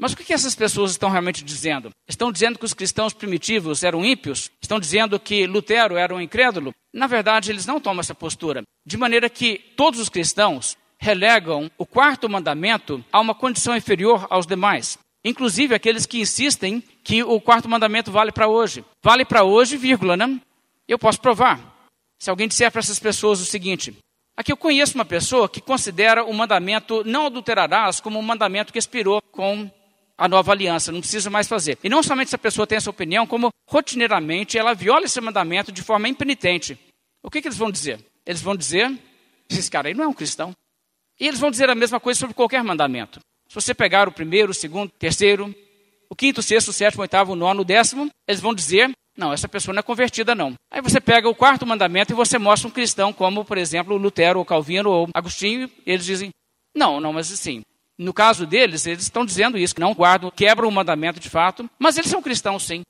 Mas 0.00 0.14
o 0.14 0.16
que 0.16 0.32
essas 0.32 0.54
pessoas 0.54 0.92
estão 0.92 1.10
realmente 1.10 1.44
dizendo? 1.44 1.90
Estão 2.08 2.32
dizendo 2.32 2.58
que 2.58 2.64
os 2.64 2.72
cristãos 2.72 3.12
primitivos 3.12 3.84
eram 3.84 4.02
ímpios? 4.02 4.50
Estão 4.62 4.80
dizendo 4.80 5.20
que 5.20 5.46
Lutero 5.46 5.98
era 5.98 6.14
um 6.14 6.20
incrédulo? 6.20 6.72
Na 6.94 7.06
verdade, 7.06 7.50
eles 7.50 7.66
não 7.66 7.78
tomam 7.78 8.00
essa 8.00 8.14
postura. 8.14 8.62
De 8.86 8.96
maneira 8.96 9.28
que 9.28 9.58
todos 9.76 10.00
os 10.00 10.08
cristãos 10.08 10.76
relegam 11.00 11.70
o 11.78 11.86
quarto 11.86 12.28
mandamento 12.28 13.02
a 13.10 13.18
uma 13.20 13.34
condição 13.34 13.74
inferior 13.74 14.26
aos 14.28 14.46
demais. 14.46 14.98
Inclusive 15.24 15.74
aqueles 15.74 16.06
que 16.06 16.20
insistem 16.20 16.82
que 17.02 17.22
o 17.22 17.40
quarto 17.40 17.68
mandamento 17.68 18.12
vale 18.12 18.30
para 18.30 18.48
hoje. 18.48 18.84
Vale 19.02 19.24
para 19.24 19.42
hoje, 19.42 19.76
vírgula, 19.76 20.16
né? 20.16 20.40
Eu 20.86 20.98
posso 20.98 21.20
provar. 21.20 21.60
Se 22.18 22.30
alguém 22.30 22.48
disser 22.48 22.70
para 22.70 22.80
essas 22.80 22.98
pessoas 22.98 23.40
o 23.40 23.46
seguinte: 23.46 23.96
aqui 24.36 24.52
eu 24.52 24.56
conheço 24.56 24.94
uma 24.94 25.04
pessoa 25.04 25.48
que 25.48 25.60
considera 25.60 26.24
o 26.24 26.32
mandamento 26.32 27.02
não 27.04 27.26
adulterarás 27.26 28.00
como 28.00 28.18
um 28.18 28.22
mandamento 28.22 28.72
que 28.72 28.78
expirou 28.78 29.20
com 29.32 29.70
a 30.16 30.28
nova 30.28 30.52
aliança, 30.52 30.92
não 30.92 31.00
precisa 31.00 31.30
mais 31.30 31.48
fazer. 31.48 31.78
E 31.82 31.88
não 31.88 32.02
somente 32.02 32.28
essa 32.28 32.38
pessoa 32.38 32.66
tem 32.66 32.76
essa 32.76 32.90
opinião, 32.90 33.26
como 33.26 33.48
rotineiramente 33.66 34.58
ela 34.58 34.74
viola 34.74 35.06
esse 35.06 35.18
mandamento 35.20 35.72
de 35.72 35.82
forma 35.82 36.08
impenitente. 36.08 36.78
O 37.22 37.30
que, 37.30 37.40
que 37.40 37.48
eles 37.48 37.56
vão 37.56 37.70
dizer? 37.70 38.04
Eles 38.26 38.42
vão 38.42 38.54
dizer: 38.54 38.90
esse 39.48 39.70
cara 39.70 39.88
aí 39.88 39.94
não 39.94 40.04
é 40.04 40.08
um 40.08 40.14
cristão. 40.14 40.54
E 41.20 41.28
eles 41.28 41.38
vão 41.38 41.50
dizer 41.50 41.68
a 41.68 41.74
mesma 41.74 42.00
coisa 42.00 42.18
sobre 42.18 42.34
qualquer 42.34 42.64
mandamento. 42.64 43.20
Se 43.46 43.54
você 43.54 43.74
pegar 43.74 44.08
o 44.08 44.12
primeiro, 44.12 44.52
o 44.52 44.54
segundo, 44.54 44.88
o 44.88 44.98
terceiro, 44.98 45.54
o 46.08 46.16
quinto, 46.16 46.40
o 46.40 46.42
sexto, 46.42 46.68
o 46.68 46.72
sétimo, 46.72 47.00
o 47.00 47.02
oitavo, 47.02 47.32
o 47.32 47.36
nono, 47.36 47.60
o 47.60 47.64
décimo, 47.64 48.08
eles 48.26 48.40
vão 48.40 48.54
dizer, 48.54 48.90
não, 49.16 49.32
essa 49.32 49.48
pessoa 49.48 49.74
não 49.74 49.80
é 49.80 49.82
convertida, 49.82 50.34
não. 50.34 50.54
Aí 50.70 50.80
você 50.80 51.00
pega 51.00 51.28
o 51.28 51.34
quarto 51.34 51.66
mandamento 51.66 52.12
e 52.12 52.16
você 52.16 52.38
mostra 52.38 52.68
um 52.68 52.70
cristão 52.70 53.12
como, 53.12 53.44
por 53.44 53.58
exemplo, 53.58 53.96
Lutero, 53.96 54.38
ou 54.38 54.44
Calvino, 54.44 54.90
ou 54.90 55.08
Agostinho, 55.12 55.70
e 55.86 55.92
eles 55.92 56.06
dizem, 56.06 56.30
não, 56.74 57.00
não, 57.00 57.12
mas 57.12 57.30
assim, 57.30 57.62
no 57.98 58.14
caso 58.14 58.46
deles, 58.46 58.86
eles 58.86 59.02
estão 59.02 59.26
dizendo 59.26 59.58
isso, 59.58 59.74
que 59.74 59.80
não 59.80 59.92
guardam, 59.92 60.30
quebram 60.30 60.68
o 60.68 60.72
mandamento 60.72 61.20
de 61.20 61.28
fato, 61.28 61.68
mas 61.78 61.98
eles 61.98 62.10
são 62.10 62.22
cristãos 62.22 62.62
sim. 62.62 62.82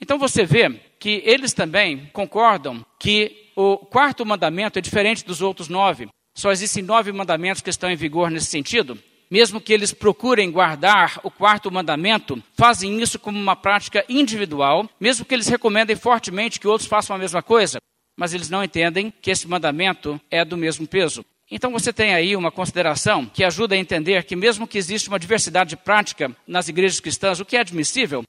Então 0.00 0.18
você 0.18 0.44
vê 0.44 0.70
que 0.98 1.22
eles 1.24 1.52
também 1.52 2.10
concordam 2.12 2.84
que 2.98 3.52
o 3.54 3.78
quarto 3.78 4.26
mandamento 4.26 4.78
é 4.78 4.82
diferente 4.82 5.24
dos 5.24 5.40
outros 5.40 5.68
nove. 5.68 6.08
Só 6.36 6.52
existem 6.52 6.82
nove 6.82 7.10
mandamentos 7.12 7.62
que 7.62 7.70
estão 7.70 7.90
em 7.90 7.96
vigor 7.96 8.30
nesse 8.30 8.46
sentido. 8.46 8.98
Mesmo 9.30 9.58
que 9.58 9.72
eles 9.72 9.92
procurem 9.94 10.52
guardar 10.52 11.18
o 11.24 11.30
quarto 11.30 11.72
mandamento, 11.72 12.40
fazem 12.54 13.00
isso 13.00 13.18
como 13.18 13.38
uma 13.40 13.56
prática 13.56 14.04
individual, 14.06 14.88
mesmo 15.00 15.24
que 15.24 15.34
eles 15.34 15.48
recomendem 15.48 15.96
fortemente 15.96 16.60
que 16.60 16.68
outros 16.68 16.88
façam 16.88 17.16
a 17.16 17.18
mesma 17.18 17.42
coisa, 17.42 17.78
mas 18.18 18.34
eles 18.34 18.50
não 18.50 18.62
entendem 18.62 19.12
que 19.22 19.30
esse 19.30 19.48
mandamento 19.48 20.20
é 20.30 20.44
do 20.44 20.58
mesmo 20.58 20.86
peso. 20.86 21.24
Então 21.50 21.72
você 21.72 21.90
tem 21.90 22.14
aí 22.14 22.36
uma 22.36 22.52
consideração 22.52 23.24
que 23.24 23.42
ajuda 23.42 23.74
a 23.74 23.78
entender 23.78 24.22
que 24.24 24.36
mesmo 24.36 24.66
que 24.66 24.78
exista 24.78 25.08
uma 25.08 25.18
diversidade 25.18 25.70
de 25.70 25.76
prática 25.76 26.30
nas 26.46 26.68
igrejas 26.68 27.00
cristãs, 27.00 27.40
o 27.40 27.46
que 27.46 27.56
é 27.56 27.60
admissível, 27.60 28.22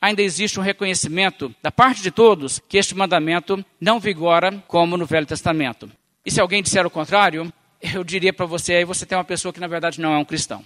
ainda 0.00 0.22
existe 0.22 0.58
um 0.58 0.62
reconhecimento 0.62 1.54
da 1.62 1.70
parte 1.70 2.02
de 2.02 2.10
todos 2.10 2.58
que 2.58 2.78
este 2.78 2.94
mandamento 2.94 3.62
não 3.78 4.00
vigora 4.00 4.64
como 4.66 4.96
no 4.96 5.04
Velho 5.04 5.26
Testamento. 5.26 5.90
E 6.24 6.30
se 6.30 6.40
alguém 6.40 6.62
disser 6.62 6.86
o 6.86 6.90
contrário, 6.90 7.52
eu 7.80 8.04
diria 8.04 8.32
para 8.32 8.46
você 8.46 8.74
aí 8.74 8.84
você 8.84 9.06
tem 9.06 9.16
uma 9.16 9.24
pessoa 9.24 9.52
que 9.52 9.60
na 9.60 9.66
verdade 9.66 10.00
não 10.00 10.12
é 10.12 10.18
um 10.18 10.24
cristão. 10.24 10.62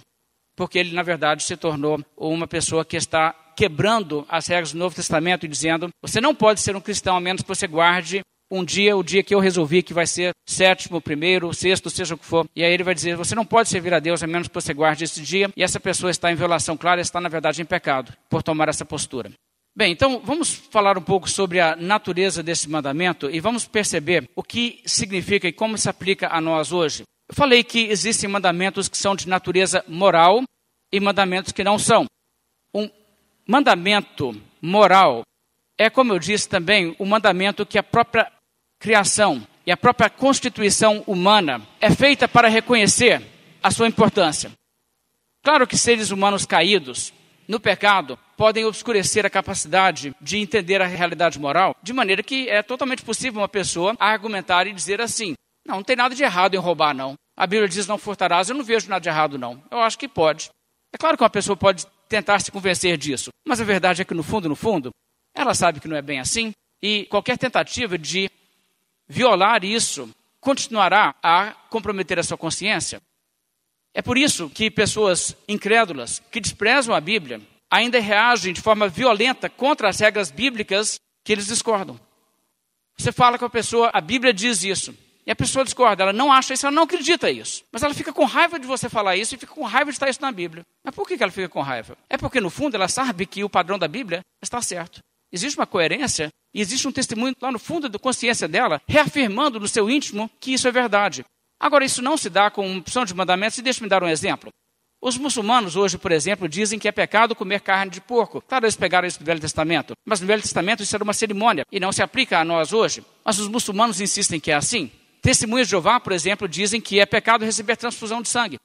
Porque 0.55 0.79
ele 0.79 0.93
na 0.93 1.03
verdade 1.03 1.43
se 1.43 1.55
tornou 1.57 1.99
uma 2.17 2.47
pessoa 2.47 2.85
que 2.85 2.95
está 2.95 3.33
quebrando 3.55 4.25
as 4.29 4.47
regras 4.47 4.73
do 4.73 4.79
Novo 4.79 4.95
Testamento 4.95 5.45
e 5.45 5.49
dizendo: 5.49 5.89
você 6.01 6.21
não 6.21 6.35
pode 6.35 6.59
ser 6.61 6.75
um 6.75 6.81
cristão 6.81 7.15
a 7.15 7.19
menos 7.19 7.41
que 7.41 7.47
você 7.47 7.67
guarde 7.67 8.21
um 8.51 8.63
dia, 8.63 8.95
o 8.95 9.03
dia 9.03 9.23
que 9.23 9.33
eu 9.33 9.39
resolvi 9.39 9.81
que 9.81 9.93
vai 9.93 10.05
ser 10.05 10.31
sétimo, 10.47 11.01
primeiro, 11.01 11.53
sexto, 11.53 11.89
seja 11.89 12.13
o 12.13 12.17
que 12.17 12.25
for. 12.25 12.45
E 12.55 12.63
aí 12.63 12.73
ele 12.73 12.83
vai 12.83 12.93
dizer: 12.93 13.15
você 13.15 13.33
não 13.35 13.45
pode 13.45 13.69
servir 13.69 13.93
a 13.93 13.99
Deus 13.99 14.21
a 14.23 14.27
menos 14.27 14.47
que 14.47 14.53
você 14.53 14.73
guarde 14.73 15.03
esse 15.03 15.21
dia. 15.21 15.49
E 15.55 15.63
essa 15.63 15.79
pessoa 15.79 16.11
está 16.11 16.31
em 16.31 16.35
violação 16.35 16.77
clara, 16.77 17.01
está 17.01 17.19
na 17.19 17.29
verdade 17.29 17.61
em 17.61 17.65
pecado 17.65 18.13
por 18.29 18.43
tomar 18.43 18.69
essa 18.69 18.85
postura. 18.85 19.31
Bem, 19.75 19.91
então 19.91 20.21
vamos 20.23 20.53
falar 20.53 20.97
um 20.97 21.01
pouco 21.01 21.29
sobre 21.29 21.59
a 21.59 21.75
natureza 21.75 22.41
desse 22.41 22.69
mandamento 22.69 23.29
e 23.29 23.39
vamos 23.39 23.67
perceber 23.67 24.29
o 24.35 24.41
que 24.41 24.81
significa 24.85 25.47
e 25.47 25.53
como 25.53 25.77
se 25.77 25.89
aplica 25.89 26.29
a 26.29 26.39
nós 26.39 26.71
hoje. 26.71 27.03
Eu 27.27 27.35
falei 27.35 27.63
que 27.63 27.87
existem 27.87 28.29
mandamentos 28.29 28.87
que 28.87 28.97
são 28.97 29.15
de 29.15 29.27
natureza 29.27 29.83
moral 29.87 30.43
e 30.91 30.99
mandamentos 30.99 31.51
que 31.51 31.63
não 31.63 31.77
são. 31.77 32.05
Um 32.73 32.89
mandamento 33.45 34.39
moral 34.61 35.23
é, 35.77 35.89
como 35.89 36.13
eu 36.13 36.19
disse 36.19 36.47
também, 36.47 36.95
o 36.97 37.05
mandamento 37.05 37.65
que 37.65 37.77
a 37.77 37.83
própria 37.83 38.31
criação 38.79 39.45
e 39.65 39.71
a 39.71 39.77
própria 39.77 40.09
constituição 40.09 41.03
humana 41.05 41.61
é 41.81 41.91
feita 41.91 42.27
para 42.27 42.47
reconhecer 42.47 43.21
a 43.61 43.69
sua 43.71 43.87
importância. 43.87 44.51
Claro 45.43 45.67
que 45.67 45.77
seres 45.77 46.11
humanos 46.11 46.45
caídos 46.45 47.13
no 47.47 47.59
pecado 47.59 48.17
podem 48.35 48.65
obscurecer 48.65 49.25
a 49.25 49.29
capacidade 49.29 50.15
de 50.19 50.37
entender 50.37 50.81
a 50.81 50.87
realidade 50.87 51.39
moral, 51.39 51.75
de 51.81 51.93
maneira 51.93 52.23
que 52.23 52.49
é 52.49 52.61
totalmente 52.61 53.03
possível 53.03 53.41
uma 53.41 53.47
pessoa 53.47 53.95
argumentar 53.99 54.67
e 54.67 54.73
dizer 54.73 55.01
assim: 55.01 55.33
não, 55.65 55.77
não 55.77 55.83
tem 55.83 55.95
nada 55.95 56.13
de 56.13 56.23
errado 56.23 56.55
em 56.55 56.59
roubar, 56.59 56.93
não. 56.93 57.15
A 57.37 57.45
Bíblia 57.45 57.67
diz 57.67 57.87
não 57.87 57.97
furtarás, 57.97 58.49
eu 58.49 58.55
não 58.55 58.63
vejo 58.63 58.89
nada 58.89 59.01
de 59.01 59.09
errado, 59.09 59.37
não. 59.37 59.61
Eu 59.69 59.79
acho 59.79 59.97
que 59.97 60.07
pode. 60.07 60.49
É 60.93 60.97
claro 60.97 61.17
que 61.17 61.23
uma 61.23 61.29
pessoa 61.29 61.57
pode 61.57 61.85
tentar 62.07 62.39
se 62.39 62.51
convencer 62.51 62.97
disso, 62.97 63.29
mas 63.47 63.59
a 63.59 63.63
verdade 63.63 64.01
é 64.01 64.05
que 64.05 64.13
no 64.13 64.23
fundo, 64.23 64.47
no 64.47 64.55
fundo, 64.55 64.91
ela 65.33 65.53
sabe 65.53 65.79
que 65.79 65.87
não 65.87 65.97
é 65.97 66.01
bem 66.01 66.19
assim 66.19 66.51
e 66.81 67.05
qualquer 67.07 67.37
tentativa 67.37 67.97
de 67.97 68.29
violar 69.07 69.63
isso 69.63 70.09
continuará 70.39 71.15
a 71.21 71.51
comprometer 71.69 72.19
a 72.19 72.23
sua 72.23 72.37
consciência. 72.37 73.01
É 73.97 74.01
por 74.01 74.17
isso 74.17 74.49
que 74.49 74.69
pessoas 74.69 75.33
incrédulas 75.47 76.21
que 76.29 76.41
desprezam 76.41 76.93
a 76.93 76.99
Bíblia 76.99 77.41
ainda 77.71 77.97
reagem 77.97 78.53
de 78.53 78.59
forma 78.59 78.89
violenta 78.89 79.49
contra 79.49 79.87
as 79.87 79.97
regras 79.97 80.29
bíblicas 80.29 80.99
que 81.23 81.31
eles 81.31 81.47
discordam. 81.47 81.97
Você 82.97 83.13
fala 83.13 83.39
com 83.39 83.45
a 83.45 83.49
pessoa, 83.49 83.89
a 83.93 84.01
Bíblia 84.01 84.33
diz 84.33 84.63
isso. 84.63 84.93
E 85.25 85.31
a 85.31 85.35
pessoa 85.35 85.63
discorda, 85.63 86.03
ela 86.03 86.13
não 86.13 86.31
acha 86.31 86.53
isso, 86.53 86.67
ela 86.67 86.75
não 86.75 86.83
acredita 86.83 87.31
isso. 87.31 87.63
Mas 87.71 87.83
ela 87.83 87.93
fica 87.93 88.11
com 88.11 88.25
raiva 88.25 88.59
de 88.59 88.67
você 88.67 88.89
falar 88.89 89.15
isso 89.15 89.33
e 89.33 89.37
fica 89.37 89.53
com 89.53 89.63
raiva 89.63 89.89
de 89.89 89.95
estar 89.95 90.09
isso 90.09 90.21
na 90.21 90.31
Bíblia. 90.31 90.63
Mas 90.83 90.93
por 90.93 91.07
que 91.07 91.15
ela 91.21 91.31
fica 91.31 91.49
com 91.49 91.61
raiva? 91.61 91.97
É 92.09 92.17
porque, 92.17 92.41
no 92.41 92.49
fundo, 92.49 92.75
ela 92.75 92.89
sabe 92.89 93.25
que 93.25 93.43
o 93.45 93.49
padrão 93.49 93.79
da 93.79 93.87
Bíblia 93.87 94.19
está 94.43 94.61
certo. 94.61 94.99
Existe 95.31 95.57
uma 95.57 95.65
coerência 95.65 96.29
e 96.53 96.61
existe 96.61 96.87
um 96.87 96.91
testemunho 96.91 97.33
lá 97.41 97.51
no 97.51 97.57
fundo 97.57 97.89
da 97.89 97.97
consciência 97.97 98.47
dela, 98.47 98.79
reafirmando 98.87 99.59
no 99.59 99.67
seu 99.67 99.89
íntimo 99.89 100.29
que 100.39 100.53
isso 100.53 100.67
é 100.67 100.71
verdade. 100.71 101.25
Agora, 101.59 101.85
isso 101.85 102.01
não 102.01 102.17
se 102.17 102.29
dá 102.29 102.49
com 102.49 102.77
opção 102.77 103.05
de 103.05 103.13
mandamentos, 103.13 103.57
e 103.57 103.61
deixe-me 103.61 103.89
dar 103.89 104.03
um 104.03 104.07
exemplo. 104.07 104.49
Os 105.01 105.17
muçulmanos 105.17 105.75
hoje, 105.75 105.97
por 105.97 106.11
exemplo, 106.11 106.49
dizem 106.49 106.79
que 106.79 106.87
é 106.87 106.91
pecado 106.91 107.35
comer 107.35 107.61
carne 107.61 107.91
de 107.91 108.01
porco. 108.01 108.41
Claro, 108.41 108.65
eles 108.65 108.75
pegaram 108.75 109.07
isso 109.07 109.19
do 109.19 109.25
Velho 109.25 109.39
Testamento, 109.39 109.93
mas 110.03 110.19
no 110.19 110.25
Velho 110.25 110.41
Testamento 110.41 110.81
isso 110.81 110.95
era 110.95 111.03
uma 111.03 111.13
cerimônia 111.13 111.63
e 111.71 111.79
não 111.79 111.91
se 111.91 112.01
aplica 112.01 112.39
a 112.39 112.43
nós 112.43 112.73
hoje. 112.73 113.03
Mas 113.23 113.37
os 113.37 113.47
muçulmanos 113.47 114.01
insistem 114.01 114.39
que 114.39 114.51
é 114.51 114.55
assim. 114.55 114.89
Testemunhas 115.21 115.67
de 115.67 115.71
Jeová, 115.71 115.99
por 115.99 116.11
exemplo, 116.11 116.47
dizem 116.47 116.81
que 116.81 116.99
é 116.99 117.05
pecado 117.05 117.45
receber 117.45 117.75
transfusão 117.75 118.21
de 118.21 118.29
sangue. 118.29 118.57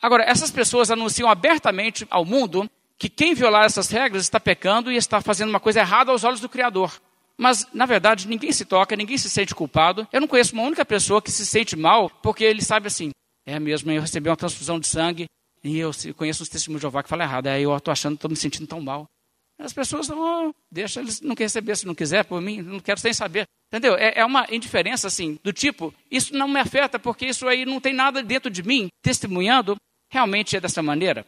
Agora, 0.00 0.24
essas 0.24 0.50
pessoas 0.50 0.90
anunciam 0.90 1.30
abertamente 1.30 2.06
ao 2.10 2.24
mundo 2.24 2.70
que 2.98 3.08
quem 3.08 3.34
violar 3.34 3.64
essas 3.64 3.88
regras 3.88 4.22
está 4.22 4.40
pecando 4.40 4.92
e 4.92 4.96
está 4.96 5.20
fazendo 5.20 5.50
uma 5.50 5.60
coisa 5.60 5.80
errada 5.80 6.10
aos 6.10 6.24
olhos 6.24 6.40
do 6.40 6.48
Criador. 6.48 6.92
Mas, 7.38 7.66
na 7.72 7.84
verdade, 7.84 8.26
ninguém 8.26 8.50
se 8.50 8.64
toca, 8.64 8.96
ninguém 8.96 9.18
se 9.18 9.28
sente 9.28 9.54
culpado. 9.54 10.08
Eu 10.12 10.20
não 10.20 10.28
conheço 10.28 10.54
uma 10.54 10.62
única 10.62 10.84
pessoa 10.84 11.20
que 11.20 11.30
se 11.30 11.44
sente 11.44 11.76
mal 11.76 12.08
porque 12.22 12.44
ele 12.44 12.62
sabe 12.62 12.86
assim: 12.86 13.10
é 13.46 13.60
mesmo, 13.60 13.90
eu 13.90 14.00
recebi 14.00 14.28
uma 14.28 14.36
transfusão 14.36 14.80
de 14.80 14.86
sangue 14.86 15.26
e 15.62 15.78
eu 15.78 15.90
conheço 16.16 16.42
uns 16.42 16.48
testemunhos 16.48 16.80
de 16.80 16.82
Jeová 16.82 17.02
que 17.02 17.08
falam 17.08 17.26
errado. 17.26 17.48
Aí 17.48 17.62
eu 17.62 17.76
estou 17.76 17.92
achando, 17.92 18.14
estou 18.14 18.30
me 18.30 18.36
sentindo 18.36 18.66
tão 18.66 18.80
mal. 18.80 19.06
As 19.58 19.72
pessoas 19.72 20.10
oh, 20.10 20.54
deixa 20.70 21.00
eles 21.00 21.20
não 21.20 21.34
querem 21.34 21.46
receber 21.46 21.76
se 21.76 21.86
não 21.86 21.94
quiser, 21.94 22.24
por 22.24 22.40
mim, 22.42 22.60
não 22.60 22.80
quero 22.80 23.00
sem 23.00 23.12
saber. 23.12 23.46
Entendeu? 23.68 23.96
É, 23.96 24.20
é, 24.20 24.24
uma 24.24 24.46
indiferença 24.50 25.06
assim, 25.06 25.38
do 25.42 25.52
tipo, 25.52 25.92
isso 26.10 26.34
não 26.34 26.46
me 26.46 26.60
afeta 26.60 26.98
porque 26.98 27.26
isso 27.26 27.48
aí 27.48 27.64
não 27.64 27.80
tem 27.80 27.92
nada 27.92 28.22
dentro 28.22 28.50
de 28.50 28.62
mim 28.62 28.88
testemunhando, 29.02 29.76
realmente 30.12 30.56
é 30.56 30.60
dessa 30.60 30.82
maneira. 30.82 31.26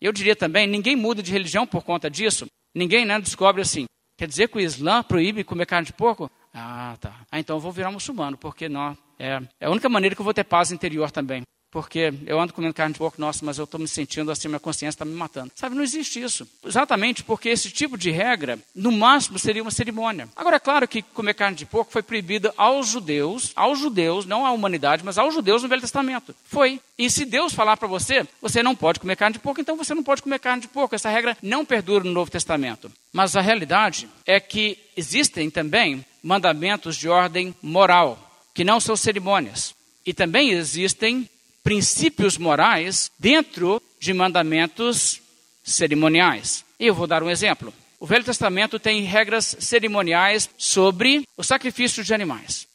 Eu 0.00 0.12
diria 0.12 0.34
também, 0.34 0.66
ninguém 0.66 0.96
muda 0.96 1.22
de 1.22 1.32
religião 1.32 1.66
por 1.66 1.82
conta 1.84 2.10
disso. 2.10 2.46
Ninguém 2.74 3.04
né, 3.04 3.18
descobre 3.20 3.62
assim. 3.62 3.86
Quer 4.16 4.26
dizer 4.28 4.48
que 4.48 4.56
o 4.56 4.60
Islã 4.60 5.02
proíbe 5.02 5.44
comer 5.44 5.66
carne 5.66 5.86
de 5.86 5.92
porco? 5.92 6.30
Ah, 6.52 6.96
tá. 7.00 7.20
Ah, 7.30 7.38
então 7.38 7.56
eu 7.56 7.60
vou 7.60 7.70
virar 7.70 7.90
muçulmano, 7.90 8.36
porque 8.38 8.68
não, 8.68 8.96
é, 9.18 9.40
é 9.60 9.66
a 9.66 9.70
única 9.70 9.88
maneira 9.88 10.14
que 10.14 10.20
eu 10.20 10.24
vou 10.24 10.32
ter 10.32 10.44
paz 10.44 10.72
interior 10.72 11.10
também 11.10 11.42
porque 11.70 12.12
eu 12.26 12.40
ando 12.40 12.52
comendo 12.52 12.72
carne 12.72 12.92
de 12.92 12.98
porco, 12.98 13.20
nossa, 13.20 13.44
mas 13.44 13.58
eu 13.58 13.64
estou 13.64 13.78
me 13.78 13.88
sentindo 13.88 14.30
assim, 14.30 14.48
minha 14.48 14.60
consciência 14.60 14.96
está 14.96 15.04
me 15.04 15.14
matando. 15.14 15.52
Sabe, 15.54 15.74
não 15.74 15.82
existe 15.82 16.22
isso. 16.22 16.46
Exatamente 16.64 17.22
porque 17.22 17.48
esse 17.48 17.70
tipo 17.70 17.98
de 17.98 18.10
regra, 18.10 18.58
no 18.74 18.90
máximo, 18.92 19.38
seria 19.38 19.62
uma 19.62 19.70
cerimônia. 19.70 20.28
Agora, 20.34 20.56
é 20.56 20.60
claro 20.60 20.88
que 20.88 21.02
comer 21.02 21.34
carne 21.34 21.56
de 21.56 21.66
porco 21.66 21.92
foi 21.92 22.02
proibido 22.02 22.52
aos 22.56 22.88
judeus, 22.88 23.52
aos 23.54 23.78
judeus, 23.78 24.24
não 24.24 24.46
à 24.46 24.52
humanidade, 24.52 25.04
mas 25.04 25.18
aos 25.18 25.34
judeus 25.34 25.62
no 25.62 25.68
Velho 25.68 25.82
Testamento. 25.82 26.34
Foi. 26.44 26.80
E 26.98 27.10
se 27.10 27.24
Deus 27.24 27.52
falar 27.52 27.76
para 27.76 27.88
você, 27.88 28.26
você 28.40 28.62
não 28.62 28.74
pode 28.74 29.00
comer 29.00 29.16
carne 29.16 29.34
de 29.34 29.40
porco, 29.40 29.60
então 29.60 29.76
você 29.76 29.94
não 29.94 30.02
pode 30.02 30.22
comer 30.22 30.38
carne 30.38 30.62
de 30.62 30.68
porco. 30.68 30.94
Essa 30.94 31.10
regra 31.10 31.36
não 31.42 31.64
perdura 31.64 32.04
no 32.04 32.12
Novo 32.12 32.30
Testamento. 32.30 32.90
Mas 33.12 33.36
a 33.36 33.40
realidade 33.40 34.08
é 34.24 34.40
que 34.40 34.78
existem 34.96 35.50
também 35.50 36.04
mandamentos 36.22 36.96
de 36.96 37.08
ordem 37.08 37.54
moral, 37.62 38.18
que 38.54 38.64
não 38.64 38.80
são 38.80 38.96
cerimônias. 38.96 39.74
E 40.04 40.14
também 40.14 40.50
existem 40.50 41.28
princípios 41.66 42.38
morais 42.38 43.10
dentro 43.18 43.82
de 43.98 44.14
mandamentos 44.14 45.20
cerimoniais. 45.64 46.64
Eu 46.78 46.94
vou 46.94 47.08
dar 47.08 47.24
um 47.24 47.28
exemplo. 47.28 47.74
O 47.98 48.06
Velho 48.06 48.22
Testamento 48.22 48.78
tem 48.78 49.02
regras 49.02 49.56
cerimoniais 49.58 50.48
sobre 50.56 51.26
o 51.36 51.42
sacrifício 51.42 52.04
de 52.04 52.14
animais. 52.14 52.68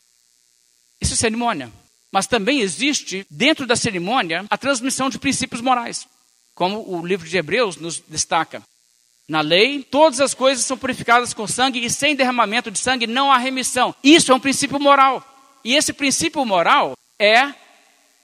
Isso 1.00 1.14
é 1.14 1.16
cerimônia. 1.16 1.72
Mas 2.12 2.28
também 2.28 2.60
existe, 2.60 3.26
dentro 3.32 3.66
da 3.66 3.78
cerimônia, 3.78 4.46
a 4.50 4.58
transmissão 4.58 5.10
de 5.10 5.18
princípios 5.18 5.62
morais, 5.62 6.06
como 6.54 6.84
o 6.86 7.08
livro 7.08 7.26
de 7.26 7.38
Hebreus 7.38 7.78
nos 7.78 8.04
destaca. 8.06 8.62
Na 9.26 9.40
lei, 9.40 9.84
todas 9.90 10.20
as 10.20 10.34
coisas 10.34 10.66
são 10.66 10.78
purificadas 10.78 11.34
com 11.34 11.48
sangue 11.48 11.80
e 11.80 11.90
sem 11.90 12.14
derramamento 12.14 12.70
de 12.70 12.78
sangue 12.78 13.08
não 13.08 13.32
há 13.32 13.38
remissão. 13.38 13.96
Isso 14.04 14.34
é 14.34 14.36
um 14.36 14.40
princípio 14.40 14.82
moral. 14.82 15.26
E 15.64 15.76
esse 15.76 15.94
princípio 15.94 16.46
moral 16.46 16.92
é 17.18 17.54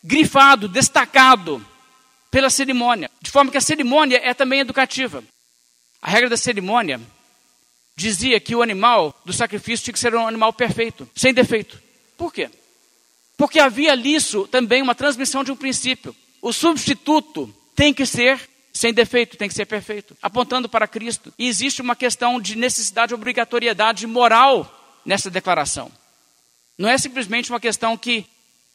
grifado, 0.04 0.68
destacado 0.68 1.66
pela 2.30 2.50
cerimônia, 2.50 3.10
de 3.22 3.32
forma 3.32 3.52
que 3.52 3.58
a 3.58 3.62
cerimônia 3.62 4.20
é 4.24 4.34
também 4.34 4.60
educativa. 4.60 5.24
A 6.02 6.10
regra 6.10 6.30
da 6.30 6.38
cerimônia 6.38 7.00
dizia 7.96 8.40
que 8.40 8.56
o 8.56 8.62
animal 8.62 9.20
do 9.26 9.34
sacrifício 9.34 9.86
tinha 9.86 9.94
que 9.94 10.00
ser 10.00 10.14
um 10.14 10.28
animal 10.28 10.54
perfeito, 10.54 11.10
sem 11.16 11.34
defeito. 11.34 11.82
Por 12.16 12.32
quê? 12.32 12.50
Porque 13.36 13.60
havia 13.60 13.96
nisso 13.96 14.48
também 14.48 14.82
uma 14.82 14.96
transmissão 14.96 15.44
de 15.44 15.52
um 15.52 15.56
princípio. 15.56 16.16
O 16.42 16.54
substituto 16.54 17.54
tem 17.76 17.94
que 17.94 18.06
ser 18.06 18.40
sem 18.72 18.94
defeito, 18.94 19.38
tem 19.38 19.48
que 19.48 19.56
ser 19.56 19.66
perfeito, 19.66 20.16
apontando 20.22 20.70
para 20.70 20.88
Cristo. 20.88 21.34
E 21.38 21.48
existe 21.48 21.82
uma 21.82 21.96
questão 21.96 22.40
de 22.40 22.56
necessidade, 22.56 23.14
obrigatoriedade 23.14 24.06
moral 24.06 25.02
nessa 25.04 25.32
declaração. 25.32 25.92
Não 26.78 26.88
é 26.88 26.98
simplesmente 26.98 27.50
uma 27.50 27.60
questão 27.60 27.98
que, 27.98 28.26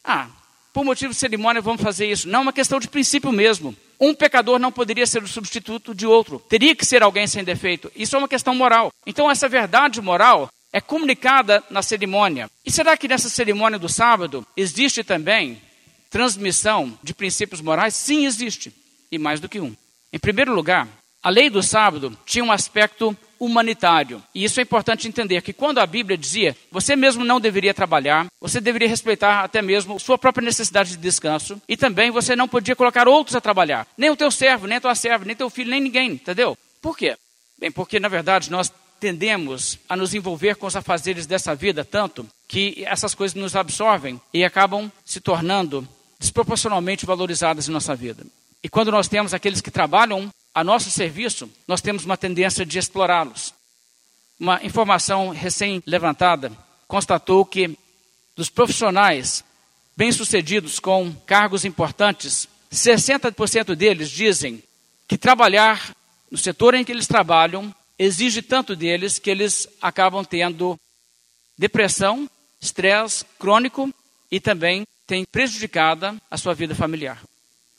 ah, 0.03 0.27
por 0.73 0.83
motivo 0.83 1.13
de 1.13 1.19
cerimônia, 1.19 1.61
vamos 1.61 1.81
fazer 1.81 2.07
isso. 2.07 2.27
Não, 2.27 2.39
é 2.39 2.41
uma 2.41 2.51
questão 2.51 2.79
de 2.79 2.87
princípio 2.87 3.31
mesmo. 3.31 3.75
Um 3.99 4.13
pecador 4.13 4.57
não 4.57 4.71
poderia 4.71 5.05
ser 5.05 5.21
o 5.21 5.27
substituto 5.27 5.93
de 5.93 6.07
outro. 6.07 6.39
Teria 6.49 6.75
que 6.75 6.85
ser 6.85 7.03
alguém 7.03 7.27
sem 7.27 7.43
defeito. 7.43 7.91
Isso 7.95 8.15
é 8.15 8.19
uma 8.19 8.27
questão 8.27 8.55
moral. 8.55 8.91
Então, 9.05 9.29
essa 9.29 9.47
verdade 9.47 10.01
moral 10.01 10.49
é 10.73 10.81
comunicada 10.81 11.63
na 11.69 11.83
cerimônia. 11.83 12.49
E 12.65 12.71
será 12.71 12.97
que 12.97 13.07
nessa 13.07 13.29
cerimônia 13.29 13.77
do 13.77 13.87
sábado 13.87 14.45
existe 14.57 15.03
também 15.03 15.61
transmissão 16.09 16.97
de 17.03 17.13
princípios 17.13 17.61
morais? 17.61 17.93
Sim, 17.93 18.25
existe. 18.25 18.73
E 19.11 19.19
mais 19.19 19.39
do 19.39 19.47
que 19.47 19.59
um. 19.59 19.75
Em 20.11 20.17
primeiro 20.17 20.53
lugar, 20.55 20.87
a 21.21 21.29
lei 21.29 21.49
do 21.51 21.61
sábado 21.61 22.17
tinha 22.25 22.43
um 22.43 22.51
aspecto 22.51 23.15
humanitário. 23.43 24.21
E 24.33 24.43
isso 24.43 24.59
é 24.59 24.63
importante 24.63 25.07
entender 25.07 25.41
que 25.41 25.53
quando 25.53 25.79
a 25.79 25.85
Bíblia 25.85 26.17
dizia, 26.17 26.55
você 26.71 26.95
mesmo 26.95 27.23
não 27.23 27.39
deveria 27.39 27.73
trabalhar, 27.73 28.27
você 28.39 28.61
deveria 28.61 28.87
respeitar 28.87 29.43
até 29.43 29.61
mesmo 29.61 29.99
sua 29.99 30.17
própria 30.17 30.45
necessidade 30.45 30.91
de 30.91 30.97
descanso, 30.97 31.61
e 31.67 31.75
também 31.75 32.11
você 32.11 32.35
não 32.35 32.47
podia 32.47 32.75
colocar 32.75 33.07
outros 33.07 33.35
a 33.35 33.41
trabalhar, 33.41 33.87
nem 33.97 34.09
o 34.09 34.15
teu 34.15 34.31
servo, 34.31 34.67
nem 34.67 34.77
a 34.77 34.81
tua 34.81 34.95
serva, 34.95 35.25
nem 35.25 35.35
teu 35.35 35.49
filho, 35.49 35.69
nem 35.69 35.81
ninguém, 35.81 36.11
entendeu? 36.11 36.57
Por 36.81 36.97
quê? 36.97 37.17
Bem, 37.59 37.71
porque 37.71 37.99
na 37.99 38.07
verdade 38.07 38.51
nós 38.51 38.71
tendemos 38.99 39.79
a 39.89 39.97
nos 39.97 40.13
envolver 40.13 40.55
com 40.55 40.65
os 40.65 40.75
afazeres 40.77 41.25
dessa 41.25 41.53
vida 41.53 41.83
tanto 41.83 42.25
que 42.47 42.83
essas 42.85 43.13
coisas 43.13 43.35
nos 43.35 43.55
absorvem 43.55 44.21
e 44.33 44.45
acabam 44.45 44.89
se 45.03 45.19
tornando 45.19 45.87
desproporcionalmente 46.19 47.05
valorizadas 47.05 47.67
em 47.67 47.71
nossa 47.71 47.93
vida. 47.95 48.25
E 48.63 48.69
quando 48.69 48.91
nós 48.91 49.09
temos 49.09 49.33
aqueles 49.33 49.59
que 49.59 49.69
trabalham 49.69 50.31
a 50.53 50.63
nosso 50.63 50.91
serviço, 50.91 51.49
nós 51.67 51.81
temos 51.81 52.05
uma 52.05 52.17
tendência 52.17 52.65
de 52.65 52.77
explorá-los. 52.77 53.53
Uma 54.39 54.63
informação 54.63 55.29
recém-levantada 55.29 56.51
constatou 56.87 57.43
que 57.43 57.77
dos 58.35 58.49
profissionais 58.49 59.43
bem-sucedidos 59.95 60.79
com 60.79 61.13
cargos 61.25 61.65
importantes, 61.65 62.47
60% 62.71 63.75
deles 63.75 64.09
dizem 64.09 64.61
que 65.07 65.17
trabalhar 65.17 65.95
no 66.29 66.37
setor 66.37 66.73
em 66.73 66.83
que 66.83 66.91
eles 66.91 67.07
trabalham 67.07 67.73
exige 67.97 68.41
tanto 68.41 68.75
deles 68.75 69.19
que 69.19 69.29
eles 69.29 69.67
acabam 69.81 70.25
tendo 70.25 70.79
depressão, 71.57 72.29
estresse 72.59 73.23
crônico 73.37 73.93
e 74.31 74.39
também 74.39 74.85
tem 75.05 75.25
prejudicada 75.25 76.15
a 76.29 76.37
sua 76.37 76.53
vida 76.53 76.73
familiar. 76.73 77.21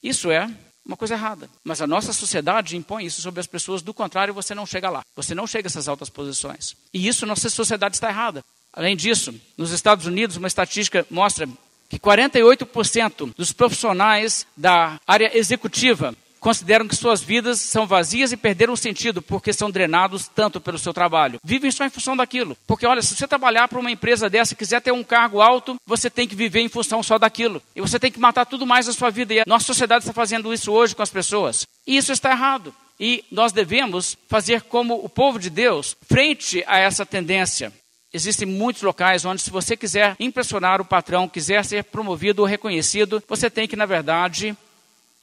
Isso 0.03 0.31
é 0.31 0.49
uma 0.85 0.97
coisa 0.97 1.15
errada. 1.15 1.49
Mas 1.63 1.81
a 1.81 1.87
nossa 1.87 2.13
sociedade 2.13 2.77
impõe 2.77 3.07
isso 3.07 3.23
sobre 3.23 3.41
as 3.41 3.47
pessoas, 3.47 3.83
do 3.83 3.95
contrário, 3.95 4.35
você 4.35 4.55
não 4.55 4.67
chega 4.67 4.91
lá. 4.91 5.03
Você 5.17 5.35
não 5.35 5.47
chega 5.47 5.67
a 5.67 5.71
essas 5.71 5.89
altas 5.89 6.11
posições. 6.11 6.77
E 6.93 7.07
isso, 7.07 7.27
nossa 7.27 7.49
sociedade 7.49 7.97
está 7.97 8.09
errada. 8.09 8.45
Além 8.73 8.97
disso, 8.97 9.35
nos 9.57 9.71
Estados 9.71 10.07
Unidos, 10.07 10.37
uma 10.37 10.49
estatística 10.49 11.07
mostra 11.11 11.49
que 11.89 11.99
48% 11.99 13.35
dos 13.37 13.53
profissionais 13.53 14.47
da 14.57 14.99
área 15.07 15.37
executiva 15.37 16.15
consideram 16.45 16.87
que 16.87 16.95
suas 16.95 17.23
vidas 17.23 17.59
são 17.59 17.87
vazias 17.87 18.31
e 18.31 18.37
perderam 18.37 18.75
o 18.75 18.77
sentido 18.77 19.23
porque 19.23 19.51
são 19.51 19.71
drenados 19.71 20.29
tanto 20.29 20.61
pelo 20.61 20.79
seu 20.79 20.93
trabalho. 20.93 21.41
Vivem 21.43 21.71
só 21.71 21.87
em 21.87 21.89
função 21.89 22.15
daquilo. 22.15 22.55
Porque, 22.67 22.87
olha, 22.87 23.01
se 23.01 23.17
você 23.17 23.27
trabalhar 23.27 23.67
para 23.67 23.79
uma 23.79 23.91
empresa 23.91 24.29
dessa 24.29 24.53
e 24.53 24.57
quiser 24.57 24.83
ter 24.83 24.93
um 24.93 25.03
cargo 25.03 25.41
alto, 25.41 25.77
você 25.87 26.11
tem 26.11 26.29
que 26.29 26.37
viver 26.37 26.61
em 26.61 26.69
função 26.69 27.03
só 27.03 27.19
daquilo. 27.19 27.63
E 27.75 27.81
você 27.81 27.99
tem 27.99 28.13
que 28.13 28.21
matar 28.21 28.45
tudo 28.45 28.67
mais 28.67 28.87
na 28.87 28.93
sua 28.93 29.09
vida. 29.09 29.33
E 29.33 29.41
a 29.41 29.45
nossa 29.47 29.65
sociedade 29.65 30.05
está 30.05 30.13
fazendo 30.13 30.53
isso 30.53 30.71
hoje 30.71 30.95
com 30.95 31.01
as 31.01 31.09
pessoas. 31.09 31.67
E 31.87 31.97
isso 31.97 32.13
está 32.13 32.31
errado. 32.31 32.75
E 33.01 33.25
nós 33.31 33.51
devemos 33.51 34.15
fazer 34.29 34.61
como 34.65 35.03
o 35.03 35.09
povo 35.09 35.39
de 35.39 35.49
Deus 35.49 35.97
frente 36.07 36.63
a 36.67 36.79
essa 36.79 37.07
tendência. 37.07 37.73
Existem 38.13 38.47
muitos 38.47 38.83
locais 38.83 39.25
onde, 39.25 39.41
se 39.41 39.51
você 39.51 39.79
quiser 39.79 40.15
impressionar 40.21 40.81
o 40.81 40.85
patrão, 40.85 41.27
quiser 41.27 41.65
ser 41.65 41.83
promovido 41.85 42.43
ou 42.43 42.47
reconhecido, 42.47 43.21
você 43.27 43.49
tem 43.49 43.67
que, 43.67 43.75
na 43.75 43.87
verdade, 43.87 44.55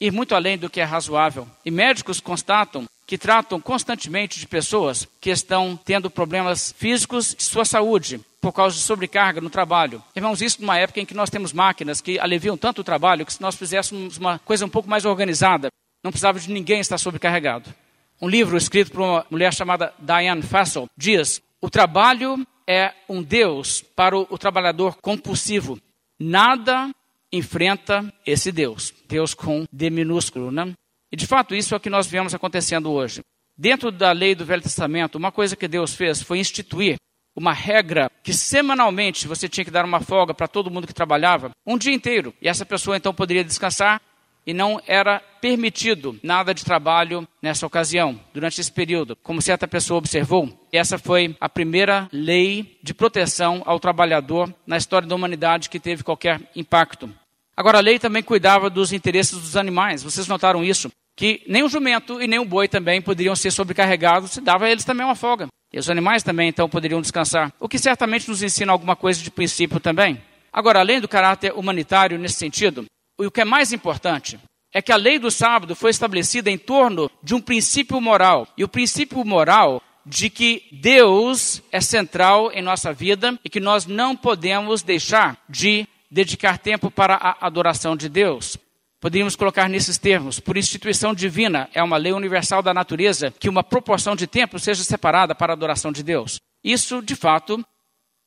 ir 0.02 0.10
muito 0.10 0.34
além 0.34 0.58
do 0.58 0.68
que 0.68 0.80
é 0.80 0.84
razoável. 0.84 1.46
E 1.64 1.70
médicos 1.70 2.20
constatam 2.20 2.86
que 3.06 3.16
tratam 3.16 3.60
constantemente 3.60 4.40
de 4.40 4.48
pessoas 4.48 5.06
que 5.20 5.30
estão 5.30 5.78
tendo 5.84 6.10
problemas 6.10 6.74
físicos 6.76 7.34
de 7.36 7.44
sua 7.44 7.64
saúde 7.64 8.20
por 8.40 8.52
causa 8.52 8.74
de 8.74 8.82
sobrecarga 8.82 9.40
no 9.40 9.48
trabalho. 9.48 10.02
Irmãos, 10.16 10.42
isso 10.42 10.60
numa 10.60 10.76
época 10.76 11.00
em 11.00 11.06
que 11.06 11.14
nós 11.14 11.30
temos 11.30 11.52
máquinas 11.52 12.00
que 12.00 12.18
aliviam 12.18 12.56
tanto 12.56 12.80
o 12.80 12.84
trabalho 12.84 13.24
que 13.24 13.32
se 13.32 13.40
nós 13.40 13.54
fizéssemos 13.54 14.18
uma 14.18 14.40
coisa 14.40 14.66
um 14.66 14.68
pouco 14.68 14.90
mais 14.90 15.04
organizada, 15.04 15.68
não 16.02 16.10
precisava 16.10 16.40
de 16.40 16.50
ninguém 16.50 16.80
estar 16.80 16.98
sobrecarregado. 16.98 17.72
Um 18.20 18.28
livro 18.28 18.56
escrito 18.56 18.90
por 18.90 19.02
uma 19.02 19.26
mulher 19.30 19.54
chamada 19.54 19.94
Diane 20.00 20.42
Fassel 20.42 20.88
diz: 20.96 21.40
o 21.60 21.70
trabalho 21.70 22.44
é 22.66 22.92
um 23.08 23.22
Deus 23.22 23.82
para 23.94 24.18
o, 24.18 24.26
o 24.28 24.36
trabalhador 24.36 24.96
compulsivo. 25.00 25.78
Nada 26.18 26.90
enfrenta 27.32 28.12
esse 28.26 28.52
Deus, 28.52 28.92
Deus 29.08 29.34
com 29.34 29.64
D 29.72 29.90
minúsculo, 29.90 30.50
né? 30.50 30.72
E 31.10 31.16
de 31.16 31.26
fato 31.26 31.54
isso 31.54 31.74
é 31.74 31.76
o 31.76 31.80
que 31.80 31.90
nós 31.90 32.06
vemos 32.06 32.34
acontecendo 32.34 32.90
hoje. 32.90 33.20
Dentro 33.56 33.90
da 33.90 34.12
lei 34.12 34.34
do 34.34 34.44
Velho 34.44 34.62
Testamento, 34.62 35.16
uma 35.16 35.30
coisa 35.30 35.56
que 35.56 35.68
Deus 35.68 35.94
fez 35.94 36.22
foi 36.22 36.38
instituir 36.38 36.96
uma 37.34 37.52
regra 37.52 38.10
que 38.22 38.32
semanalmente 38.32 39.26
você 39.26 39.48
tinha 39.48 39.64
que 39.64 39.70
dar 39.70 39.84
uma 39.84 40.00
folga 40.00 40.34
para 40.34 40.48
todo 40.48 40.70
mundo 40.70 40.86
que 40.86 40.94
trabalhava, 40.94 41.50
um 41.66 41.78
dia 41.78 41.92
inteiro. 41.92 42.34
E 42.40 42.48
essa 42.48 42.64
pessoa 42.64 42.96
então 42.96 43.14
poderia 43.14 43.44
descansar 43.44 44.00
e 44.46 44.52
não 44.52 44.80
era 44.86 45.20
permitido 45.40 46.18
nada 46.22 46.52
de 46.52 46.64
trabalho 46.64 47.26
nessa 47.40 47.66
ocasião, 47.66 48.18
durante 48.34 48.60
esse 48.60 48.72
período. 48.72 49.16
Como 49.16 49.40
certa 49.40 49.68
pessoa 49.68 49.98
observou, 49.98 50.48
essa 50.72 50.98
foi 50.98 51.36
a 51.40 51.48
primeira 51.48 52.08
lei 52.12 52.78
de 52.82 52.92
proteção 52.92 53.62
ao 53.64 53.78
trabalhador 53.78 54.52
na 54.66 54.76
história 54.76 55.06
da 55.06 55.14
humanidade 55.14 55.70
que 55.70 55.80
teve 55.80 56.02
qualquer 56.02 56.40
impacto. 56.56 57.08
Agora, 57.56 57.78
a 57.78 57.82
lei 57.82 57.98
também 57.98 58.22
cuidava 58.22 58.70
dos 58.70 58.92
interesses 58.92 59.38
dos 59.38 59.56
animais. 59.56 60.02
Vocês 60.02 60.26
notaram 60.26 60.64
isso? 60.64 60.90
Que 61.16 61.42
nem 61.46 61.62
o 61.62 61.68
jumento 61.68 62.20
e 62.20 62.26
nem 62.26 62.38
o 62.38 62.44
boi 62.44 62.66
também 62.66 63.02
poderiam 63.02 63.36
ser 63.36 63.50
sobrecarregados, 63.50 64.32
se 64.32 64.40
dava 64.40 64.64
a 64.64 64.70
eles 64.70 64.84
também 64.84 65.04
uma 65.04 65.14
folga. 65.14 65.46
E 65.72 65.78
os 65.78 65.88
animais 65.90 66.22
também 66.22 66.48
então 66.48 66.68
poderiam 66.68 67.00
descansar. 67.00 67.52
O 67.60 67.68
que 67.68 67.78
certamente 67.78 68.28
nos 68.28 68.42
ensina 68.42 68.72
alguma 68.72 68.96
coisa 68.96 69.22
de 69.22 69.30
princípio 69.30 69.80
também. 69.80 70.22
Agora, 70.52 70.80
além 70.80 71.00
do 71.00 71.08
caráter 71.08 71.52
humanitário 71.54 72.18
nesse 72.18 72.36
sentido, 72.36 72.84
o 73.18 73.30
que 73.30 73.40
é 73.40 73.44
mais 73.44 73.72
importante 73.72 74.38
é 74.72 74.80
que 74.80 74.92
a 74.92 74.96
lei 74.96 75.18
do 75.18 75.30
sábado 75.30 75.74
foi 75.74 75.90
estabelecida 75.90 76.50
em 76.50 76.58
torno 76.58 77.10
de 77.22 77.34
um 77.34 77.40
princípio 77.40 78.00
moral. 78.00 78.48
E 78.56 78.64
o 78.64 78.68
princípio 78.68 79.24
moral 79.24 79.82
de 80.04 80.28
que 80.28 80.64
Deus 80.72 81.62
é 81.70 81.80
central 81.80 82.50
em 82.52 82.62
nossa 82.62 82.92
vida 82.92 83.38
e 83.44 83.48
que 83.48 83.60
nós 83.60 83.86
não 83.86 84.16
podemos 84.16 84.82
deixar 84.82 85.38
de 85.48 85.86
dedicar 86.12 86.58
tempo 86.58 86.90
para 86.90 87.14
a 87.14 87.46
adoração 87.46 87.96
de 87.96 88.06
Deus. 88.06 88.58
Poderíamos 89.00 89.34
colocar 89.34 89.66
nesses 89.68 89.96
termos, 89.96 90.38
por 90.38 90.58
instituição 90.58 91.14
divina, 91.14 91.68
é 91.72 91.82
uma 91.82 91.96
lei 91.96 92.12
universal 92.12 92.62
da 92.62 92.74
natureza 92.74 93.32
que 93.32 93.48
uma 93.48 93.64
proporção 93.64 94.14
de 94.14 94.26
tempo 94.26 94.58
seja 94.58 94.84
separada 94.84 95.34
para 95.34 95.52
a 95.52 95.56
adoração 95.56 95.90
de 95.90 96.02
Deus. 96.02 96.38
Isso, 96.62 97.00
de 97.00 97.16
fato, 97.16 97.64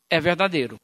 é 0.10 0.20
verdadeiro. 0.20 0.78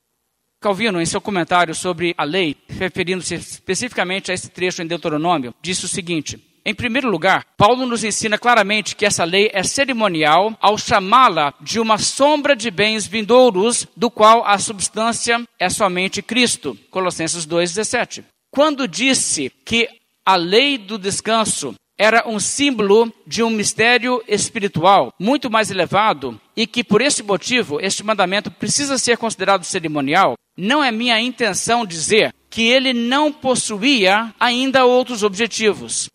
Calvino, 0.61 1.01
em 1.01 1.05
seu 1.05 1.19
comentário 1.19 1.73
sobre 1.73 2.13
a 2.15 2.23
lei, 2.23 2.55
referindo-se 2.69 3.33
especificamente 3.33 4.29
a 4.29 4.33
esse 4.35 4.49
trecho 4.49 4.83
em 4.83 4.87
Deuteronômio, 4.87 5.55
disse 5.59 5.85
o 5.85 5.89
seguinte: 5.89 6.39
em 6.63 6.75
primeiro 6.75 7.09
lugar, 7.09 7.45
Paulo 7.57 7.85
nos 7.85 8.03
ensina 8.03 8.37
claramente 8.37 8.95
que 8.95 9.05
essa 9.05 9.23
lei 9.23 9.49
é 9.51 9.63
cerimonial 9.63 10.55
ao 10.61 10.77
chamá-la 10.77 11.53
de 11.59 11.79
uma 11.79 11.97
sombra 11.97 12.55
de 12.55 12.69
bens 12.69 13.07
vindouros, 13.07 13.87
do 13.97 14.11
qual 14.11 14.45
a 14.45 14.57
substância 14.59 15.41
é 15.59 15.69
somente 15.69 16.21
Cristo. 16.21 16.77
Colossenses 16.91 17.47
2,17. 17.47 18.23
Quando 18.51 18.87
disse 18.87 19.51
que 19.65 19.89
a 20.23 20.35
lei 20.35 20.77
do 20.77 20.99
descanso 20.99 21.73
era 21.97 22.27
um 22.27 22.39
símbolo 22.39 23.11
de 23.25 23.43
um 23.43 23.49
mistério 23.49 24.23
espiritual 24.27 25.13
muito 25.19 25.49
mais 25.49 25.71
elevado 25.71 26.39
e 26.55 26.67
que 26.67 26.83
por 26.83 27.01
esse 27.01 27.23
motivo 27.23 27.79
este 27.79 28.03
mandamento 28.03 28.51
precisa 28.51 28.97
ser 28.97 29.17
considerado 29.17 29.63
cerimonial, 29.63 30.33
não 30.57 30.83
é 30.83 30.91
minha 30.91 31.19
intenção 31.19 31.85
dizer 31.85 32.33
que 32.49 32.63
ele 32.63 32.93
não 32.93 33.31
possuía 33.31 34.33
ainda 34.39 34.85
outros 34.85 35.23
objetivos. 35.23 36.09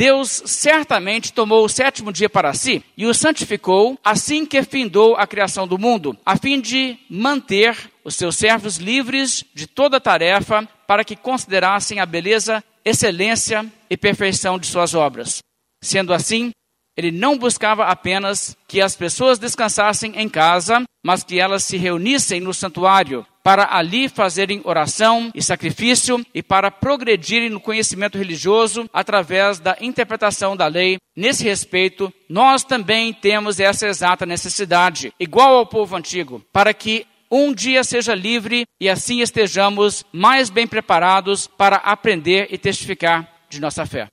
Deus 0.00 0.42
certamente 0.46 1.30
tomou 1.30 1.62
o 1.62 1.68
sétimo 1.68 2.10
dia 2.10 2.30
para 2.30 2.54
si 2.54 2.82
e 2.96 3.04
o 3.04 3.12
santificou 3.12 3.98
assim 4.02 4.46
que 4.46 4.62
findou 4.62 5.14
a 5.14 5.26
criação 5.26 5.68
do 5.68 5.76
mundo, 5.76 6.16
a 6.24 6.38
fim 6.38 6.58
de 6.58 6.96
manter 7.10 7.76
os 8.02 8.14
seus 8.14 8.36
servos 8.36 8.78
livres 8.78 9.44
de 9.52 9.66
toda 9.66 10.00
tarefa 10.00 10.66
para 10.86 11.04
que 11.04 11.14
considerassem 11.14 12.00
a 12.00 12.06
beleza, 12.06 12.64
excelência 12.82 13.70
e 13.90 13.96
perfeição 13.98 14.58
de 14.58 14.68
suas 14.68 14.94
obras. 14.94 15.40
Sendo 15.84 16.14
assim, 16.14 16.50
ele 16.96 17.10
não 17.10 17.36
buscava 17.36 17.84
apenas 17.84 18.56
que 18.66 18.80
as 18.80 18.96
pessoas 18.96 19.38
descansassem 19.38 20.18
em 20.18 20.30
casa, 20.30 20.82
mas 21.04 21.22
que 21.22 21.38
elas 21.38 21.62
se 21.64 21.76
reunissem 21.76 22.40
no 22.40 22.54
santuário 22.54 23.26
para 23.50 23.74
ali 23.76 24.08
fazerem 24.08 24.60
oração 24.62 25.28
e 25.34 25.42
sacrifício 25.42 26.24
e 26.32 26.40
para 26.40 26.70
progredirem 26.70 27.50
no 27.50 27.58
conhecimento 27.58 28.16
religioso 28.16 28.88
através 28.92 29.58
da 29.58 29.76
interpretação 29.80 30.56
da 30.56 30.68
lei. 30.68 30.98
Nesse 31.16 31.42
respeito, 31.42 32.14
nós 32.28 32.62
também 32.62 33.12
temos 33.12 33.58
essa 33.58 33.88
exata 33.88 34.24
necessidade, 34.24 35.12
igual 35.18 35.56
ao 35.56 35.66
povo 35.66 35.96
antigo, 35.96 36.40
para 36.52 36.72
que 36.72 37.04
um 37.28 37.52
dia 37.52 37.82
seja 37.82 38.14
livre 38.14 38.66
e 38.80 38.88
assim 38.88 39.20
estejamos 39.20 40.04
mais 40.12 40.48
bem 40.48 40.68
preparados 40.68 41.48
para 41.48 41.78
aprender 41.78 42.46
e 42.52 42.56
testificar 42.56 43.28
de 43.48 43.60
nossa 43.60 43.84
fé. 43.84 44.06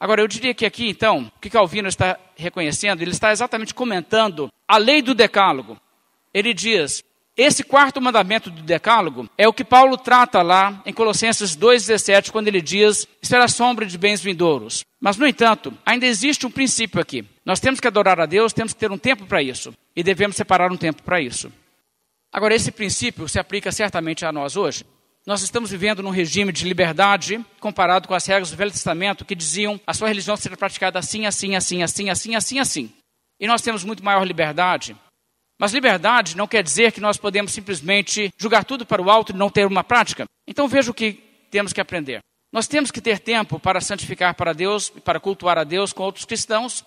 Agora, 0.00 0.20
eu 0.20 0.26
diria 0.26 0.52
que 0.52 0.66
aqui, 0.66 0.88
então, 0.88 1.30
o 1.36 1.40
que 1.40 1.48
Calvino 1.48 1.86
está 1.86 2.18
reconhecendo, 2.34 3.02
ele 3.02 3.12
está 3.12 3.30
exatamente 3.30 3.72
comentando 3.72 4.50
a 4.66 4.78
lei 4.78 5.00
do 5.00 5.14
decálogo. 5.14 5.78
Ele 6.34 6.52
diz: 6.52 7.04
esse 7.42 7.64
quarto 7.64 8.02
mandamento 8.02 8.50
do 8.50 8.60
decálogo 8.60 9.28
é 9.38 9.48
o 9.48 9.52
que 9.52 9.64
Paulo 9.64 9.96
trata 9.96 10.42
lá 10.42 10.82
em 10.84 10.92
Colossenses 10.92 11.56
2,17, 11.56 12.30
quando 12.30 12.48
ele 12.48 12.60
diz: 12.60 13.06
espera 13.22 13.44
a 13.44 13.48
sombra 13.48 13.86
de 13.86 13.96
bens 13.96 14.20
vindouros. 14.20 14.84
Mas, 15.00 15.16
no 15.16 15.26
entanto, 15.26 15.72
ainda 15.86 16.04
existe 16.04 16.46
um 16.46 16.50
princípio 16.50 17.00
aqui. 17.00 17.24
Nós 17.44 17.58
temos 17.58 17.80
que 17.80 17.86
adorar 17.86 18.20
a 18.20 18.26
Deus, 18.26 18.52
temos 18.52 18.74
que 18.74 18.80
ter 18.80 18.92
um 18.92 18.98
tempo 18.98 19.24
para 19.24 19.42
isso. 19.42 19.72
E 19.96 20.02
devemos 20.02 20.36
separar 20.36 20.70
um 20.70 20.76
tempo 20.76 21.02
para 21.02 21.20
isso. 21.20 21.50
Agora, 22.30 22.54
esse 22.54 22.70
princípio 22.70 23.26
se 23.26 23.38
aplica 23.38 23.72
certamente 23.72 24.26
a 24.26 24.30
nós 24.30 24.56
hoje. 24.56 24.84
Nós 25.26 25.42
estamos 25.42 25.70
vivendo 25.70 26.02
num 26.02 26.10
regime 26.10 26.52
de 26.52 26.66
liberdade 26.66 27.44
comparado 27.58 28.06
com 28.06 28.14
as 28.14 28.26
regras 28.26 28.50
do 28.50 28.56
Velho 28.56 28.70
Testamento 28.70 29.24
que 29.24 29.34
diziam 29.34 29.80
a 29.86 29.94
sua 29.94 30.08
religião 30.08 30.36
ser 30.36 30.56
praticada 30.56 30.98
assim, 30.98 31.24
assim, 31.24 31.54
assim, 31.54 31.82
assim, 31.82 32.10
assim, 32.10 32.34
assim, 32.34 32.58
assim. 32.58 32.92
E 33.38 33.46
nós 33.46 33.62
temos 33.62 33.82
muito 33.82 34.04
maior 34.04 34.24
liberdade. 34.24 34.94
Mas 35.60 35.74
liberdade 35.74 36.38
não 36.38 36.46
quer 36.46 36.62
dizer 36.62 36.90
que 36.90 37.02
nós 37.02 37.18
podemos 37.18 37.52
simplesmente 37.52 38.32
jogar 38.38 38.64
tudo 38.64 38.86
para 38.86 39.02
o 39.02 39.10
alto 39.10 39.32
e 39.32 39.36
não 39.36 39.50
ter 39.50 39.66
uma 39.66 39.84
prática. 39.84 40.24
Então 40.48 40.66
veja 40.66 40.90
o 40.90 40.94
que 40.94 41.12
temos 41.50 41.70
que 41.70 41.82
aprender. 41.82 42.20
Nós 42.50 42.66
temos 42.66 42.90
que 42.90 42.98
ter 42.98 43.18
tempo 43.18 43.60
para 43.60 43.78
santificar 43.78 44.34
para 44.34 44.54
Deus 44.54 44.90
e 44.96 45.02
para 45.02 45.20
cultuar 45.20 45.58
a 45.58 45.64
Deus 45.64 45.92
com 45.92 46.02
outros 46.02 46.24
cristãos. 46.24 46.82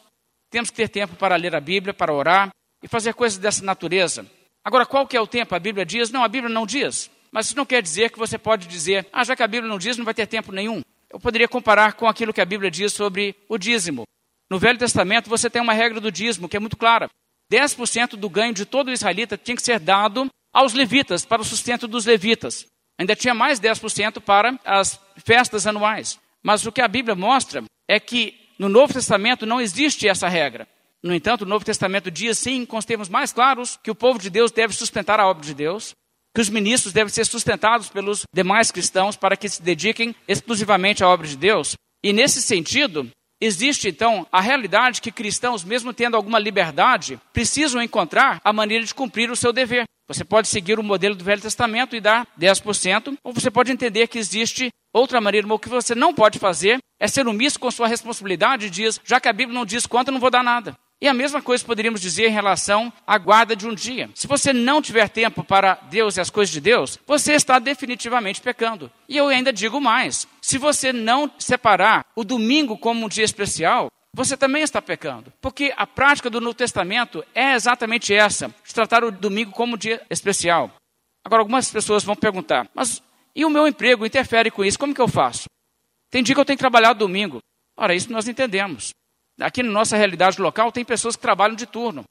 Temos 0.50 0.72
que 0.72 0.76
ter 0.76 0.90
tempo 0.90 1.16
para 1.16 1.36
ler 1.36 1.56
a 1.56 1.62
Bíblia, 1.62 1.94
para 1.94 2.12
orar 2.12 2.50
e 2.82 2.88
fazer 2.88 3.14
coisas 3.14 3.38
dessa 3.38 3.64
natureza. 3.64 4.26
Agora, 4.66 4.88
qual 4.88 5.06
que 5.06 5.16
é 5.16 5.22
o 5.22 5.28
tempo? 5.28 5.54
A 5.54 5.60
Bíblia 5.60 5.86
diz? 5.86 6.10
Não, 6.10 6.24
a 6.24 6.28
Bíblia 6.28 6.52
não 6.52 6.66
diz. 6.66 7.12
Mas 7.32 7.46
isso 7.46 7.56
não 7.56 7.68
quer 7.68 7.82
dizer 7.84 8.10
que 8.10 8.18
você 8.18 8.40
pode 8.40 8.68
dizer, 8.68 9.08
ah, 9.14 9.24
já 9.24 9.36
que 9.36 9.44
a 9.44 9.48
Bíblia 9.48 9.70
não 9.70 9.78
diz, 9.78 9.98
não 9.98 10.06
vai 10.06 10.16
ter 10.16 10.26
tempo 10.26 10.52
nenhum. 10.52 10.82
Eu 11.12 11.20
poderia 11.20 11.48
comparar 11.48 11.94
com 11.94 12.08
aquilo 12.08 12.34
que 12.34 12.42
a 12.42 12.46
Bíblia 12.46 12.72
diz 12.72 12.92
sobre 12.92 13.36
o 13.48 13.56
dízimo. 13.56 14.04
No 14.50 14.58
Velho 14.58 14.80
Testamento 14.80 15.30
você 15.30 15.48
tem 15.48 15.62
uma 15.62 15.74
regra 15.74 16.02
do 16.02 16.12
dízimo 16.12 16.50
que 16.50 16.58
é 16.58 16.60
muito 16.60 16.76
clara. 16.76 17.08
10% 17.54 18.16
do 18.16 18.30
ganho 18.30 18.54
de 18.54 18.66
todo 18.66 18.88
o 18.88 18.92
israelita 18.92 19.38
tinha 19.38 19.56
que 19.56 19.62
ser 19.62 19.80
dado 19.80 20.28
aos 20.52 20.74
levitas, 20.74 21.26
para 21.26 21.42
o 21.42 21.46
sustento 21.46 21.88
dos 21.88 22.06
levitas. 22.06 22.66
Ainda 22.98 23.16
tinha 23.16 23.34
mais 23.34 23.60
10% 23.60 24.20
para 24.22 24.60
as 24.66 25.00
festas 25.26 25.66
anuais. 25.68 26.20
Mas 26.44 26.66
o 26.66 26.72
que 26.72 26.82
a 26.82 26.88
Bíblia 26.88 27.16
mostra 27.16 27.64
é 27.88 28.00
que 28.00 28.40
no 28.58 28.70
Novo 28.70 28.94
Testamento 28.94 29.46
não 29.46 29.62
existe 29.62 30.08
essa 30.08 30.28
regra. 30.28 30.68
No 31.02 31.14
entanto, 31.14 31.42
o 31.42 31.48
Novo 31.48 31.66
Testamento 31.66 32.10
diz 32.10 32.38
sim, 32.38 32.66
com 32.66 32.78
os 32.78 32.86
termos 32.86 33.10
mais 33.10 33.34
claros, 33.34 33.78
que 33.84 33.92
o 33.92 33.96
povo 33.96 34.20
de 34.20 34.30
Deus 34.30 34.52
deve 34.52 34.74
sustentar 34.74 35.20
a 35.20 35.28
obra 35.28 35.44
de 35.44 35.54
Deus, 35.54 35.94
que 36.34 36.42
os 36.42 36.50
ministros 36.50 36.94
devem 36.94 37.12
ser 37.12 37.26
sustentados 37.26 37.90
pelos 37.90 38.24
demais 38.34 38.72
cristãos 38.72 39.16
para 39.16 39.36
que 39.36 39.50
se 39.50 39.62
dediquem 39.62 40.16
exclusivamente 40.28 41.04
à 41.04 41.10
obra 41.10 41.28
de 41.28 41.36
Deus. 41.36 41.76
E 42.04 42.14
nesse 42.14 42.42
sentido, 42.42 43.10
existe 43.44 43.90
então 43.90 44.26
a 44.32 44.42
realidade 44.42 45.02
que 45.02 45.12
cristãos, 45.12 45.64
mesmo 45.64 45.94
tendo 45.94 46.16
alguma 46.16 46.40
liberdade, 46.40 47.20
precisam 47.32 47.82
encontrar 47.82 48.40
a 48.44 48.54
maneira 48.54 48.86
de 48.86 48.94
cumprir 48.94 49.30
o 49.30 49.36
seu 49.36 49.52
dever. 49.52 49.86
Você 50.08 50.24
pode 50.24 50.48
seguir 50.48 50.80
o 50.80 50.84
modelo 50.84 51.16
do 51.16 51.24
Velho 51.24 51.42
Testamento 51.42 51.96
e 51.96 52.02
dar 52.02 52.28
10%, 52.40 53.18
ou 53.24 53.34
você 53.34 53.50
pode 53.50 53.72
entender 53.72 54.08
que 54.08 54.20
existe 54.20 54.70
outra 54.94 55.22
maneira, 55.22 55.48
mas 55.48 55.56
o 55.56 55.60
que 55.60 55.70
você 55.70 55.96
não 55.96 56.14
pode 56.14 56.40
fazer 56.40 56.78
é 57.00 57.08
ser 57.08 57.28
omisso 57.28 57.60
com 57.60 57.72
sua 57.72 57.88
responsabilidade 57.88 58.68
e 58.68 58.70
diz, 58.70 59.00
já 59.04 59.20
que 59.20 59.28
a 59.28 59.34
Bíblia 59.34 59.58
não 59.58 59.66
diz 59.66 59.86
quanto, 59.86 60.10
eu 60.10 60.14
não 60.14 60.20
vou 60.20 60.30
dar 60.30 60.44
nada. 60.44 60.76
E 61.04 61.08
a 61.10 61.14
mesma 61.14 61.42
coisa 61.42 61.66
poderíamos 61.66 62.00
dizer 62.00 62.30
em 62.30 62.32
relação 62.32 62.92
à 63.06 63.18
guarda 63.18 63.58
de 63.58 63.68
um 63.68 63.76
dia. 63.76 64.10
Se 64.16 64.26
você 64.26 64.54
não 64.54 64.82
tiver 64.82 65.10
tempo 65.10 65.44
para 65.44 65.74
Deus 65.90 66.16
e 66.16 66.22
as 66.22 66.30
coisas 66.30 66.54
de 66.54 66.62
Deus, 66.62 66.98
você 67.06 67.34
está 67.34 67.60
definitivamente 67.60 68.40
pecando. 68.40 68.90
E 69.10 69.18
eu 69.18 69.28
ainda 69.28 69.52
digo 69.52 69.82
mais: 69.82 70.26
se 70.42 70.58
você 70.58 70.94
não 70.94 71.30
separar 71.38 72.06
o 72.16 72.24
domingo 72.24 72.78
como 72.78 73.06
um 73.06 73.10
dia 73.10 73.26
especial, 73.26 73.92
você 74.14 74.38
também 74.38 74.64
está 74.64 74.82
pecando. 74.82 75.34
Porque 75.42 75.74
a 75.76 75.86
prática 75.86 76.30
do 76.30 76.40
Novo 76.40 76.54
Testamento 76.54 77.22
é 77.36 77.54
exatamente 77.54 78.14
essa, 78.14 78.48
de 78.66 78.74
tratar 78.74 79.04
o 79.04 79.12
domingo 79.12 79.52
como 79.52 79.76
um 79.76 79.78
dia 79.78 80.02
especial. 80.10 80.72
Agora, 81.22 81.42
algumas 81.42 81.70
pessoas 81.70 82.06
vão 82.06 82.16
perguntar, 82.16 82.70
mas 82.74 83.04
e 83.36 83.44
o 83.44 83.50
meu 83.50 83.68
emprego 83.68 84.06
interfere 84.06 84.50
com 84.50 84.64
isso? 84.64 84.80
Como 84.80 84.96
que 84.96 85.02
eu 85.02 85.10
faço? 85.10 85.50
Tem 86.10 86.24
dia 86.24 86.34
que 86.34 86.40
eu 86.40 86.46
tenho 86.46 86.56
que 86.56 86.64
trabalhar 86.64 86.94
domingo. 86.94 87.40
Ora, 87.76 87.94
isso 87.94 88.10
nós 88.10 88.26
entendemos. 88.26 88.94
Aqui 89.40 89.64
na 89.64 89.72
nossa 89.72 89.98
realidade 89.98 90.42
local, 90.42 90.72
tem 90.72 90.86
pessoas 90.86 91.16
que 91.16 91.22
trabalham 91.22 91.56
de 91.56 91.66
turno. 91.66 92.04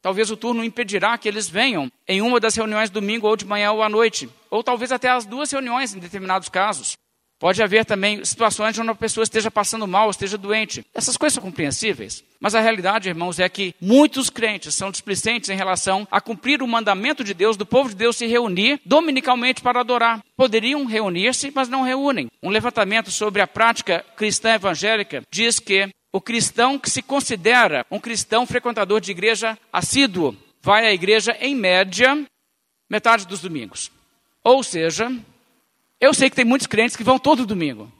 Talvez 0.00 0.30
o 0.30 0.36
turno 0.36 0.62
impedirá 0.62 1.16
que 1.16 1.28
eles 1.28 1.48
venham 1.48 1.90
em 2.06 2.20
uma 2.20 2.38
das 2.38 2.54
reuniões 2.54 2.90
domingo 2.90 3.26
ou 3.26 3.36
de 3.36 3.46
manhã 3.46 3.72
ou 3.72 3.82
à 3.82 3.88
noite, 3.88 4.28
ou 4.50 4.62
talvez 4.62 4.92
até 4.92 5.08
as 5.08 5.24
duas 5.24 5.50
reuniões 5.50 5.94
em 5.94 5.98
determinados 5.98 6.48
casos. 6.48 6.94
Pode 7.38 7.62
haver 7.62 7.84
também 7.84 8.24
situações 8.24 8.78
onde 8.78 8.88
uma 8.88 8.94
pessoa 8.94 9.24
esteja 9.24 9.50
passando 9.50 9.86
mal, 9.86 10.08
esteja 10.08 10.38
doente. 10.38 10.84
Essas 10.94 11.16
coisas 11.16 11.34
são 11.34 11.42
compreensíveis. 11.42 12.22
Mas 12.40 12.54
a 12.54 12.60
realidade, 12.60 13.08
irmãos, 13.08 13.38
é 13.38 13.48
que 13.48 13.74
muitos 13.80 14.30
crentes 14.30 14.74
são 14.74 14.90
displicentes 14.90 15.50
em 15.50 15.56
relação 15.56 16.06
a 16.10 16.20
cumprir 16.20 16.62
o 16.62 16.68
mandamento 16.68 17.24
de 17.24 17.34
Deus, 17.34 17.56
do 17.56 17.66
povo 17.66 17.88
de 17.88 17.96
Deus 17.96 18.16
se 18.16 18.26
reunir 18.26 18.80
dominicalmente 18.86 19.62
para 19.62 19.80
adorar. 19.80 20.22
Poderiam 20.36 20.84
reunir-se, 20.84 21.50
mas 21.54 21.68
não 21.68 21.82
reúnem. 21.82 22.28
Um 22.42 22.50
levantamento 22.50 23.10
sobre 23.10 23.42
a 23.42 23.46
prática 23.46 24.04
cristã 24.16 24.54
evangélica 24.54 25.22
diz 25.30 25.58
que 25.58 25.88
o 26.14 26.20
cristão 26.20 26.78
que 26.78 26.88
se 26.88 27.02
considera 27.02 27.84
um 27.90 27.98
cristão 27.98 28.46
frequentador 28.46 29.00
de 29.00 29.10
igreja 29.10 29.58
assíduo 29.72 30.36
vai 30.62 30.86
à 30.86 30.92
igreja 30.92 31.36
em 31.40 31.56
média 31.56 32.24
metade 32.88 33.26
dos 33.26 33.40
domingos. 33.40 33.90
Ou 34.44 34.62
seja, 34.62 35.10
eu 36.00 36.14
sei 36.14 36.30
que 36.30 36.36
tem 36.36 36.44
muitos 36.44 36.68
crentes 36.68 36.94
que 36.94 37.02
vão 37.02 37.18
todo 37.18 37.44
domingo. 37.44 37.92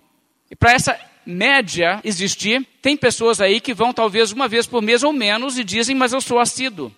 E 0.48 0.54
para 0.54 0.74
essa 0.74 0.96
média 1.26 2.00
existir, 2.04 2.64
tem 2.80 2.96
pessoas 2.96 3.40
aí 3.40 3.60
que 3.60 3.74
vão 3.74 3.92
talvez 3.92 4.30
uma 4.30 4.46
vez 4.46 4.64
por 4.64 4.80
mês 4.80 5.02
ou 5.02 5.12
menos 5.12 5.58
e 5.58 5.64
dizem, 5.64 5.96
mas 5.96 6.12
eu 6.12 6.20
sou 6.20 6.38
assíduo. 6.38 6.94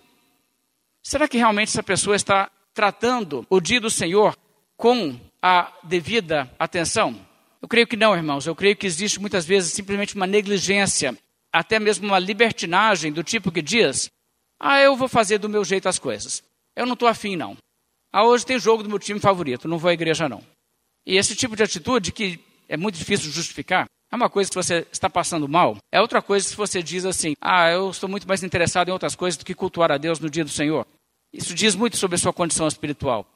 Será 1.03 1.27
que 1.27 1.39
realmente 1.39 1.69
essa 1.69 1.83
pessoa 1.83 2.15
está 2.15 2.51
tratando 2.75 3.47
o 3.49 3.59
dia 3.59 3.81
do 3.81 3.89
Senhor 3.89 4.37
com 4.77 5.19
a 5.41 5.73
devida 5.83 6.51
atenção? 6.59 7.26
Eu 7.67 7.69
creio 7.69 7.87
que 7.89 7.97
não, 7.97 8.15
irmãos. 8.15 8.47
Eu 8.47 8.55
creio 8.55 8.77
que 8.77 8.87
existe 8.87 9.21
muitas 9.21 9.45
vezes 9.45 9.73
simplesmente 9.73 10.15
uma 10.15 10.25
negligência, 10.25 11.19
até 11.53 11.81
mesmo 11.81 12.07
uma 12.07 12.19
libertinagem 12.21 13.13
do 13.13 13.25
tipo 13.25 13.51
que 13.51 13.61
diz: 13.61 14.09
ah, 14.61 14.81
eu 14.81 14.95
vou 14.95 15.09
fazer 15.09 15.39
do 15.39 15.49
meu 15.49 15.65
jeito 15.65 15.89
as 15.89 15.99
coisas. 15.99 16.45
Eu 16.77 16.87
não 16.87 16.93
estou 16.93 17.09
afim, 17.09 17.35
não. 17.35 17.57
Ah, 18.13 18.25
hoje 18.25 18.47
tem 18.47 18.57
jogo 18.57 18.85
do 18.85 18.89
meu 18.89 19.01
time 19.01 19.19
favorito, 19.19 19.67
não 19.67 19.79
vou 19.79 19.91
à 19.91 19.93
igreja, 19.93 20.29
não. 20.29 20.45
E 21.05 21.17
esse 21.17 21.35
tipo 21.35 21.57
de 21.57 21.65
atitude, 21.65 22.13
que 22.13 22.39
é 22.69 22.77
muito 22.77 22.97
difícil 22.97 23.33
justificar, 23.33 23.87
é 24.13 24.15
uma 24.15 24.31
coisa 24.31 24.49
que 24.49 24.55
você 24.55 24.87
está 24.93 25.11
passando 25.11 25.49
mal. 25.49 25.77
É 25.91 26.01
outra 26.01 26.23
coisa 26.23 26.49
se 26.49 26.55
você 26.55 26.81
diz 26.81 27.05
assim: 27.05 27.35
ah, 27.41 27.69
eu 27.69 27.91
estou 27.91 28.09
muito 28.09 28.29
mais 28.29 28.45
interessado 28.45 28.91
em 28.91 28.93
outras 28.93 29.17
coisas 29.17 29.37
do 29.37 29.45
que 29.45 29.57
cultuar 29.57 29.91
a 29.91 29.99
Deus 29.99 30.21
no 30.21 30.31
dia 30.31 30.45
do 30.45 30.51
Senhor. 30.51 30.87
Isso 31.33 31.53
diz 31.53 31.75
muito 31.75 31.97
sobre 31.97 32.15
a 32.15 32.19
sua 32.19 32.33
condição 32.33 32.69
espiritual. 32.69 33.27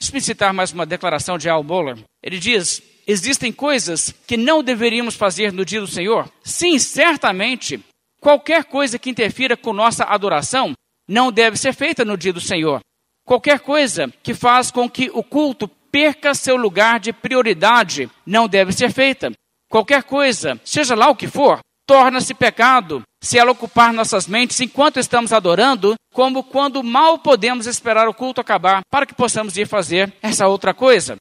Deixa 0.00 0.16
eu 0.16 0.20
citar 0.20 0.54
mais 0.54 0.70
uma 0.70 0.86
declaração 0.86 1.36
de 1.36 1.48
Al 1.48 1.64
Mohler. 1.64 1.98
Ele 2.22 2.38
diz: 2.38 2.80
Existem 3.06 3.52
coisas 3.52 4.14
que 4.26 4.36
não 4.36 4.62
deveríamos 4.62 5.14
fazer 5.14 5.52
no 5.52 5.64
dia 5.64 5.80
do 5.80 5.86
Senhor? 5.86 6.30
Sim, 6.42 6.78
certamente. 6.78 7.80
Qualquer 8.20 8.64
coisa 8.64 8.98
que 8.98 9.10
interfira 9.10 9.56
com 9.56 9.72
nossa 9.72 10.04
adoração 10.04 10.72
não 11.08 11.32
deve 11.32 11.56
ser 11.56 11.72
feita 11.72 12.04
no 12.04 12.16
dia 12.16 12.32
do 12.32 12.40
Senhor. 12.40 12.80
Qualquer 13.24 13.60
coisa 13.60 14.12
que 14.22 14.34
faz 14.34 14.70
com 14.70 14.88
que 14.88 15.10
o 15.12 15.22
culto 15.22 15.68
perca 15.90 16.34
seu 16.34 16.56
lugar 16.56 17.00
de 17.00 17.12
prioridade 17.12 18.08
não 18.24 18.48
deve 18.48 18.72
ser 18.72 18.92
feita. 18.92 19.32
Qualquer 19.68 20.02
coisa, 20.02 20.60
seja 20.64 20.94
lá 20.94 21.08
o 21.08 21.16
que 21.16 21.28
for, 21.28 21.60
torna-se 21.86 22.34
pecado 22.34 23.02
se 23.22 23.38
ela 23.38 23.52
ocupar 23.52 23.92
nossas 23.92 24.26
mentes 24.26 24.60
enquanto 24.60 24.98
estamos 24.98 25.32
adorando, 25.32 25.94
como 26.12 26.42
quando 26.42 26.82
mal 26.82 27.18
podemos 27.18 27.66
esperar 27.66 28.08
o 28.08 28.14
culto 28.14 28.40
acabar 28.40 28.80
para 28.90 29.06
que 29.06 29.14
possamos 29.14 29.56
ir 29.56 29.66
fazer 29.66 30.12
essa 30.22 30.46
outra 30.46 30.72
coisa. 30.72 31.16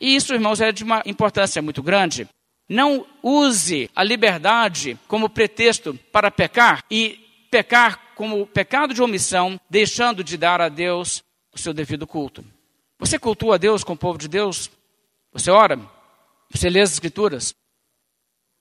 E 0.00 0.14
isso, 0.14 0.32
irmãos, 0.32 0.60
é 0.60 0.70
de 0.70 0.84
uma 0.84 1.02
importância 1.04 1.60
muito 1.60 1.82
grande. 1.82 2.28
Não 2.68 3.06
use 3.22 3.90
a 3.96 4.04
liberdade 4.04 4.98
como 5.08 5.28
pretexto 5.28 5.94
para 6.12 6.30
pecar 6.30 6.84
e 6.90 7.18
pecar 7.50 8.14
como 8.14 8.46
pecado 8.46 8.92
de 8.92 9.02
omissão, 9.02 9.58
deixando 9.70 10.22
de 10.22 10.36
dar 10.36 10.60
a 10.60 10.68
Deus 10.68 11.22
o 11.52 11.58
seu 11.58 11.72
devido 11.72 12.06
culto. 12.06 12.44
Você 12.98 13.18
cultua 13.18 13.54
a 13.54 13.58
Deus 13.58 13.82
com 13.82 13.92
o 13.94 13.98
povo 13.98 14.18
de 14.18 14.28
Deus? 14.28 14.70
Você 15.32 15.50
ora? 15.50 15.80
Você 16.50 16.68
lê 16.68 16.80
as 16.80 16.92
Escrituras? 16.92 17.54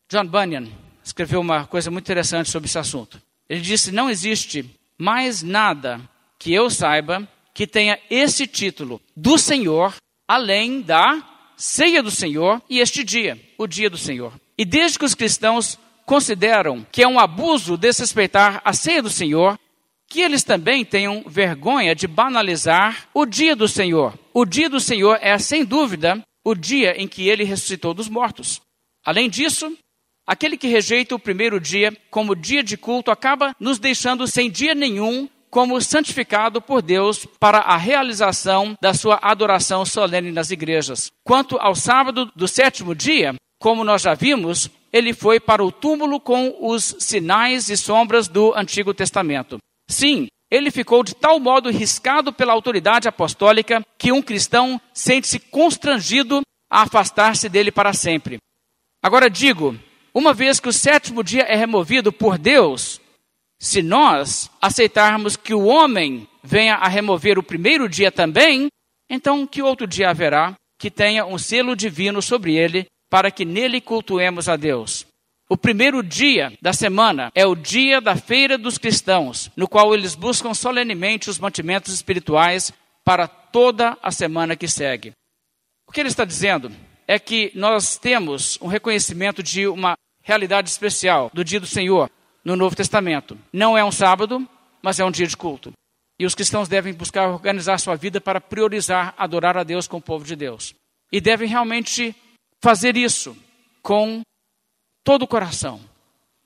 John 0.09 0.25
Bunyan 0.25 0.67
escreveu 1.03 1.41
uma 1.41 1.65
coisa 1.65 1.91
muito 1.91 2.05
interessante 2.05 2.49
sobre 2.49 2.67
esse 2.67 2.77
assunto. 2.77 3.21
Ele 3.49 3.61
disse: 3.61 3.91
Não 3.91 4.09
existe 4.09 4.69
mais 4.97 5.41
nada 5.41 5.99
que 6.39 6.53
eu 6.53 6.69
saiba 6.69 7.27
que 7.53 7.65
tenha 7.65 7.99
esse 8.09 8.45
título 8.45 9.01
do 9.15 9.37
Senhor 9.37 9.95
além 10.27 10.81
da 10.81 11.23
ceia 11.55 12.03
do 12.03 12.11
Senhor 12.11 12.61
e 12.69 12.79
este 12.79 13.03
dia, 13.03 13.39
o 13.57 13.65
dia 13.65 13.89
do 13.89 13.97
Senhor. 13.97 14.33
E 14.57 14.65
desde 14.65 14.99
que 14.99 15.05
os 15.05 15.15
cristãos 15.15 15.79
consideram 16.05 16.85
que 16.91 17.03
é 17.03 17.07
um 17.07 17.19
abuso 17.19 17.77
desrespeitar 17.77 18.61
a 18.63 18.73
ceia 18.73 19.01
do 19.01 19.09
Senhor, 19.09 19.57
que 20.09 20.21
eles 20.21 20.43
também 20.43 20.85
tenham 20.85 21.23
vergonha 21.27 21.93
de 21.93 22.07
banalizar 22.07 23.09
o 23.13 23.25
dia 23.25 23.55
do 23.55 23.67
Senhor. 23.67 24.17
O 24.33 24.45
dia 24.45 24.69
do 24.69 24.79
Senhor 24.79 25.19
é, 25.21 25.37
sem 25.37 25.65
dúvida, 25.65 26.21
o 26.43 26.55
dia 26.55 26.95
em 27.01 27.07
que 27.07 27.27
ele 27.27 27.43
ressuscitou 27.43 27.93
dos 27.93 28.07
mortos. 28.07 28.61
Além 29.03 29.29
disso, 29.29 29.77
aquele 30.25 30.55
que 30.57 30.67
rejeita 30.67 31.13
o 31.13 31.19
primeiro 31.19 31.59
dia 31.59 31.95
como 32.09 32.35
dia 32.35 32.63
de 32.63 32.77
culto 32.77 33.11
acaba 33.11 33.53
nos 33.59 33.79
deixando 33.79 34.25
sem 34.27 34.49
dia 34.49 34.73
nenhum 34.73 35.27
como 35.49 35.79
santificado 35.81 36.61
por 36.61 36.81
Deus 36.81 37.25
para 37.39 37.59
a 37.59 37.77
realização 37.77 38.75
da 38.81 38.93
sua 38.93 39.19
adoração 39.21 39.85
solene 39.85 40.31
nas 40.31 40.51
igrejas. 40.51 41.11
Quanto 41.23 41.57
ao 41.57 41.75
sábado 41.75 42.31
do 42.35 42.47
sétimo 42.47 42.93
dia, 42.93 43.35
como 43.59 43.83
nós 43.83 44.01
já 44.01 44.13
vimos, 44.13 44.69
ele 44.91 45.13
foi 45.13 45.39
para 45.39 45.63
o 45.63 45.71
túmulo 45.71 46.19
com 46.19 46.55
os 46.59 46.95
sinais 46.99 47.69
e 47.69 47.77
sombras 47.77 48.27
do 48.27 48.53
Antigo 48.55 48.93
Testamento. 48.93 49.57
Sim, 49.89 50.27
ele 50.49 50.71
ficou 50.71 51.03
de 51.03 51.15
tal 51.15 51.39
modo 51.39 51.69
riscado 51.69 52.31
pela 52.31 52.53
autoridade 52.53 53.07
apostólica 53.07 53.81
que 53.97 54.11
um 54.11 54.21
cristão 54.21 54.79
sente-se 54.93 55.39
constrangido 55.39 56.41
a 56.69 56.83
afastar-se 56.83 57.49
dele 57.49 57.71
para 57.71 57.93
sempre. 57.93 58.37
Agora 59.03 59.29
digo, 59.29 59.77
uma 60.13 60.33
vez 60.33 60.59
que 60.59 60.69
o 60.69 60.73
sétimo 60.73 61.23
dia 61.23 61.43
é 61.43 61.55
removido 61.55 62.11
por 62.11 62.37
Deus, 62.37 62.99
se 63.59 63.81
nós 63.81 64.49
aceitarmos 64.61 65.35
que 65.35 65.53
o 65.53 65.65
homem 65.65 66.27
venha 66.43 66.75
a 66.75 66.87
remover 66.87 67.39
o 67.39 67.43
primeiro 67.43 67.89
dia 67.89 68.11
também, 68.11 68.67
então 69.09 69.47
que 69.47 69.61
outro 69.61 69.87
dia 69.87 70.09
haverá 70.09 70.55
que 70.79 70.91
tenha 70.91 71.25
um 71.25 71.37
selo 71.37 71.75
divino 71.75 72.21
sobre 72.21 72.55
ele, 72.55 72.85
para 73.09 73.31
que 73.31 73.43
nele 73.43 73.81
cultuemos 73.81 74.47
a 74.47 74.55
Deus? 74.55 75.05
O 75.49 75.57
primeiro 75.57 76.03
dia 76.03 76.53
da 76.61 76.73
semana 76.73 77.31
é 77.33 77.45
o 77.45 77.55
dia 77.55 78.01
da 78.01 78.15
feira 78.15 78.57
dos 78.57 78.77
cristãos, 78.77 79.49
no 79.55 79.67
qual 79.67 79.93
eles 79.93 80.13
buscam 80.13 80.53
solenemente 80.53 81.29
os 81.29 81.39
mantimentos 81.39 81.93
espirituais 81.93 82.71
para 83.03 83.27
toda 83.27 83.97
a 84.03 84.11
semana 84.11 84.57
que 84.57 84.67
segue. 84.67 85.13
O 85.87 85.91
que 85.91 86.01
ele 86.01 86.09
está 86.09 86.25
dizendo 86.25 86.69
é 87.07 87.17
que 87.17 87.49
nós 87.55 87.97
temos 87.97 88.59
um 88.61 88.67
reconhecimento 88.67 89.41
de 89.41 89.65
uma 89.67 89.95
realidade 90.21 90.69
especial 90.69 91.31
do 91.33 91.45
dia 91.45 91.61
do 91.61 91.65
Senhor, 91.65 92.11
no 92.47 92.55
Novo 92.55 92.77
Testamento. 92.77 93.37
Não 93.51 93.77
é 93.77 93.83
um 93.83 93.91
sábado, 93.91 94.47
mas 94.81 95.01
é 95.01 95.03
um 95.03 95.11
dia 95.11 95.27
de 95.27 95.35
culto. 95.35 95.73
E 96.17 96.25
os 96.25 96.33
cristãos 96.33 96.69
devem 96.69 96.93
buscar 96.93 97.27
organizar 97.27 97.77
sua 97.77 97.97
vida 97.97 98.21
para 98.21 98.39
priorizar 98.39 99.13
adorar 99.17 99.57
a 99.57 99.63
Deus 99.63 99.85
com 99.85 99.97
o 99.97 100.01
povo 100.01 100.23
de 100.23 100.33
Deus. 100.33 100.73
E 101.11 101.19
devem 101.19 101.49
realmente 101.49 102.15
fazer 102.63 102.95
isso 102.95 103.35
com 103.81 104.21
todo 105.03 105.23
o 105.23 105.27
coração, 105.27 105.81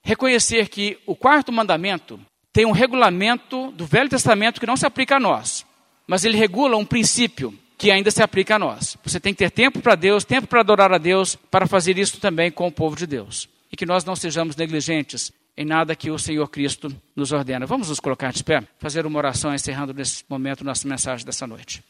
reconhecer 0.04 0.70
que 0.70 0.98
o 1.06 1.16
quarto 1.16 1.52
mandamento 1.52 2.20
tem 2.52 2.66
um 2.66 2.72
regulamento 2.72 3.72
do 3.72 3.86
Velho 3.86 4.10
Testamento 4.10 4.60
que 4.60 4.66
não 4.66 4.76
se 4.76 4.88
aplica 4.88 5.18
a 5.18 5.20
nós, 5.20 5.64
mas 6.08 6.26
ele 6.26 6.36
regula 6.36 6.78
um 6.78 6.86
princípio 6.86 7.54
que 7.78 7.92
ainda 7.92 8.10
se 8.10 8.24
aplica 8.24 8.56
a 8.56 8.60
nós. 8.60 8.98
Você 9.04 9.20
tem 9.20 9.34
que 9.34 9.40
ter 9.40 9.52
tempo 9.52 9.80
para 9.80 9.94
Deus, 9.94 10.26
tempo 10.26 10.48
para 10.48 10.62
adorar 10.62 10.92
a 10.92 10.98
Deus, 10.98 11.36
para 11.36 11.68
fazer 11.68 12.00
isso 12.00 12.20
também 12.20 12.50
com 12.50 12.68
o 12.68 12.72
povo 12.72 12.96
de 12.96 13.06
Deus. 13.06 13.48
E 13.72 13.78
que 13.78 13.86
nós 13.86 14.04
não 14.04 14.16
sejamos 14.16 14.56
negligentes 14.56 15.32
em 15.56 15.66
nada 15.66 15.96
que 15.96 16.10
o 16.10 16.18
Senhor 16.18 16.48
Cristo 16.48 16.94
nos 17.16 17.32
ordena. 17.32 17.66
Vamos 17.66 17.90
nos 17.90 18.00
colocar 18.00 18.32
de 18.32 18.44
pé, 18.44 18.64
fazer 18.80 19.06
uma 19.06 19.18
oração 19.18 19.54
encerrando 19.54 19.94
nesse 19.94 20.24
momento 20.30 20.64
nossa 20.64 20.88
mensagem 20.88 21.26
dessa 21.26 21.46
noite. 21.46 21.84